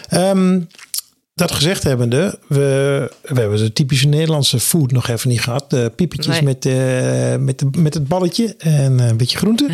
Ehm, 0.10 0.60
dat 1.34 1.52
gezegd 1.52 1.84
hebbende, 1.84 2.40
we, 2.48 3.12
we 3.22 3.40
hebben 3.40 3.58
de 3.58 3.74
typische 3.74 4.08
Nederlandse 4.08 4.60
food 4.60 4.92
nog 4.92 5.08
even 5.08 5.30
niet 5.30 5.42
gehad. 5.42 5.70
De 5.70 5.92
piepetjes 5.96 6.42
Nee. 6.42 6.44
met, 6.44 6.66
eh, 6.66 7.36
met, 7.36 7.60
de, 7.60 7.68
met 7.78 7.94
het 7.94 8.08
balletje 8.08 8.56
en 8.58 9.00
een 9.00 9.18
beetje 9.18 9.38
groente. 9.38 9.68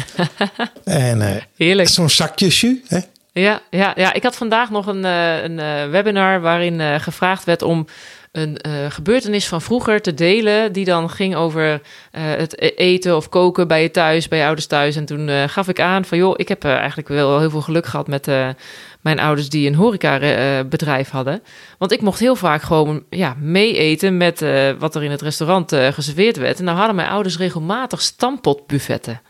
en 0.84 1.22
eh, 1.22 1.42
Heerlijk. 1.58 1.90
zo'n 1.90 2.10
zakje 2.10 2.48
jus, 2.48 2.66
hè? 2.88 3.00
Ja, 3.34 3.62
ja, 3.70 3.94
ja, 3.96 4.14
ik 4.14 4.24
had 4.24 4.36
vandaag 4.36 4.70
nog 4.70 4.88
een, 4.88 5.04
een 5.04 5.90
webinar 5.90 6.42
waarin 6.42 7.00
gevraagd 7.02 7.44
werd 7.44 7.62
om 7.62 7.88
een 8.32 8.58
eh, 8.58 8.72
gebeurtenis 8.89 9.48
van 9.48 9.62
vroeger 9.62 10.02
te 10.02 10.13
delen. 10.13 10.74
Die 10.74 10.86
dan 10.86 11.10
ging 11.10 11.36
over 11.36 11.82
eh, 12.12 12.24
het 12.24 12.62
e- 12.62 12.67
eten 12.67 13.15
of 13.15 13.30
koken 13.30 13.67
bij 13.67 13.82
je 13.82 13.91
thuis, 13.91 14.28
bij 14.28 14.38
je 14.39 14.46
ouders 14.46 14.67
thuis. 14.67 14.96
En 14.96 15.06
toen 15.06 15.30
eh, 15.30 15.44
gaf 15.48 15.67
ik 15.67 15.80
aan 15.80 16.06
van 16.06 16.17
joh, 16.17 16.34
ik 16.36 16.48
heb 16.48 16.63
eigenlijk 16.63 17.08
wel 17.08 17.39
heel 17.39 17.50
veel 17.50 17.62
geluk 17.62 17.86
gehad 17.86 18.08
met 18.08 18.28
eh, 18.28 18.50
mijn 19.02 19.20
ouders 19.20 19.50
die 19.50 19.67
een 19.67 19.76
horecabedrijf 19.76 21.10
hadden. 21.10 21.41
Want 21.78 21.91
ik 21.91 22.02
mocht 22.02 22.20
heel 22.20 22.36
vaak 22.36 22.62
gewoon 22.62 23.04
ja, 23.10 23.36
mee 23.39 23.78
eten 23.78 24.17
met 24.17 24.41
eh, 24.41 24.72
wat 24.80 24.96
er 24.96 25.04
in 25.04 25.12
het 25.12 25.22
restaurant 25.22 25.72
eh, 25.72 25.88
geserveerd 25.88 26.38
werd. 26.38 26.60
En 26.60 26.65
nou 26.65 26.78
hadden 26.78 26.96
mijn 26.96 27.10
ouders 27.10 27.38
regelmatig 27.38 28.02
stampotbuffetten. 28.02 29.22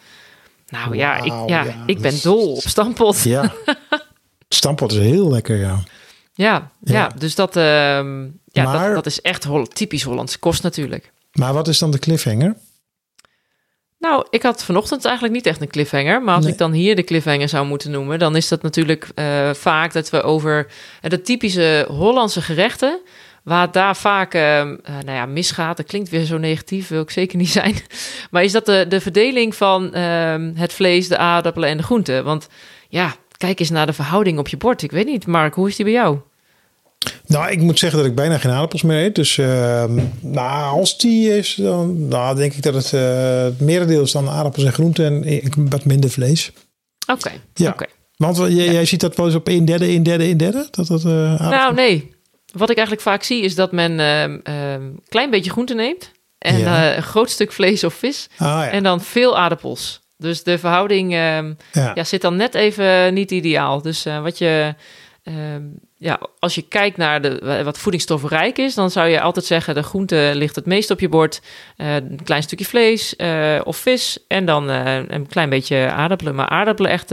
Nou 0.67 0.95
ja, 0.95 1.17
ik, 1.17 1.33
ja, 1.47 1.63
ja, 1.63 1.83
ik 1.85 1.99
ben 1.99 2.21
dol 2.21 2.53
op 2.53 2.61
stampot. 2.61 3.23
Ja. 3.23 3.51
Stampot 4.49 4.91
is 4.91 4.97
heel 4.97 5.29
lekker, 5.29 5.57
ja. 5.57 5.79
Ja, 6.41 6.71
ja. 6.83 6.93
Ja. 6.93 7.11
dus 7.17 7.35
dat, 7.35 7.55
ehm, 7.55 8.23
ja, 8.45 8.63
Maar- 8.63 8.85
dat, 8.85 8.95
dat 8.95 9.05
is 9.05 9.21
echt 9.21 9.47
typisch 9.73 10.03
Hollands 10.03 10.39
kost 10.39 10.63
natuurlijk. 10.63 11.11
Maar 11.31 11.53
wat 11.53 11.67
is 11.67 11.79
dan 11.79 11.91
de 11.91 11.99
cliffhanger? 11.99 12.55
Nou, 13.99 14.25
ik 14.29 14.43
had 14.43 14.63
vanochtend 14.63 15.05
eigenlijk 15.05 15.35
niet 15.35 15.45
echt 15.45 15.61
een 15.61 15.67
cliffhanger. 15.67 16.21
Maar 16.21 16.35
als 16.35 16.43
Nee. 16.43 16.53
ik 16.53 16.59
dan 16.59 16.71
hier 16.71 16.95
de 16.95 17.03
cliffhanger 17.03 17.49
zou 17.49 17.65
moeten 17.65 17.91
noemen... 17.91 18.19
dan 18.19 18.35
is 18.35 18.47
dat 18.47 18.61
natuurlijk 18.61 19.09
eh, 19.15 19.53
vaak 19.53 19.93
dat 19.93 20.09
we 20.09 20.21
over 20.21 20.67
eh, 21.01 21.09
de 21.09 21.21
typische 21.21 21.85
Hollandse 21.89 22.41
gerechten... 22.41 22.99
waar 23.43 23.61
het 23.61 23.73
daar 23.73 23.95
vaak 23.95 24.33
ehm, 24.33 24.75
eh, 24.83 24.93
nou 24.93 25.11
ja, 25.17 25.25
misgaat. 25.25 25.77
Dat 25.77 25.85
klinkt 25.85 26.09
weer 26.09 26.23
zo 26.25 26.37
negatief, 26.37 26.87
wil 26.87 27.01
ik 27.01 27.09
zeker 27.11 27.37
niet 27.37 27.49
zijn. 27.59 27.75
Maar 28.31 28.43
is 28.43 28.51
dat 28.51 28.65
de, 28.65 28.85
de 28.89 29.01
verdeling 29.01 29.55
van 29.55 29.93
ehm, 29.93 30.51
het 30.55 30.73
vlees, 30.73 31.07
de 31.07 31.17
aardappelen 31.17 31.69
en 31.69 31.77
de 31.77 31.83
groenten? 31.83 32.23
Want 32.23 32.47
ja, 32.89 33.15
kijk 33.37 33.59
eens 33.59 33.69
naar 33.69 33.85
de 33.85 33.93
verhouding 33.93 34.39
op 34.39 34.47
je 34.47 34.57
bord. 34.57 34.81
Ik 34.81 34.91
weet 34.91 35.05
niet, 35.05 35.27
Mark, 35.27 35.53
hoe 35.53 35.67
is 35.67 35.75
die 35.75 35.85
bij 35.85 35.93
jou? 35.93 36.17
Nou, 37.25 37.51
ik 37.51 37.59
moet 37.59 37.79
zeggen 37.79 37.99
dat 37.99 38.07
ik 38.07 38.15
bijna 38.15 38.37
geen 38.37 38.51
aardappels 38.51 38.81
meer 38.81 39.03
eet. 39.03 39.15
Dus 39.15 39.37
ehm, 39.37 39.99
nou, 40.19 40.77
als 40.79 40.97
die 40.97 41.37
is, 41.37 41.55
dan 41.55 42.07
nou, 42.07 42.35
denk 42.35 42.53
ik 42.53 42.61
dat 42.63 42.73
het, 42.73 42.93
eh, 42.93 43.43
het 43.43 43.59
merendeel 43.59 44.01
is 44.01 44.11
dan 44.11 44.29
aardappels 44.29 44.63
en 44.65 44.73
groenten 44.73 45.05
en 45.05 45.23
ik- 45.23 45.53
wat 45.55 45.85
minder 45.85 46.09
vlees. 46.09 46.51
Oké, 47.11 47.31
Ja. 47.53 47.69
oké. 47.69 47.85
Want 48.15 48.37
wel, 48.37 48.49
jij, 48.49 48.71
jij 48.73 48.85
ziet 48.85 48.99
dat 49.01 49.15
wel 49.15 49.25
eens 49.25 49.35
op 49.35 49.47
een 49.47 49.65
derde, 49.65 49.87
een 49.89 50.03
derde, 50.03 50.23
een 50.29 50.37
derde? 50.37 50.67
Dat 50.71 50.87
dat, 50.87 51.05
eh, 51.05 51.49
Nou, 51.49 51.73
nee. 51.73 52.13
Wat 52.53 52.69
ik 52.69 52.77
eigenlijk 52.77 53.07
vaak 53.07 53.23
zie 53.23 53.41
is 53.43 53.55
dat 53.55 53.71
men 53.71 53.99
een 53.99 54.99
klein 55.09 55.29
beetje 55.29 55.51
groente 55.51 55.73
neemt. 55.73 56.11
En 56.37 56.57
Ja. 56.57 56.89
eh, 56.91 56.95
een 56.95 57.03
groot 57.03 57.29
stuk 57.29 57.51
vlees 57.51 57.83
of 57.83 57.93
vis. 57.93 58.27
Ah, 58.37 58.47
ja. 58.47 58.69
En 58.69 58.83
dan 58.83 59.01
veel 59.01 59.37
aardappels. 59.37 60.01
Dus 60.17 60.43
de 60.43 60.57
verhouding 60.57 61.13
ehm, 61.13 61.53
ja. 61.73 61.91
ja, 61.95 62.03
zit 62.03 62.21
dan 62.21 62.35
net 62.35 62.55
even 62.55 63.13
niet 63.13 63.31
ideaal. 63.31 63.81
Dus 63.81 64.05
eh, 64.05 64.21
wat 64.21 64.37
je... 64.37 64.75
ehm, 65.23 65.63
ja, 65.97 66.19
als 66.39 66.55
je 66.55 66.61
kijkt 66.61 66.97
naar 66.97 67.21
de, 67.21 67.61
wat 67.63 67.77
voedingsstoffenrijk 67.77 68.57
is, 68.57 68.73
dan 68.75 68.91
zou 68.91 69.07
je 69.07 69.21
altijd 69.21 69.45
zeggen: 69.45 69.75
de 69.75 69.83
groente 69.83 70.31
ligt 70.33 70.55
het 70.55 70.65
meest 70.65 70.91
op 70.91 70.99
je 70.99 71.09
bord. 71.09 71.41
Eh, 71.75 71.95
een 71.95 72.23
klein 72.23 72.43
stukje 72.43 72.65
vlees 72.65 73.15
eh, 73.15 73.61
of 73.63 73.77
vis 73.77 74.25
en 74.27 74.45
dan 74.45 74.69
eh, 74.69 74.95
een 75.07 75.27
klein 75.27 75.49
beetje 75.49 75.91
aardappelen. 75.91 76.35
Maar 76.35 76.49
aardappelen 76.49 76.91
echt, 76.91 77.09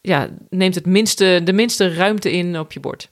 ja, 0.00 0.28
neemt 0.50 0.74
het 0.74 0.86
minste, 0.86 1.40
de 1.44 1.52
minste 1.52 1.94
ruimte 1.94 2.32
in 2.32 2.58
op 2.58 2.72
je 2.72 2.80
bord. 2.80 3.10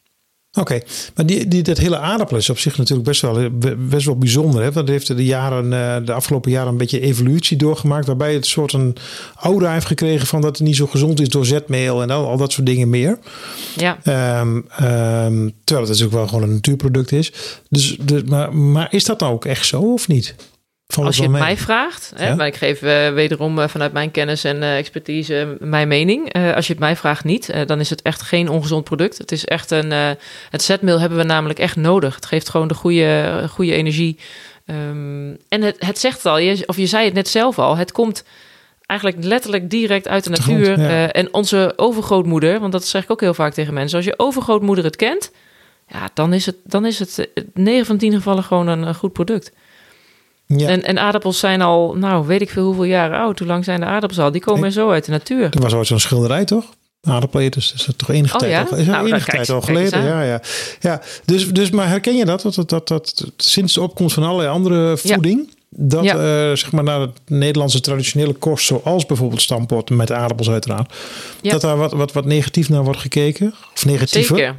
Oké, 0.55 0.81
maar 1.15 1.27
die, 1.27 1.49
die, 1.49 1.63
dat 1.63 1.79
hele 1.79 1.99
aardappel 1.99 2.37
is 2.37 2.51
op 2.51 2.59
zich 2.59 2.77
natuurlijk 2.77 3.09
best 3.09 3.21
wel, 3.21 3.49
best 3.77 4.07
wel 4.07 4.19
bijzonder. 4.19 4.63
Hè? 4.63 4.71
Het 4.71 4.89
heeft 4.89 5.07
de, 5.07 5.25
jaren, 5.25 5.73
eh, 5.73 6.07
de 6.07 6.13
afgelopen 6.13 6.51
jaren 6.51 6.69
een 6.69 6.77
beetje 6.77 7.01
evolutie 7.01 7.57
doorgemaakt. 7.57 8.07
Waarbij 8.07 8.35
het 8.35 8.47
soort 8.47 8.73
een 8.73 8.97
aura 9.37 9.73
heeft 9.73 9.87
gekregen 9.87 10.27
van 10.27 10.41
dat 10.41 10.59
het 10.59 10.67
niet 10.67 10.77
zo 10.77 10.87
gezond 10.87 11.21
is 11.21 11.29
door 11.29 11.47
zetmeel 11.47 12.03
en 12.03 12.11
al, 12.11 12.29
al 12.29 12.37
dat 12.37 12.53
soort 12.53 12.67
dingen 12.67 12.91
meer. 12.91 13.19
Ja. 13.77 13.99
Ehm, 14.03 14.61
ehm, 14.69 15.49
terwijl 15.65 15.89
het 15.89 15.97
dus 15.97 16.05
ook 16.05 16.13
wel 16.13 16.27
gewoon 16.27 16.43
een 16.43 16.53
natuurproduct 16.53 17.13
is. 17.13 17.33
Dus, 17.69 17.97
de, 18.05 18.23
maar, 18.27 18.55
maar 18.55 18.89
is 18.91 19.05
dat 19.05 19.21
nou 19.21 19.33
ook 19.33 19.45
echt 19.45 19.67
zo 19.67 19.81
of 19.81 20.09
niet? 20.09 20.35
Als 20.97 21.17
je 21.17 21.23
het 21.23 21.31
mee? 21.31 21.41
mij 21.41 21.57
vraagt, 21.57 22.13
hè, 22.17 22.27
Ja. 22.27 22.35
maar 22.35 22.47
ik 22.47 22.57
geef 22.57 22.83
eh, 22.83 23.13
wederom 23.13 23.59
eh, 23.59 23.69
vanuit 23.69 23.93
mijn 23.93 24.11
kennis 24.11 24.45
en 24.45 24.63
eh, 24.63 24.77
expertise 24.77 25.57
mijn 25.61 25.89
mening. 25.89 26.35
Als 26.55 26.67
je 26.67 26.73
het 26.73 26.83
mij 26.83 26.97
vraagt 26.97 27.25
niet, 27.25 27.53
dan 27.67 27.81
is 27.81 27.91
het 27.91 28.03
echt 28.03 28.23
geen 28.23 28.49
ongezond 28.49 28.85
product. 28.85 29.19
Het 29.19 29.33
is 29.33 29.45
echt 29.45 29.71
een, 29.71 29.91
het 30.51 30.63
zetmeel 30.63 31.01
hebben 31.01 31.19
we 31.19 31.25
namelijk 31.25 31.59
echt 31.59 31.77
nodig. 31.77 32.15
Het 32.15 32.27
geeft 32.27 32.49
gewoon 32.49 32.69
de 32.69 32.75
goede, 32.75 33.45
goede 33.51 33.73
energie. 33.73 34.19
Ehm, 34.67 35.35
en 35.49 35.63
het, 35.63 35.77
het 35.79 35.99
zegt 35.99 36.17
het 36.17 36.27
al, 36.27 36.39
je, 36.39 36.63
of 36.67 36.77
je 36.77 36.87
zei 36.87 37.05
het 37.05 37.15
net 37.15 37.29
zelf 37.29 37.59
al, 37.59 37.77
het 37.77 37.93
komt 37.93 38.25
eigenlijk 38.87 39.25
letterlijk 39.25 39.71
direct 39.71 40.09
uit 40.09 40.25
de 40.25 40.31
natuur. 40.31 40.65
grond, 40.65 40.81
ja. 40.81 41.13
En 41.13 41.35
onze 41.35 41.73
overgrootmoeder, 41.77 42.61
want 42.61 42.73
dat 42.73 42.87
zeg 42.87 43.03
ik 43.03 43.11
ook 43.11 43.21
heel 43.21 43.35
vaak 43.35 43.53
tegen 43.53 43.75
mensen, 43.75 43.97
als 43.97 44.07
je 44.07 44.19
overgrootmoeder 44.19 44.85
het 44.85 44.97
kent, 44.97 45.31
ja, 45.89 46.09
dan 46.15 46.33
is 46.33 46.47
het, 46.47 46.57
dan 46.65 46.87
is 46.87 46.99
het 46.99 47.29
eh, 47.35 47.45
9 47.55 47.87
van 47.87 47.99
10 47.99 48.13
gevallen 48.13 48.43
gewoon 48.43 48.67
een 48.67 48.95
goed 48.95 49.13
product. 49.13 49.53
Ja. 50.57 50.69
En, 50.69 50.83
en 50.85 50.99
aardappels 50.99 51.39
zijn 51.39 51.63
al, 51.63 51.95
nou, 51.95 52.27
weet 52.27 52.41
ik 52.41 52.51
veel 52.51 52.65
hoeveel 52.65 52.85
jaren 52.85 53.19
oud. 53.19 53.39
Hoe 53.39 53.49
lang 53.49 53.65
zijn 53.65 53.81
de 53.81 53.87
aardappels 53.87 54.21
al? 54.21 54.31
Die 54.33 54.41
komen 54.41 54.67
Ik- 54.69 54.73
zo 54.75 54.91
uit 54.91 55.05
de 55.05 55.11
natuur. 55.11 55.45
Er 55.55 55.61
was 55.61 55.75
ooit 55.75 55.87
zo'n 55.87 55.99
schilderij, 56.01 56.45
toch? 56.45 56.65
Aardappeleters, 57.03 57.71
dat 57.71 57.79
is 57.89 57.95
toch 57.97 58.11
enige 58.11 58.35
Oh 58.35 58.41
tijd 58.41 58.53
ja? 58.53 58.59
al, 58.71 58.77
is 58.77 58.87
dat 58.87 58.95
Nou, 58.95 59.07
enige 59.09 59.31
tijd 59.31 59.51
al 59.51 59.61
geleden. 59.61 60.05
Ja, 60.05 60.23
ja. 60.23 60.41
ja. 60.81 61.01
Dus, 61.25 61.49
dus, 61.53 61.71
maar 61.71 61.89
herken 61.89 62.17
je 62.17 62.25
dat? 62.25 62.43
Dat, 62.43 62.55
dat, 62.55 62.69
dat, 62.69 62.89
dat 62.89 63.25
sinds 63.37 63.75
de 63.75 63.81
opkomst 63.81 64.15
van 64.15 64.23
allerlei 64.23 64.49
andere 64.49 64.97
voeding, 64.97 65.49
dat 65.69 66.05
Ja. 66.05 66.15
eh, 66.15 66.57
zeg 66.57 66.73
maar 66.73 66.85
naar 66.85 67.01
het 67.01 67.11
Nederlandse 67.27 67.81
traditionele 67.81 68.33
kost, 68.33 68.67
zoals 68.67 69.07
bijvoorbeeld 69.07 69.43
stampot 69.43 69.91
met 69.91 70.13
aardappels 70.13 70.51
uiteraard, 70.51 70.93
dat 71.43 71.61
daar 71.61 71.77
wat, 71.77 71.93
wat, 71.93 72.13
wat 72.13 72.25
negatief 72.25 72.69
naar 72.69 72.85
wordt 72.85 73.01
gekeken? 73.01 73.55
Of 73.75 73.85
negatiever? 73.85 74.37
Zeker. 74.37 74.55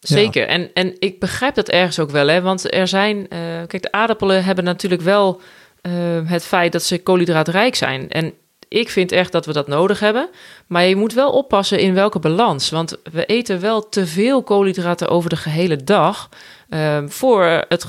Zeker. 0.00 0.46
En, 0.46 0.70
en 0.74 0.94
ik 0.98 1.18
begrijp 1.20 1.54
dat 1.54 1.68
ergens 1.68 1.98
ook 1.98 2.10
wel, 2.10 2.26
hè? 2.28 2.40
Want 2.42 2.74
er 2.74 2.88
zijn. 2.88 3.28
eh, 3.28 3.38
kijk, 3.66 3.82
de 3.82 3.92
aardappelen 3.92 4.44
hebben 4.44 4.64
natuurlijk 4.64 5.02
wel 5.02 5.40
eh, 5.80 5.92
het 6.24 6.44
feit 6.44 6.72
dat 6.72 6.82
ze 6.82 7.02
koolhydraatrijk 7.02 7.74
zijn. 7.74 8.08
En 8.10 8.32
ik 8.68 8.88
vind 8.90 9.12
echt 9.12 9.32
dat 9.32 9.46
we 9.46 9.52
dat 9.52 9.68
nodig 9.68 10.00
hebben. 10.00 10.28
Maar 10.66 10.84
je 10.84 10.96
moet 10.96 11.12
wel 11.14 11.30
oppassen 11.32 11.78
in 11.78 11.94
welke 11.94 12.18
balans. 12.18 12.70
Want 12.70 12.96
we 13.12 13.24
eten 13.26 13.60
wel 13.60 13.88
te 13.88 14.06
veel 14.06 14.42
koolhydraten 14.42 15.08
over 15.08 15.30
de 15.30 15.36
gehele 15.36 15.76
dag. 15.84 16.28
eh, 16.68 16.98
voor 17.06 17.44
het, 17.68 17.84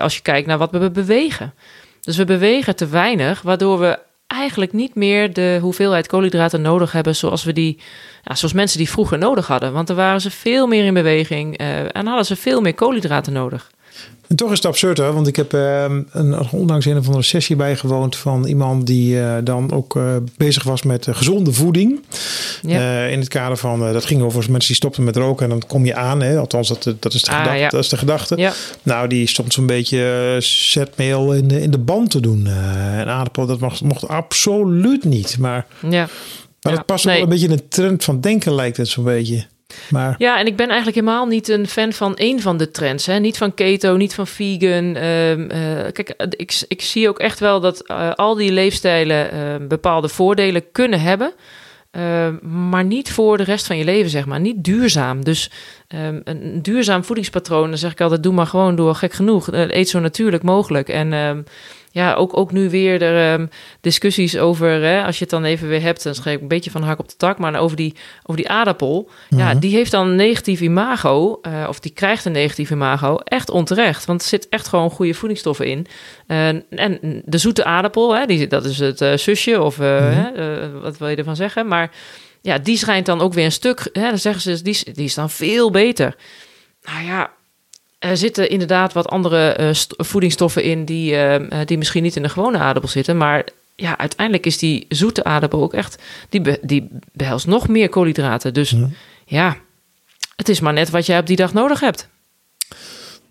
als 0.00 0.16
je 0.16 0.22
kijkt 0.22 0.46
naar 0.46 0.58
wat 0.58 0.70
we 0.70 0.90
bewegen. 0.90 1.54
Dus 2.00 2.16
we 2.16 2.24
bewegen 2.24 2.76
te 2.76 2.86
weinig, 2.86 3.42
waardoor 3.42 3.78
we 3.78 3.98
eigenlijk 4.34 4.72
niet 4.72 4.94
meer 4.94 5.32
de 5.32 5.58
hoeveelheid 5.60 6.06
koolhydraten 6.06 6.60
nodig 6.60 6.92
hebben 6.92 7.16
zoals 7.16 7.44
we 7.44 7.52
die, 7.52 7.78
ja, 8.22 8.34
zoals 8.34 8.54
mensen 8.54 8.78
die 8.78 8.90
vroeger 8.90 9.18
nodig 9.18 9.46
hadden. 9.46 9.72
Want 9.72 9.86
dan 9.86 9.96
waren 9.96 10.20
ze 10.20 10.30
veel 10.30 10.66
meer 10.66 10.84
in 10.84 10.94
beweging 10.94 11.56
eh, 11.56 11.78
en 11.96 12.06
hadden 12.06 12.24
ze 12.24 12.36
veel 12.36 12.60
meer 12.60 12.74
koolhydraten 12.74 13.32
nodig. 13.32 13.70
En 14.28 14.36
toch 14.36 14.50
is 14.50 14.56
het 14.56 14.66
absurd, 14.66 14.98
hè? 14.98 15.12
want 15.12 15.26
ik 15.26 15.36
heb 15.36 15.52
eh, 15.52 15.84
een, 16.10 16.50
onlangs 16.50 16.86
een 16.86 16.98
of 16.98 17.06
andere 17.06 17.24
sessie 17.24 17.56
bijgewoond 17.56 18.16
van 18.16 18.44
iemand 18.44 18.86
die 18.86 19.20
eh, 19.20 19.36
dan 19.44 19.72
ook 19.72 19.96
eh, 19.96 20.16
bezig 20.36 20.62
was 20.62 20.82
met 20.82 21.06
eh, 21.06 21.14
gezonde 21.14 21.52
voeding. 21.52 22.02
Ja. 22.62 23.04
In 23.04 23.18
het 23.18 23.28
kader 23.28 23.56
van, 23.56 23.92
dat 23.92 24.04
ging 24.04 24.22
over 24.22 24.38
mensen 24.38 24.66
die 24.66 24.76
stopten 24.76 25.04
met 25.04 25.16
roken 25.16 25.44
en 25.44 25.50
dan 25.50 25.66
kom 25.66 25.84
je 25.84 25.94
aan, 25.94 26.22
hè? 26.22 26.38
althans 26.38 26.68
dat, 26.68 26.94
dat, 27.00 27.14
is 27.14 27.22
de 27.22 27.30
Ah, 27.30 27.38
gedachte, 27.38 27.60
ja. 27.60 27.68
dat 27.68 27.80
is 27.82 27.88
de 27.88 27.96
gedachte. 27.96 28.36
Ja, 28.36 28.52
Nou, 28.82 29.08
die 29.08 29.28
stond 29.28 29.52
zo'n 29.52 29.66
beetje 29.66 30.36
zetmeel 30.40 31.34
in 31.34 31.48
de, 31.48 31.60
in 31.60 31.70
de 31.70 31.78
band 31.78 32.10
te 32.10 32.20
doen. 32.20 32.46
en 32.46 33.08
aardappel, 33.08 33.46
dat 33.46 33.60
mocht, 33.60 33.80
mocht 33.80 34.08
absoluut 34.08 35.04
niet. 35.04 35.38
Maar, 35.38 35.66
ja. 35.88 36.08
maar 36.62 36.74
dat 36.74 36.86
past 36.86 37.06
ook 37.06 37.12
nee. 37.12 37.14
wel 37.14 37.24
een 37.24 37.28
beetje 37.28 37.46
in 37.46 37.52
een 37.52 37.68
trend 37.68 38.04
van 38.04 38.20
denken 38.20 38.54
lijkt 38.54 38.76
het 38.76 38.88
zo'n 38.88 39.04
beetje. 39.04 39.46
Maar 39.90 40.14
ja, 40.18 40.38
en 40.38 40.46
ik 40.46 40.56
ben 40.56 40.66
eigenlijk 40.66 40.96
helemaal 40.96 41.26
niet 41.26 41.48
een 41.48 41.66
fan 41.66 41.92
van 41.92 42.16
één 42.16 42.40
van 42.40 42.56
de 42.56 42.70
trends. 42.70 43.06
Hè? 43.06 43.18
Niet 43.18 43.36
van 43.36 43.54
keto, 43.54 43.96
niet 43.96 44.14
van 44.14 44.26
vegan. 44.26 44.96
Ehm, 44.96 45.50
eh, 45.50 45.92
kijk, 45.92 46.08
eh, 46.08 46.26
ik, 46.30 46.64
ik 46.68 46.82
zie 46.82 47.08
ook 47.08 47.18
echt 47.18 47.40
wel 47.40 47.60
dat 47.60 47.86
eh, 47.86 48.12
al 48.12 48.34
die 48.34 48.52
leefstijlen 48.52 49.30
eh, 49.30 49.66
bepaalde 49.68 50.08
voordelen 50.08 50.70
kunnen 50.72 51.00
hebben. 51.00 51.32
Ehm, 51.90 52.68
maar 52.68 52.84
niet 52.84 53.12
voor 53.12 53.36
de 53.36 53.44
rest 53.44 53.66
van 53.66 53.76
je 53.76 53.84
leven, 53.84 54.10
zeg 54.10 54.26
maar. 54.26 54.40
Niet 54.40 54.64
duurzaam. 54.64 55.24
Dus 55.24 55.50
ehm, 55.88 56.20
een 56.24 56.62
duurzaam 56.62 57.04
voedingspatroon, 57.04 57.68
dan 57.68 57.78
zeg 57.78 57.92
ik 57.92 58.00
altijd, 58.00 58.22
doe 58.22 58.32
maar 58.32 58.46
gewoon 58.46 58.76
door 58.76 58.94
gek 58.94 59.12
genoeg. 59.12 59.48
Eet 59.52 59.88
zo 59.88 60.00
natuurlijk 60.00 60.42
mogelijk. 60.42 60.88
En 60.88 61.12
ehm, 61.12 61.42
ja, 61.94 62.14
ook, 62.14 62.36
ook 62.36 62.52
nu 62.52 62.70
weer 62.70 63.02
er 63.02 63.32
ehm, 63.32 63.46
discussies 63.80 64.38
over, 64.38 64.68
hè, 64.68 65.04
als 65.04 65.14
je 65.16 65.20
het 65.22 65.30
dan 65.30 65.44
even 65.44 65.68
weer 65.68 65.82
hebt, 65.82 66.02
dan 66.02 66.14
schrijf 66.14 66.36
ik 66.36 66.42
een 66.42 66.48
beetje 66.48 66.70
van 66.70 66.80
de 66.80 66.86
hak 66.86 66.98
op 66.98 67.08
de 67.08 67.16
tak, 67.16 67.38
maar 67.38 67.54
over 67.60 67.76
die, 67.76 67.94
over 68.22 68.36
die 68.42 68.48
aardappel. 68.50 69.10
Ja, 69.28 69.48
Mhm. 69.50 69.58
die 69.58 69.74
heeft 69.76 69.90
dan 69.90 70.06
een 70.08 70.16
negatief 70.16 70.60
imago, 70.60 71.38
eh, 71.42 71.66
of 71.68 71.80
die 71.80 71.92
krijgt 71.92 72.24
een 72.24 72.32
negatief 72.32 72.70
imago, 72.70 73.16
echt 73.24 73.50
onterecht. 73.50 74.04
Want 74.04 74.22
er 74.22 74.28
zit 74.28 74.48
echt 74.48 74.68
gewoon 74.68 74.90
goede 74.90 75.14
voedingsstoffen 75.14 75.66
in. 75.66 75.86
En 76.26 76.64
en 76.70 77.22
de 77.24 77.38
zoete 77.38 77.64
aardappel, 77.64 78.14
hè, 78.16 78.26
die, 78.26 78.46
dat 78.46 78.64
is 78.64 78.78
het 78.78 79.00
eh, 79.00 79.16
zusje, 79.16 79.62
of 79.62 79.78
eh, 79.80 79.86
Mhm. 80.00 80.12
hè, 80.34 80.80
wat 80.80 80.98
wil 80.98 81.08
je 81.08 81.16
ervan 81.16 81.36
zeggen? 81.36 81.68
Maar 81.68 81.90
ja, 82.40 82.58
die 82.58 82.76
schijnt 82.76 83.06
dan 83.06 83.20
ook 83.20 83.32
weer 83.32 83.44
een 83.44 83.52
stuk, 83.52 83.88
hè, 83.92 84.08
dan 84.08 84.18
zeggen 84.18 84.42
ze, 84.42 84.62
die, 84.62 84.72
is- 84.72 84.84
die 84.84 85.04
is 85.04 85.14
dan 85.14 85.30
veel 85.30 85.70
beter. 85.70 86.16
Nou 86.84 87.04
ja, 87.06 87.30
er 88.04 88.16
zitten 88.16 88.48
inderdaad 88.50 88.92
wat 88.92 89.08
andere 89.08 89.48
eh, 89.52 89.68
st- 89.72 89.94
voedingsstoffen 89.96 90.62
in 90.62 90.84
die, 90.84 91.12
eh, 91.14 91.34
eh, 91.60 91.66
die 91.66 91.78
misschien 91.78 92.02
niet 92.02 92.16
in 92.16 92.22
de 92.22 92.28
gewone 92.28 92.58
aardappel 92.58 92.90
zitten. 92.90 93.16
Maar 93.16 93.44
ja, 93.76 93.98
uiteindelijk 93.98 94.46
is 94.46 94.58
die 94.58 94.86
zoete 94.88 95.24
aardappel 95.24 95.62
ook 95.62 95.74
echt, 95.74 96.02
die, 96.28 96.40
be- 96.40 96.58
die 96.62 96.88
behelst 97.12 97.46
nog 97.46 97.68
meer 97.68 97.88
koolhydraten. 97.88 98.54
Dus 98.54 98.70
Ja. 98.70 98.88
ja, 99.26 99.56
het 100.36 100.48
is 100.48 100.60
maar 100.60 100.72
net 100.72 100.90
wat 100.90 101.06
jij 101.06 101.18
op 101.18 101.26
die 101.26 101.36
dag 101.36 101.52
nodig 101.52 101.80
hebt. 101.80 102.08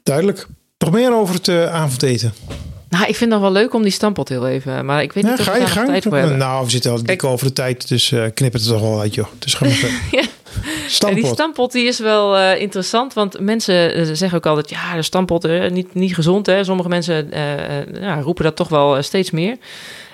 duidelijk. 0.03 0.47
Toch 0.77 0.91
meer 0.91 1.13
over 1.15 1.35
het 1.35 1.49
avondeten. 1.69 2.33
Nou, 2.89 3.05
ik 3.07 3.15
vind 3.15 3.31
het 3.31 3.41
wel 3.41 3.51
leuk 3.51 3.73
om 3.73 3.81
die 3.83 3.91
stampot 3.91 4.29
heel 4.29 4.47
even, 4.47 4.85
maar 4.85 5.01
ik 5.03 5.13
weet 5.13 5.23
Ja, 5.23 5.29
niet 5.29 5.39
of 5.39 5.45
ga 5.45 5.51
we 5.51 5.57
je 5.57 5.63
nog 5.63 5.73
gang. 5.73 5.87
tijd 5.87 6.03
voor 6.03 6.15
hebben. 6.17 6.37
Nou, 6.37 6.65
we 6.65 6.71
zitten 6.71 6.91
al 6.91 7.03
dik 7.03 7.23
over 7.23 7.47
de 7.47 7.53
tijd, 7.53 7.87
dus 7.87 8.11
eh 8.11 8.25
knip 8.33 8.53
het 8.53 8.61
er 8.61 8.67
toch 8.67 8.81
wel 8.81 8.99
uit, 8.99 9.13
joh. 9.13 9.27
Dus 9.39 9.53
ga 9.53 9.65
maar 9.65 9.73
verder. 9.73 9.99
Ja. 10.11 10.23
Die 10.87 11.25
Stampot. 11.25 11.71
die 11.71 11.87
is 11.87 11.99
wel 11.99 12.37
eh, 12.37 12.61
interessant, 12.61 13.13
want 13.13 13.39
mensen 13.39 13.93
eh, 13.93 14.05
zeggen 14.13 14.37
ook 14.37 14.45
altijd... 14.45 14.69
ja, 14.69 14.95
de 14.95 15.01
stampot, 15.01 15.45
eh, 15.45 15.71
niet, 15.71 15.93
niet 15.93 16.15
gezond. 16.15 16.45
Hè? 16.45 16.63
Sommige 16.63 16.89
mensen 16.89 17.29
roepen 18.21 18.43
dat 18.43 18.55
toch 18.55 18.69
wel 18.69 19.01
steeds 19.01 19.31
meer. 19.31 19.57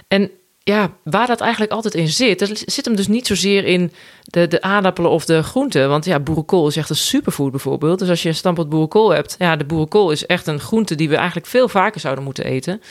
En 0.08 0.32
ja, 0.64 0.92
waar 1.04 1.28
dat 1.28 1.42
eigenlijk 1.42 1.72
altijd 1.72 1.94
in 1.94 2.08
zit... 2.08 2.40
dat 2.40 2.64
zit 2.66 2.86
hem 2.86 2.96
dus 2.96 3.08
niet 3.08 3.28
zozeer 3.28 3.66
in 3.66 3.92
de, 4.24 4.48
de 4.48 4.62
aardappelen 4.62 5.12
of 5.12 5.26
de 5.26 5.44
groenten. 5.44 5.90
Want 5.90 6.06
ja, 6.06 6.20
boerenkool 6.20 6.68
is 6.68 6.76
echt 6.76 6.90
een 6.90 6.96
superfood 6.96 7.52
bijvoorbeeld. 7.52 8.00
Dus 8.00 8.10
als 8.10 8.24
je 8.24 8.30
een 8.30 8.36
stampot 8.36 8.70
boerenkool 8.70 9.10
hebt... 9.10 9.36
ja, 9.40 9.56
de 9.56 9.66
boerenkool 9.66 10.12
is 10.12 10.26
echt 10.26 10.48
een 10.48 10.60
groente 10.60 10.96
die 10.96 11.10
we 11.10 11.16
eigenlijk 11.16 11.48
veel 11.48 11.70
vaker 11.70 12.00
zouden 12.00 12.24
moeten 12.24 12.46
eten... 12.46 12.82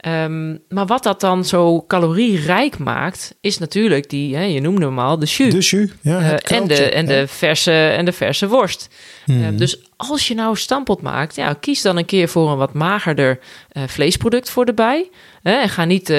Ehm, 0.00 0.56
maar 0.68 0.86
wat 0.86 1.02
dat 1.02 1.20
dan 1.20 1.44
zo 1.44 1.84
calorierijk 1.86 2.78
maakt, 2.78 3.34
is 3.40 3.58
natuurlijk 3.58 4.10
die, 4.10 4.36
hè, 4.36 4.42
je 4.42 4.60
noemde 4.60 4.84
hem 4.86 4.98
al, 4.98 5.18
de 5.18 5.26
jus. 5.26 5.52
De 5.52 5.76
jus. 5.76 5.90
Ja, 6.00 6.20
Eh, 6.20 6.56
en, 6.56 6.66
de, 6.68 6.74
en, 6.90 7.06
de 7.06 7.26
verse, 7.26 7.72
en 7.72 8.04
de 8.04 8.12
verse 8.12 8.48
worst. 8.48 8.88
Eh, 9.26 9.34
Mhm. 9.36 9.56
dus 9.56 9.78
als 9.96 10.28
je 10.28 10.34
nou 10.34 10.56
stampot 10.56 11.02
maakt, 11.02 11.36
ja, 11.36 11.52
kies 11.52 11.82
dan 11.82 11.96
een 11.96 12.04
keer 12.04 12.28
voor 12.28 12.50
een 12.50 12.56
wat 12.56 12.72
magerder 12.72 13.38
eh, 13.68 13.82
vleesproduct 13.86 14.50
voor 14.50 14.64
erbij. 14.64 15.10
En 15.42 15.68
ga 15.68 15.84
niet 15.84 16.10
eh, 16.10 16.18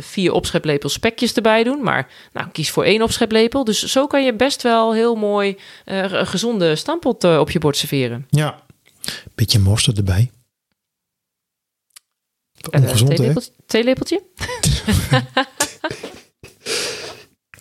vier 0.00 0.32
opscheplepels 0.32 0.92
spekjes 0.92 1.32
erbij 1.34 1.62
doen, 1.64 1.82
maar 1.82 2.08
nou, 2.32 2.48
kies 2.52 2.70
voor 2.70 2.84
één 2.84 3.02
opscheplepel. 3.02 3.64
Dus 3.64 3.82
zo 3.84 4.06
kan 4.06 4.24
je 4.24 4.34
best 4.34 4.62
wel 4.62 4.92
heel 4.94 5.14
mooi 5.14 5.56
een 5.84 6.26
gezonde 6.26 6.76
stampot 6.76 7.24
op 7.24 7.50
je 7.50 7.58
bord 7.58 7.76
serveren. 7.76 8.26
Ja. 8.30 8.62
Beetje 9.34 9.58
mosterd 9.58 9.96
erbij. 9.96 10.30
Eh, 12.70 12.80
Ongezond, 12.82 13.10
hè? 13.10 13.16
theelepeltje- 13.16 13.50
Theelepeltje? 13.66 14.22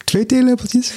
Twee 0.06 0.26
theelepeltjes? 0.26 0.94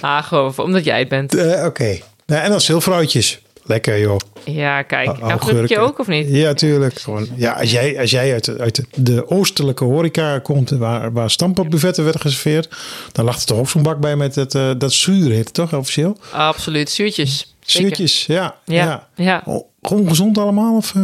Ah, 0.00 0.22
gewoon 0.24 0.58
omdat 0.58 0.84
jij 0.84 0.98
het 0.98 1.08
bent. 1.08 1.34
Eh, 1.34 1.64
Oké. 1.64 1.98
Nou, 2.26 2.42
en 2.42 2.50
dan. 2.50 3.40
Lekker, 3.64 3.98
joh. 4.00 4.16
Ja, 4.44 4.82
kijk. 4.82 5.06
Nou, 5.18 5.32
ik 5.32 5.68
je 5.68 5.78
ook 5.78 5.98
of 5.98 6.06
niet? 6.06 6.26
Ja, 6.28 6.54
tuurlijk. 6.54 6.98
Gewoon, 7.00 7.28
ja, 7.36 7.52
als 7.52 7.70
jij, 7.70 8.00
als 8.00 8.10
jij 8.10 8.32
uit, 8.32 8.58
uit 8.58 8.84
de 8.94 9.30
oostelijke 9.30 9.84
horeca 9.84 10.38
komt, 10.38 10.70
waar, 10.70 11.12
waar 11.12 11.30
stampotbuffetten 11.30 12.02
werden 12.04 12.20
geserveerd, 12.20 12.68
dan 13.12 13.24
lag 13.24 13.36
er 13.36 13.44
toch 13.46 13.58
ook 13.58 13.68
zo'n 13.68 13.82
bak 13.82 14.00
bij 14.00 14.16
met 14.16 14.34
het, 14.34 14.54
eh, 14.54 14.70
dat 14.78 14.92
zuur, 14.92 15.30
heet 15.30 15.44
het 15.44 15.54
toch 15.54 15.74
officieel? 15.74 16.16
Absoluut. 16.32 16.90
Zuurtjes. 16.90 17.54
Zuurtjes, 17.60 18.26
ja. 18.26 18.56
Ja, 18.64 18.84
ja. 18.84 19.08
ja. 19.24 19.42
O- 19.46 19.66
Gewoon 19.82 20.08
gezond 20.08 20.38
allemaal? 20.38 20.76
Of? 20.76 20.94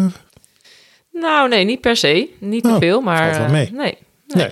Nou, 1.20 1.48
nee, 1.48 1.64
niet 1.64 1.80
per 1.80 1.96
se. 1.96 2.28
Niet 2.40 2.62
te 2.62 2.68
Oh, 2.70 2.76
veel, 2.78 3.00
maar... 3.00 3.30
eh, 3.44 3.50
nee. 3.50 3.72
nee. 3.72 4.48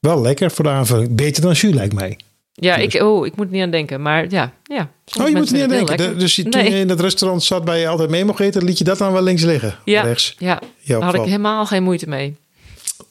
Wel 0.00 0.20
lekker 0.20 0.50
voor 0.50 0.64
de 0.64 0.70
aanvulling. 0.70 1.14
Beter 1.14 1.42
dan 1.42 1.52
jus, 1.52 1.74
lijkt 1.74 1.94
mij. 1.94 2.18
Ja, 2.52 2.76
Dus- 2.76 2.94
ik, 2.94 3.02
oh, 3.02 3.26
ik 3.26 3.36
moet 3.36 3.50
niet 3.50 3.62
aan 3.62 3.70
denken, 3.70 4.02
maar 4.02 4.26
ja. 4.30 4.52
ja. 4.62 4.90
Oh, 5.20 5.28
je 5.28 5.36
moet 5.36 5.52
niet 5.52 5.62
aan 5.62 5.68
denken. 5.68 5.96
De, 5.96 6.08
De- 6.08 6.16
Dus 6.16 6.36
je, 6.36 6.42
toen 6.42 6.62
Nee. 6.62 6.70
je 6.72 6.78
in 6.78 6.88
dat 6.88 7.00
restaurant 7.00 7.42
zat 7.42 7.64
waar 7.64 7.78
je 7.78 7.88
altijd 7.88 8.10
mee 8.10 8.24
mocht 8.24 8.40
eten, 8.40 8.64
liet 8.64 8.78
je 8.78 8.84
dat 8.84 8.98
dan 8.98 9.12
wel 9.12 9.22
links 9.22 9.42
liggen? 9.42 9.74
Ja, 9.84 10.02
Rechts? 10.02 10.34
ja, 10.38 10.60
daar 10.86 11.02
had 11.02 11.14
ik 11.14 11.20
helemaal 11.22 11.66
geen 11.66 11.82
moeite 11.82 12.08
mee. 12.08 12.36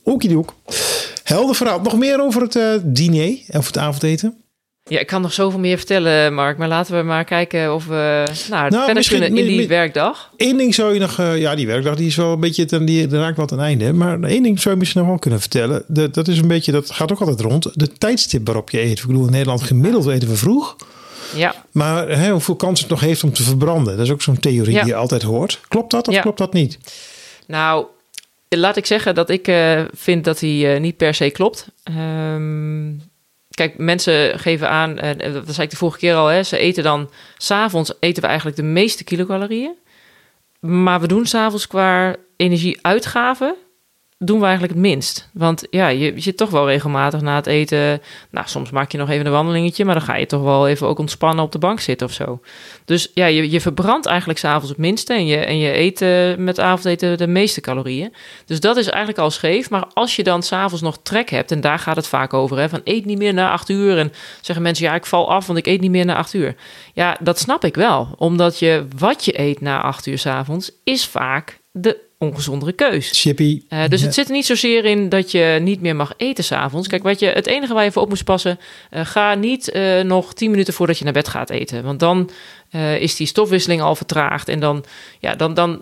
Oekiedoek. 0.05 0.53
Helder 1.23 1.55
verhaal. 1.55 1.81
Nog 1.81 1.97
meer 1.97 2.21
over 2.21 2.41
het 2.41 2.55
eh, 2.55 2.73
diner 2.83 3.37
of 3.47 3.65
het 3.67 3.77
avondeten? 3.77 4.41
Ja, 4.89 4.99
ik 4.99 5.07
kan 5.07 5.21
nog 5.21 5.33
zoveel 5.33 5.59
meer 5.59 5.77
vertellen, 5.77 6.33
Mark. 6.33 6.57
Maar 6.57 6.67
laten 6.67 6.97
we 6.97 7.03
maar 7.03 7.23
kijken 7.23 7.73
of 7.73 7.85
we 7.85 8.23
nou, 8.49 8.69
Nou, 8.69 8.85
verder 8.85 9.07
kunnen 9.07 9.27
in 9.37 9.45
die 9.47 9.67
werkdag. 9.67 10.31
Eén 10.37 10.57
ding 10.57 10.75
zou 10.75 10.93
je 10.93 10.99
nog... 10.99 11.19
eh, 11.19 11.37
ja, 11.39 11.55
die 11.55 11.67
werkdag 11.67 11.95
die 11.95 12.07
is 12.07 12.15
wel 12.15 12.31
een 12.33 12.39
beetje... 12.39 12.65
Ten, 12.65 12.85
die 12.85 13.09
raakt 13.09 13.37
wat 13.37 13.49
het 13.49 13.59
einde. 13.59 13.93
Maar 13.93 14.21
één 14.21 14.43
ding 14.43 14.59
zou 14.59 14.73
je 14.73 14.79
misschien 14.79 15.01
nog 15.01 15.09
wel 15.09 15.19
kunnen 15.19 15.39
vertellen. 15.39 15.83
De, 15.87 16.09
dat 16.09 16.27
is 16.27 16.37
een 16.39 16.47
beetje... 16.47 16.71
Dat 16.71 16.91
gaat 16.91 17.11
ook 17.11 17.19
altijd 17.19 17.39
rond. 17.41 17.69
De 17.79 17.93
tijdstip 17.93 18.45
waarop 18.45 18.69
je 18.69 18.81
eet. 18.81 18.99
Ik 18.99 19.05
bedoel, 19.07 19.25
in 19.25 19.31
Nederland 19.31 19.61
gemiddeld 19.63 20.07
eten 20.07 20.27
we 20.27 20.35
vroeg. 20.35 20.75
Ja, 21.35 21.55
Maar 21.71 22.09
hè, 22.09 22.31
hoeveel 22.31 22.55
kans 22.55 22.79
het 22.79 22.89
nog 22.89 22.99
heeft 22.99 23.23
om 23.23 23.33
te 23.33 23.43
verbranden. 23.43 23.97
Dat 23.97 24.05
is 24.05 24.11
ook 24.11 24.21
zo'n 24.21 24.39
theorie 24.39 24.73
Ja. 24.73 24.79
die 24.79 24.89
je 24.91 24.95
altijd 24.95 25.21
hoort. 25.21 25.59
Klopt 25.67 25.91
dat 25.91 26.07
of 26.07 26.13
Ja. 26.13 26.21
klopt 26.21 26.37
dat 26.37 26.53
niet? 26.53 26.77
nou, 27.47 27.85
laat 28.49 28.77
ik 28.77 28.85
zeggen 28.85 29.15
dat 29.15 29.29
ik 29.29 29.47
eh, 29.47 29.81
vind 29.93 30.23
dat 30.23 30.39
hij 30.39 30.73
eh, 30.75 30.81
niet 30.81 30.97
per 30.97 31.13
se 31.13 31.29
klopt. 31.29 31.67
Ehm, 31.83 32.87
kijk, 33.57 33.77
mensen 33.77 34.39
geven 34.39 34.69
aan, 34.69 34.99
en 34.99 35.33
dat 35.33 35.53
zei 35.53 35.65
ik 35.65 35.69
de 35.69 35.77
vorige 35.77 35.97
keer 35.97 36.15
al, 36.15 36.27
hè, 36.27 36.43
ze 36.43 36.57
eten 36.57 36.83
dan, 36.83 37.09
s'avonds 37.37 37.93
eten 37.99 38.21
we 38.21 38.27
eigenlijk 38.27 38.57
de 38.57 38.63
meeste 38.63 39.03
kilocalorieën. 39.03 39.75
Maar 40.59 41.01
we 41.01 41.07
doen 41.07 41.25
s'avonds 41.25 41.67
qua 41.67 42.15
energieuitgaven 42.35 43.55
doen 44.19 44.39
we 44.39 44.45
eigenlijk 44.45 44.73
het 44.73 44.83
minst. 44.83 45.29
Want 45.33 45.63
ja, 45.69 45.87
je, 45.87 46.13
zit 46.15 46.37
toch 46.37 46.49
wel 46.49 46.67
regelmatig 46.67 47.21
na 47.21 47.35
het 47.35 47.47
eten. 47.47 48.01
Nou, 48.31 48.47
soms 48.47 48.69
maak 48.69 48.91
je 48.91 48.97
nog 48.97 49.09
even 49.09 49.25
een 49.25 49.31
wandelingetje, 49.31 49.85
maar 49.85 49.95
dan 49.95 50.03
ga 50.03 50.15
je 50.15 50.25
toch 50.25 50.41
wel 50.41 50.67
even 50.67 50.87
ook 50.87 50.99
ontspannen 50.99 51.43
op 51.43 51.51
de 51.51 51.59
bank 51.59 51.79
zitten 51.79 52.07
of 52.07 52.13
zo. 52.13 52.39
Dus 52.85 53.11
ja, 53.13 53.25
je, 53.25 53.51
je 53.51 53.61
verbrandt 53.61 54.05
eigenlijk 54.05 54.39
s'avonds 54.39 54.69
het 54.69 54.77
minste 54.77 55.13
en 55.13 55.25
je, 55.25 55.37
en 55.37 55.57
je 55.57 55.77
eet 55.77 56.01
uh, 56.01 56.35
met 56.35 56.59
avondeten 56.59 57.17
de 57.17 57.27
meeste 57.27 57.61
calorieën. 57.61 58.13
Dus 58.45 58.59
dat 58.59 58.77
is 58.77 58.87
eigenlijk 58.87 59.19
al 59.19 59.31
scheef. 59.31 59.69
Maar 59.69 59.85
als 59.93 60.15
je 60.15 60.23
dan 60.23 60.43
s'avonds 60.43 60.83
nog 60.83 60.99
trek 61.03 61.29
hebt, 61.29 61.51
en 61.51 61.61
daar 61.61 61.79
gaat 61.79 61.95
het 61.95 62.07
vaak 62.07 62.33
over, 62.33 62.57
hè, 62.57 62.69
van 62.69 62.81
eet 62.83 63.05
niet 63.05 63.17
meer 63.17 63.33
na 63.33 63.51
acht 63.51 63.69
uur. 63.69 63.97
En 63.97 64.13
zeggen 64.41 64.63
mensen, 64.63 64.85
ja, 64.85 64.95
ik 64.95 65.05
val 65.05 65.31
af, 65.31 65.47
want 65.47 65.59
ik 65.59 65.67
eet 65.67 65.81
niet 65.81 65.91
meer 65.91 66.05
na 66.05 66.15
acht 66.15 66.33
uur. 66.33 66.55
Ja, 66.93 67.17
dat 67.19 67.39
snap 67.39 67.65
ik 67.65 67.75
wel. 67.75 68.15
Omdat 68.17 68.59
je 68.59 68.87
wat 68.97 69.25
je 69.25 69.39
eet 69.39 69.61
na 69.61 69.81
acht 69.81 70.05
uur 70.05 70.17
s'avonds 70.17 70.71
is 70.83 71.05
vaak 71.05 71.59
de 71.71 72.05
ongezondere 72.19 72.71
keus. 72.71 73.21
Chippy. 73.21 73.61
Uh, 73.69 73.87
dus 73.87 74.01
het 74.01 74.13
zit 74.13 74.27
er 74.27 74.33
niet 74.33 74.45
zozeer 74.45 74.85
in 74.85 75.09
dat 75.09 75.31
je 75.31 75.59
niet 75.61 75.81
meer 75.81 75.95
mag 75.95 76.13
eten 76.17 76.43
s'avonds. 76.43 76.87
Kijk, 76.87 77.03
wat 77.03 77.19
je, 77.19 77.25
het 77.25 77.47
enige 77.47 77.73
waar 77.73 77.83
je 77.83 77.91
voor 77.91 78.01
op 78.01 78.09
moet 78.09 78.23
passen... 78.23 78.59
Uh, 78.91 79.05
ga 79.05 79.33
niet 79.33 79.73
uh, 79.73 80.01
nog 80.01 80.33
tien 80.33 80.51
minuten 80.51 80.73
voordat 80.73 80.97
je 80.97 81.03
naar 81.03 81.13
bed 81.13 81.27
gaat 81.27 81.49
eten. 81.49 81.83
Want 81.83 81.99
dan 81.99 82.29
is 82.99 83.15
die 83.15 83.27
stofwisseling 83.27 83.81
al 83.81 83.95
vertraagd. 83.95 84.47
En 84.47 84.59
dan, 84.59 84.85
ja, 85.19 85.35
dan, 85.35 85.53
dan, 85.53 85.81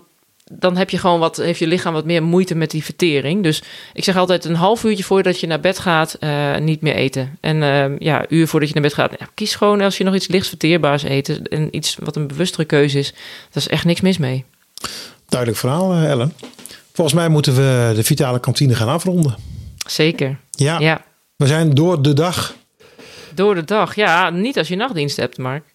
dan 0.52 0.76
heb 0.76 0.90
je 0.90 0.98
gewoon 0.98 1.20
wat, 1.20 1.36
heeft 1.36 1.58
je 1.58 1.66
lichaam 1.66 1.92
wat 1.92 2.04
meer 2.04 2.22
moeite 2.22 2.54
met 2.54 2.70
die 2.70 2.84
vertering. 2.84 3.42
Dus 3.42 3.62
ik 3.92 4.04
zeg 4.04 4.16
altijd 4.16 4.44
een 4.44 4.54
half 4.54 4.84
uurtje 4.84 5.04
voordat 5.04 5.40
je 5.40 5.46
naar 5.46 5.60
bed 5.60 5.78
gaat, 5.78 6.18
niet 6.60 6.80
meer 6.80 6.94
eten. 6.94 7.38
En 7.40 7.56
ja, 7.98 8.20
een 8.20 8.26
uur 8.28 8.48
voordat 8.48 8.68
je 8.68 8.74
naar 8.74 8.82
bed 8.82 8.94
gaat, 8.94 9.14
ja, 9.18 9.28
kies 9.34 9.54
gewoon 9.54 9.80
als 9.80 9.98
je 9.98 10.04
nog 10.04 10.14
iets 10.14 10.28
lichts 10.28 10.48
verteerbaars 10.48 11.02
eten... 11.02 11.42
en 11.42 11.76
iets 11.76 11.96
wat 12.00 12.16
een 12.16 12.26
bewustere 12.26 12.64
keuze 12.64 12.98
is, 12.98 13.12
daar 13.12 13.62
is 13.62 13.68
echt 13.68 13.84
niks 13.84 14.00
mis 14.00 14.18
mee. 14.18 14.44
Duidelijk 15.36 15.64
verhaal, 15.66 15.94
Ellen. 15.94 16.32
Volgens 16.92 17.16
mij 17.16 17.28
moeten 17.28 17.54
we 17.54 17.92
de 17.94 18.04
vitale 18.04 18.40
kantine 18.40 18.74
gaan 18.74 18.88
afronden. 18.88 19.34
Zeker. 19.86 20.38
Ja. 20.50 20.78
ja. 20.78 21.04
We 21.36 21.46
zijn 21.46 21.74
door 21.74 22.02
de 22.02 22.12
dag. 22.12 22.54
Door 23.34 23.54
de 23.54 23.64
dag, 23.64 23.94
ja. 23.94 24.30
Niet 24.30 24.58
als 24.58 24.68
je 24.68 24.76
nachtdienst 24.76 25.16
hebt, 25.16 25.38
Mark. 25.38 25.74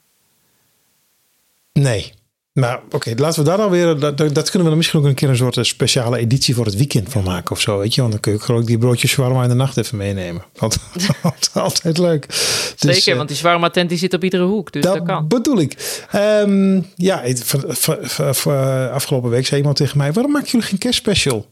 Nee. 1.74 2.14
Maar 2.54 2.82
oké, 2.90 3.14
laten 3.16 3.44
we 3.44 3.50
daar 3.50 3.60
alweer. 3.60 4.00
Dat, 4.00 4.18
dat 4.18 4.50
kunnen 4.50 4.62
we 4.62 4.64
dan 4.64 4.78
misschien 4.78 5.00
ook 5.00 5.06
een 5.06 5.14
keer 5.14 5.30
een 5.30 5.36
soort 5.36 5.58
speciale 5.62 6.18
editie 6.18 6.56
voor 6.56 6.66
het 6.66 6.76
weekend 6.76 7.10
van 7.10 7.24
maken 7.24 7.52
of 7.52 7.62
zo. 7.62 7.78
Weet 7.78 7.96
je, 7.96 8.02
want 8.02 8.14
dan 8.14 8.22
kun 8.22 8.32
je 8.32 8.40
gewoon 8.40 8.66
die 8.66 8.78
broodjes 8.78 9.12
shawarma 9.12 9.44
in 9.44 9.50
de 9.50 9.56
nacht 9.56 9.78
even 9.78 9.98
meenemen. 9.98 10.44
Want 10.56 10.78
altijd 11.54 11.98
leuk. 11.98 12.28
Dus, 12.28 12.76
Zeker, 12.78 13.16
want 13.16 13.28
die 13.28 13.38
shawarma 13.38 13.70
tent 13.70 13.90
die 13.90 13.98
zit 13.98 14.14
op 14.14 14.24
iedere 14.24 14.44
hoek. 14.44 14.72
Dus 14.72 14.84
dat, 14.84 14.94
dat 14.94 15.06
kan. 15.06 15.28
bedoel 15.28 15.60
ik. 15.60 16.06
Um, 16.16 16.88
ja, 16.96 17.24
afgelopen 18.92 19.30
week 19.30 19.46
zei 19.46 19.60
iemand 19.60 19.78
tegen 19.78 19.98
mij: 19.98 20.14
waarom 20.14 20.32
maken 20.32 20.50
jullie 20.50 20.68
geen 20.68 20.78
kerstspecial? 20.78 21.46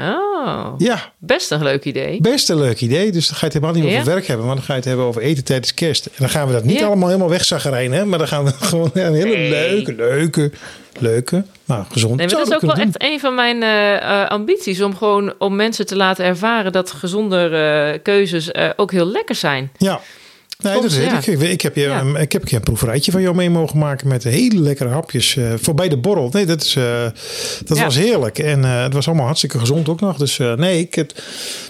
Oh, 0.00 0.74
ja. 0.78 1.12
best 1.18 1.50
een 1.50 1.62
leuk 1.62 1.84
idee. 1.84 2.20
Best 2.20 2.50
een 2.50 2.58
leuk 2.58 2.80
idee. 2.80 3.12
Dus 3.12 3.26
dan 3.26 3.36
ga 3.36 3.46
je 3.46 3.52
het 3.52 3.62
helemaal 3.62 3.82
niet 3.82 3.92
ja. 3.92 4.00
over 4.00 4.12
werk 4.12 4.26
hebben, 4.26 4.46
maar 4.46 4.54
dan 4.54 4.64
ga 4.64 4.72
je 4.72 4.78
het 4.78 4.88
hebben 4.88 5.06
over 5.06 5.22
eten 5.22 5.44
tijdens 5.44 5.74
kerst. 5.74 6.06
En 6.06 6.12
dan 6.18 6.28
gaan 6.28 6.46
we 6.46 6.52
dat 6.52 6.64
niet 6.64 6.78
Ja. 6.78 6.86
allemaal 6.86 7.08
helemaal 7.08 7.28
wegzaggerijnen, 7.28 8.08
maar 8.08 8.18
dan 8.18 8.28
gaan 8.28 8.44
we 8.44 8.52
gewoon 8.70 8.90
een 8.94 9.14
hele 9.14 9.36
Nee. 9.36 9.50
leuke, 9.50 9.94
leuke, 9.94 10.50
leuke, 10.98 11.44
nou 11.64 11.84
gezond. 11.88 12.16
Nee, 12.16 12.26
maar 12.26 12.36
dat 12.36 12.48
is 12.48 12.54
ook 12.54 12.60
wel 12.60 12.74
echt 12.84 13.02
een 13.02 13.20
van 13.20 13.34
mijn 13.34 13.62
eh, 13.62 13.94
eh, 14.22 14.28
ambities. 14.28 14.82
Om 14.82 14.96
gewoon 14.96 15.34
om 15.38 15.56
mensen 15.56 15.86
te 15.86 15.96
laten 15.96 16.24
ervaren 16.24 16.72
dat 16.72 16.90
gezondere 16.90 17.92
eh, 17.92 17.98
keuzes 18.02 18.50
ook 18.76 18.92
heel 18.92 19.06
lekker 19.06 19.34
zijn. 19.34 19.70
Ja. 19.76 20.00
Nee, 20.62 20.72
Soms, 20.72 20.86
dat 20.86 20.94
weet 20.94 21.24
ja. 21.24 21.32
ik. 21.32 21.40
Ik, 21.40 21.60
heb 21.60 21.74
je, 21.74 21.80
Ja. 21.80 22.18
ik 22.18 22.32
heb 22.32 22.52
een 22.52 22.60
proeverijtje 22.60 23.10
van 23.12 23.22
jou 23.22 23.34
mee 23.34 23.50
mogen 23.50 23.78
maken 23.78 24.08
met 24.08 24.24
hele 24.24 24.60
lekkere 24.60 24.88
hapjes 24.88 25.36
eh, 25.36 25.52
voorbij 25.56 25.88
de 25.88 25.96
borrel. 25.96 26.28
Nee, 26.32 26.46
dat, 26.46 26.62
is, 26.62 26.76
eh, 26.76 27.04
dat 27.64 27.76
Ja. 27.76 27.84
was 27.84 27.96
heerlijk. 27.96 28.38
En 28.38 28.64
eh, 28.64 28.82
het 28.82 28.92
was 28.92 29.06
allemaal 29.06 29.24
hartstikke 29.26 29.58
gezond 29.58 29.88
ook 29.88 30.00
nog. 30.00 30.16
Dus 30.16 30.38
nee, 30.38 30.78
ik 30.80 30.94
heb... 30.94 31.12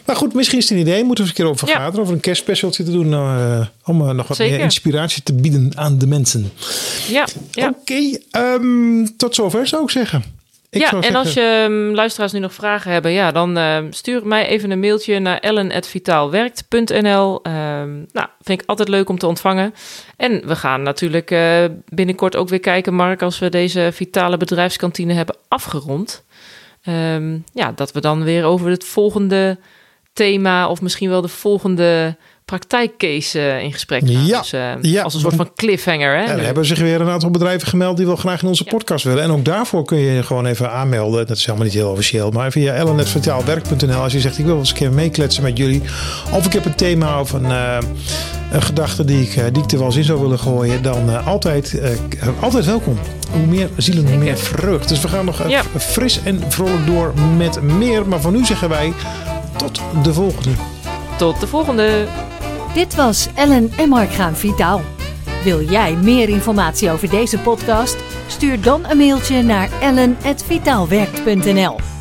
Maar 0.05 0.17
goed, 0.17 0.35
misschien 0.35 0.59
is 0.59 0.69
het 0.69 0.73
een 0.79 0.85
idee. 0.87 1.05
Moeten 1.05 1.25
we 1.25 1.31
eens 1.31 1.39
een 1.39 1.45
keer 1.45 1.53
over 1.55 1.67
vergaderen. 1.69 2.01
Over 2.01 2.15
een 2.15 2.21
kerstspecialtje 2.21 2.85
te 2.85 2.91
doen. 2.91 3.13
eh, 3.13 3.67
om 3.85 4.17
nog 4.17 4.29
wat 4.29 4.37
Zeker. 4.37 4.55
meer 4.55 4.65
inspiratie 4.65 5.23
te 5.23 5.33
bieden 5.35 5.73
aan 5.75 5.99
de 5.99 6.07
mensen. 6.07 6.51
Ja, 7.11 7.27
ja. 7.51 7.75
Oké, 7.81 8.19
ehm, 8.31 9.07
tot 9.17 9.35
zover 9.35 9.67
zou 9.67 9.83
ik 9.83 9.91
zeggen. 9.91 10.25
Ik 10.71 10.81
ja, 10.81 10.91
en 10.91 11.03
zeggen, 11.03 11.17
als 11.17 11.33
je 11.33 11.65
ehm, 11.65 11.95
luisteraars 11.95 12.33
nu 12.33 12.39
nog 12.39 12.55
vragen 12.55 12.93
hebben, 12.93 13.13
ja, 13.13 13.33
dan 13.33 13.57
ehm, 13.57 13.91
stuur 13.91 14.27
mij 14.27 14.47
even 14.47 14.71
een 14.71 14.81
mailtje 14.81 15.19
naar 15.19 15.39
ellen.vitaalwerkt.nl. 15.39 17.43
Ehm 17.43 17.97
nou, 18.13 18.29
vind 18.41 18.61
ik 18.61 18.69
altijd 18.69 18.89
leuk 18.89 19.09
om 19.09 19.19
te 19.19 19.27
ontvangen. 19.27 19.75
En 20.17 20.47
we 20.47 20.57
gaan 20.57 20.83
natuurlijk 20.83 21.31
eh, 21.31 21.65
binnenkort 21.89 22.37
ook 22.37 22.49
weer 22.49 22.61
kijken, 22.61 22.95
Mark, 22.95 23.23
als 23.23 23.39
we 23.39 23.49
deze 23.49 23.91
vitale 23.93 24.37
bedrijfskantine 24.37 25.13
hebben 25.13 25.37
afgerond. 25.49 26.27
Ja, 27.53 27.73
dat 27.75 27.93
we 27.93 28.01
dan 28.01 28.25
weer 28.25 28.45
over 28.45 28.71
het 28.71 28.85
volgende 28.85 29.59
thema 30.13 30.69
of 30.69 30.81
misschien 30.81 31.09
wel 31.09 31.21
de 31.21 31.29
volgende 31.29 32.17
praktijkcase 32.49 33.41
eh, 33.41 33.63
in 33.63 33.73
gesprek 33.73 34.03
gaan. 34.09 34.27
Ja, 34.27 34.39
Dus, 34.39 34.53
eh, 34.53 34.73
ja. 34.81 35.03
Als 35.03 35.15
een 35.15 35.21
soort 35.21 35.35
van 35.35 35.51
cliffhanger. 35.57 36.17
Hè? 36.17 36.25
En 36.25 36.39
er 36.39 36.45
hebben 36.45 36.65
zich 36.65 36.79
weer 36.79 37.01
een 37.01 37.09
aantal 37.09 37.31
bedrijven 37.31 37.69
gemeld 37.69 37.97
die 37.97 38.07
wel 38.07 38.17
graag 38.17 38.43
in 38.43 38.49
onze 38.49 38.65
podcast 38.65 39.05
willen. 39.05 39.23
En 39.23 39.31
ook 39.31 39.45
daarvoor 39.45 39.85
kun 39.85 39.99
je 39.99 40.13
je 40.13 40.23
gewoon 40.23 40.47
even 40.47 40.71
aanmelden. 40.71 41.27
Dat 41.27 41.37
is 41.37 41.45
helemaal 41.45 41.67
niet 41.67 41.75
heel 41.77 41.91
officieel. 41.91 42.31
Maar 42.31 42.51
via 42.53 42.73
ellenetvertaalwerk.nl 42.75 44.01
als 44.01 44.13
je 44.13 44.21
zegt 44.21 44.39
ik 44.39 44.45
wil 44.45 44.53
wel 44.53 44.59
eens 44.63 44.71
een 44.71 44.77
keer 44.77 44.93
meekletsen 44.93 45.43
met 45.43 45.57
jullie. 45.59 45.83
Of 46.33 46.47
ik 46.47 46.53
heb 46.53 46.65
een 46.65 46.75
thema 46.75 47.21
of 47.21 47.33
een, 47.33 47.45
eh, 47.45 47.79
een 48.53 48.63
gedachte 48.63 49.05
die 49.05 49.23
ik, 49.23 49.55
die 49.55 49.63
ik 49.63 49.73
er 49.73 49.79
wel 49.79 49.87
eens 49.87 49.97
in 49.97 50.05
zou 50.05 50.21
willen 50.21 50.39
gooien. 50.39 50.83
Dan 50.83 51.25
altijd, 51.25 51.81
altijd 52.41 52.65
welkom. 52.65 52.99
Hoe 53.33 53.47
meer 53.47 53.69
zielen, 53.77 54.07
hoe 54.09 54.17
meer 54.17 54.37
vreugd. 54.39 54.89
Dus 54.89 55.01
we 55.01 55.09
gaan 55.09 55.25
nog 55.25 55.49
Ja. 55.49 55.63
fris 55.79 56.21
en 56.25 56.43
vrolijk 56.49 56.87
door 56.87 57.13
met 57.37 57.63
meer. 57.63 58.09
Maar 58.09 58.21
voor 58.21 58.33
nu 58.33 58.45
zeggen 58.45 58.69
wij 58.69 58.93
tot 59.57 59.81
de 60.03 60.13
volgende. 60.13 60.51
Tot 61.17 61.41
de 61.41 61.47
volgende! 61.47 62.07
Dit 62.79 62.95
was 62.95 63.29
Ellen 63.35 63.71
en 63.77 63.89
Mark 63.89 64.11
gaan 64.11 64.37
vitaal. 64.37 64.81
Wil 65.45 65.63
jij 65.63 65.97
meer 65.97 66.29
informatie 66.29 66.91
over 66.91 67.11
deze 67.11 67.39
podcast? 67.39 67.97
Stuur 68.27 68.61
dan 68.61 68.89
een 68.89 68.97
mailtje 68.97 69.43
naar 69.43 69.71
ellen.vitaalwerkt.nl. 69.81 71.98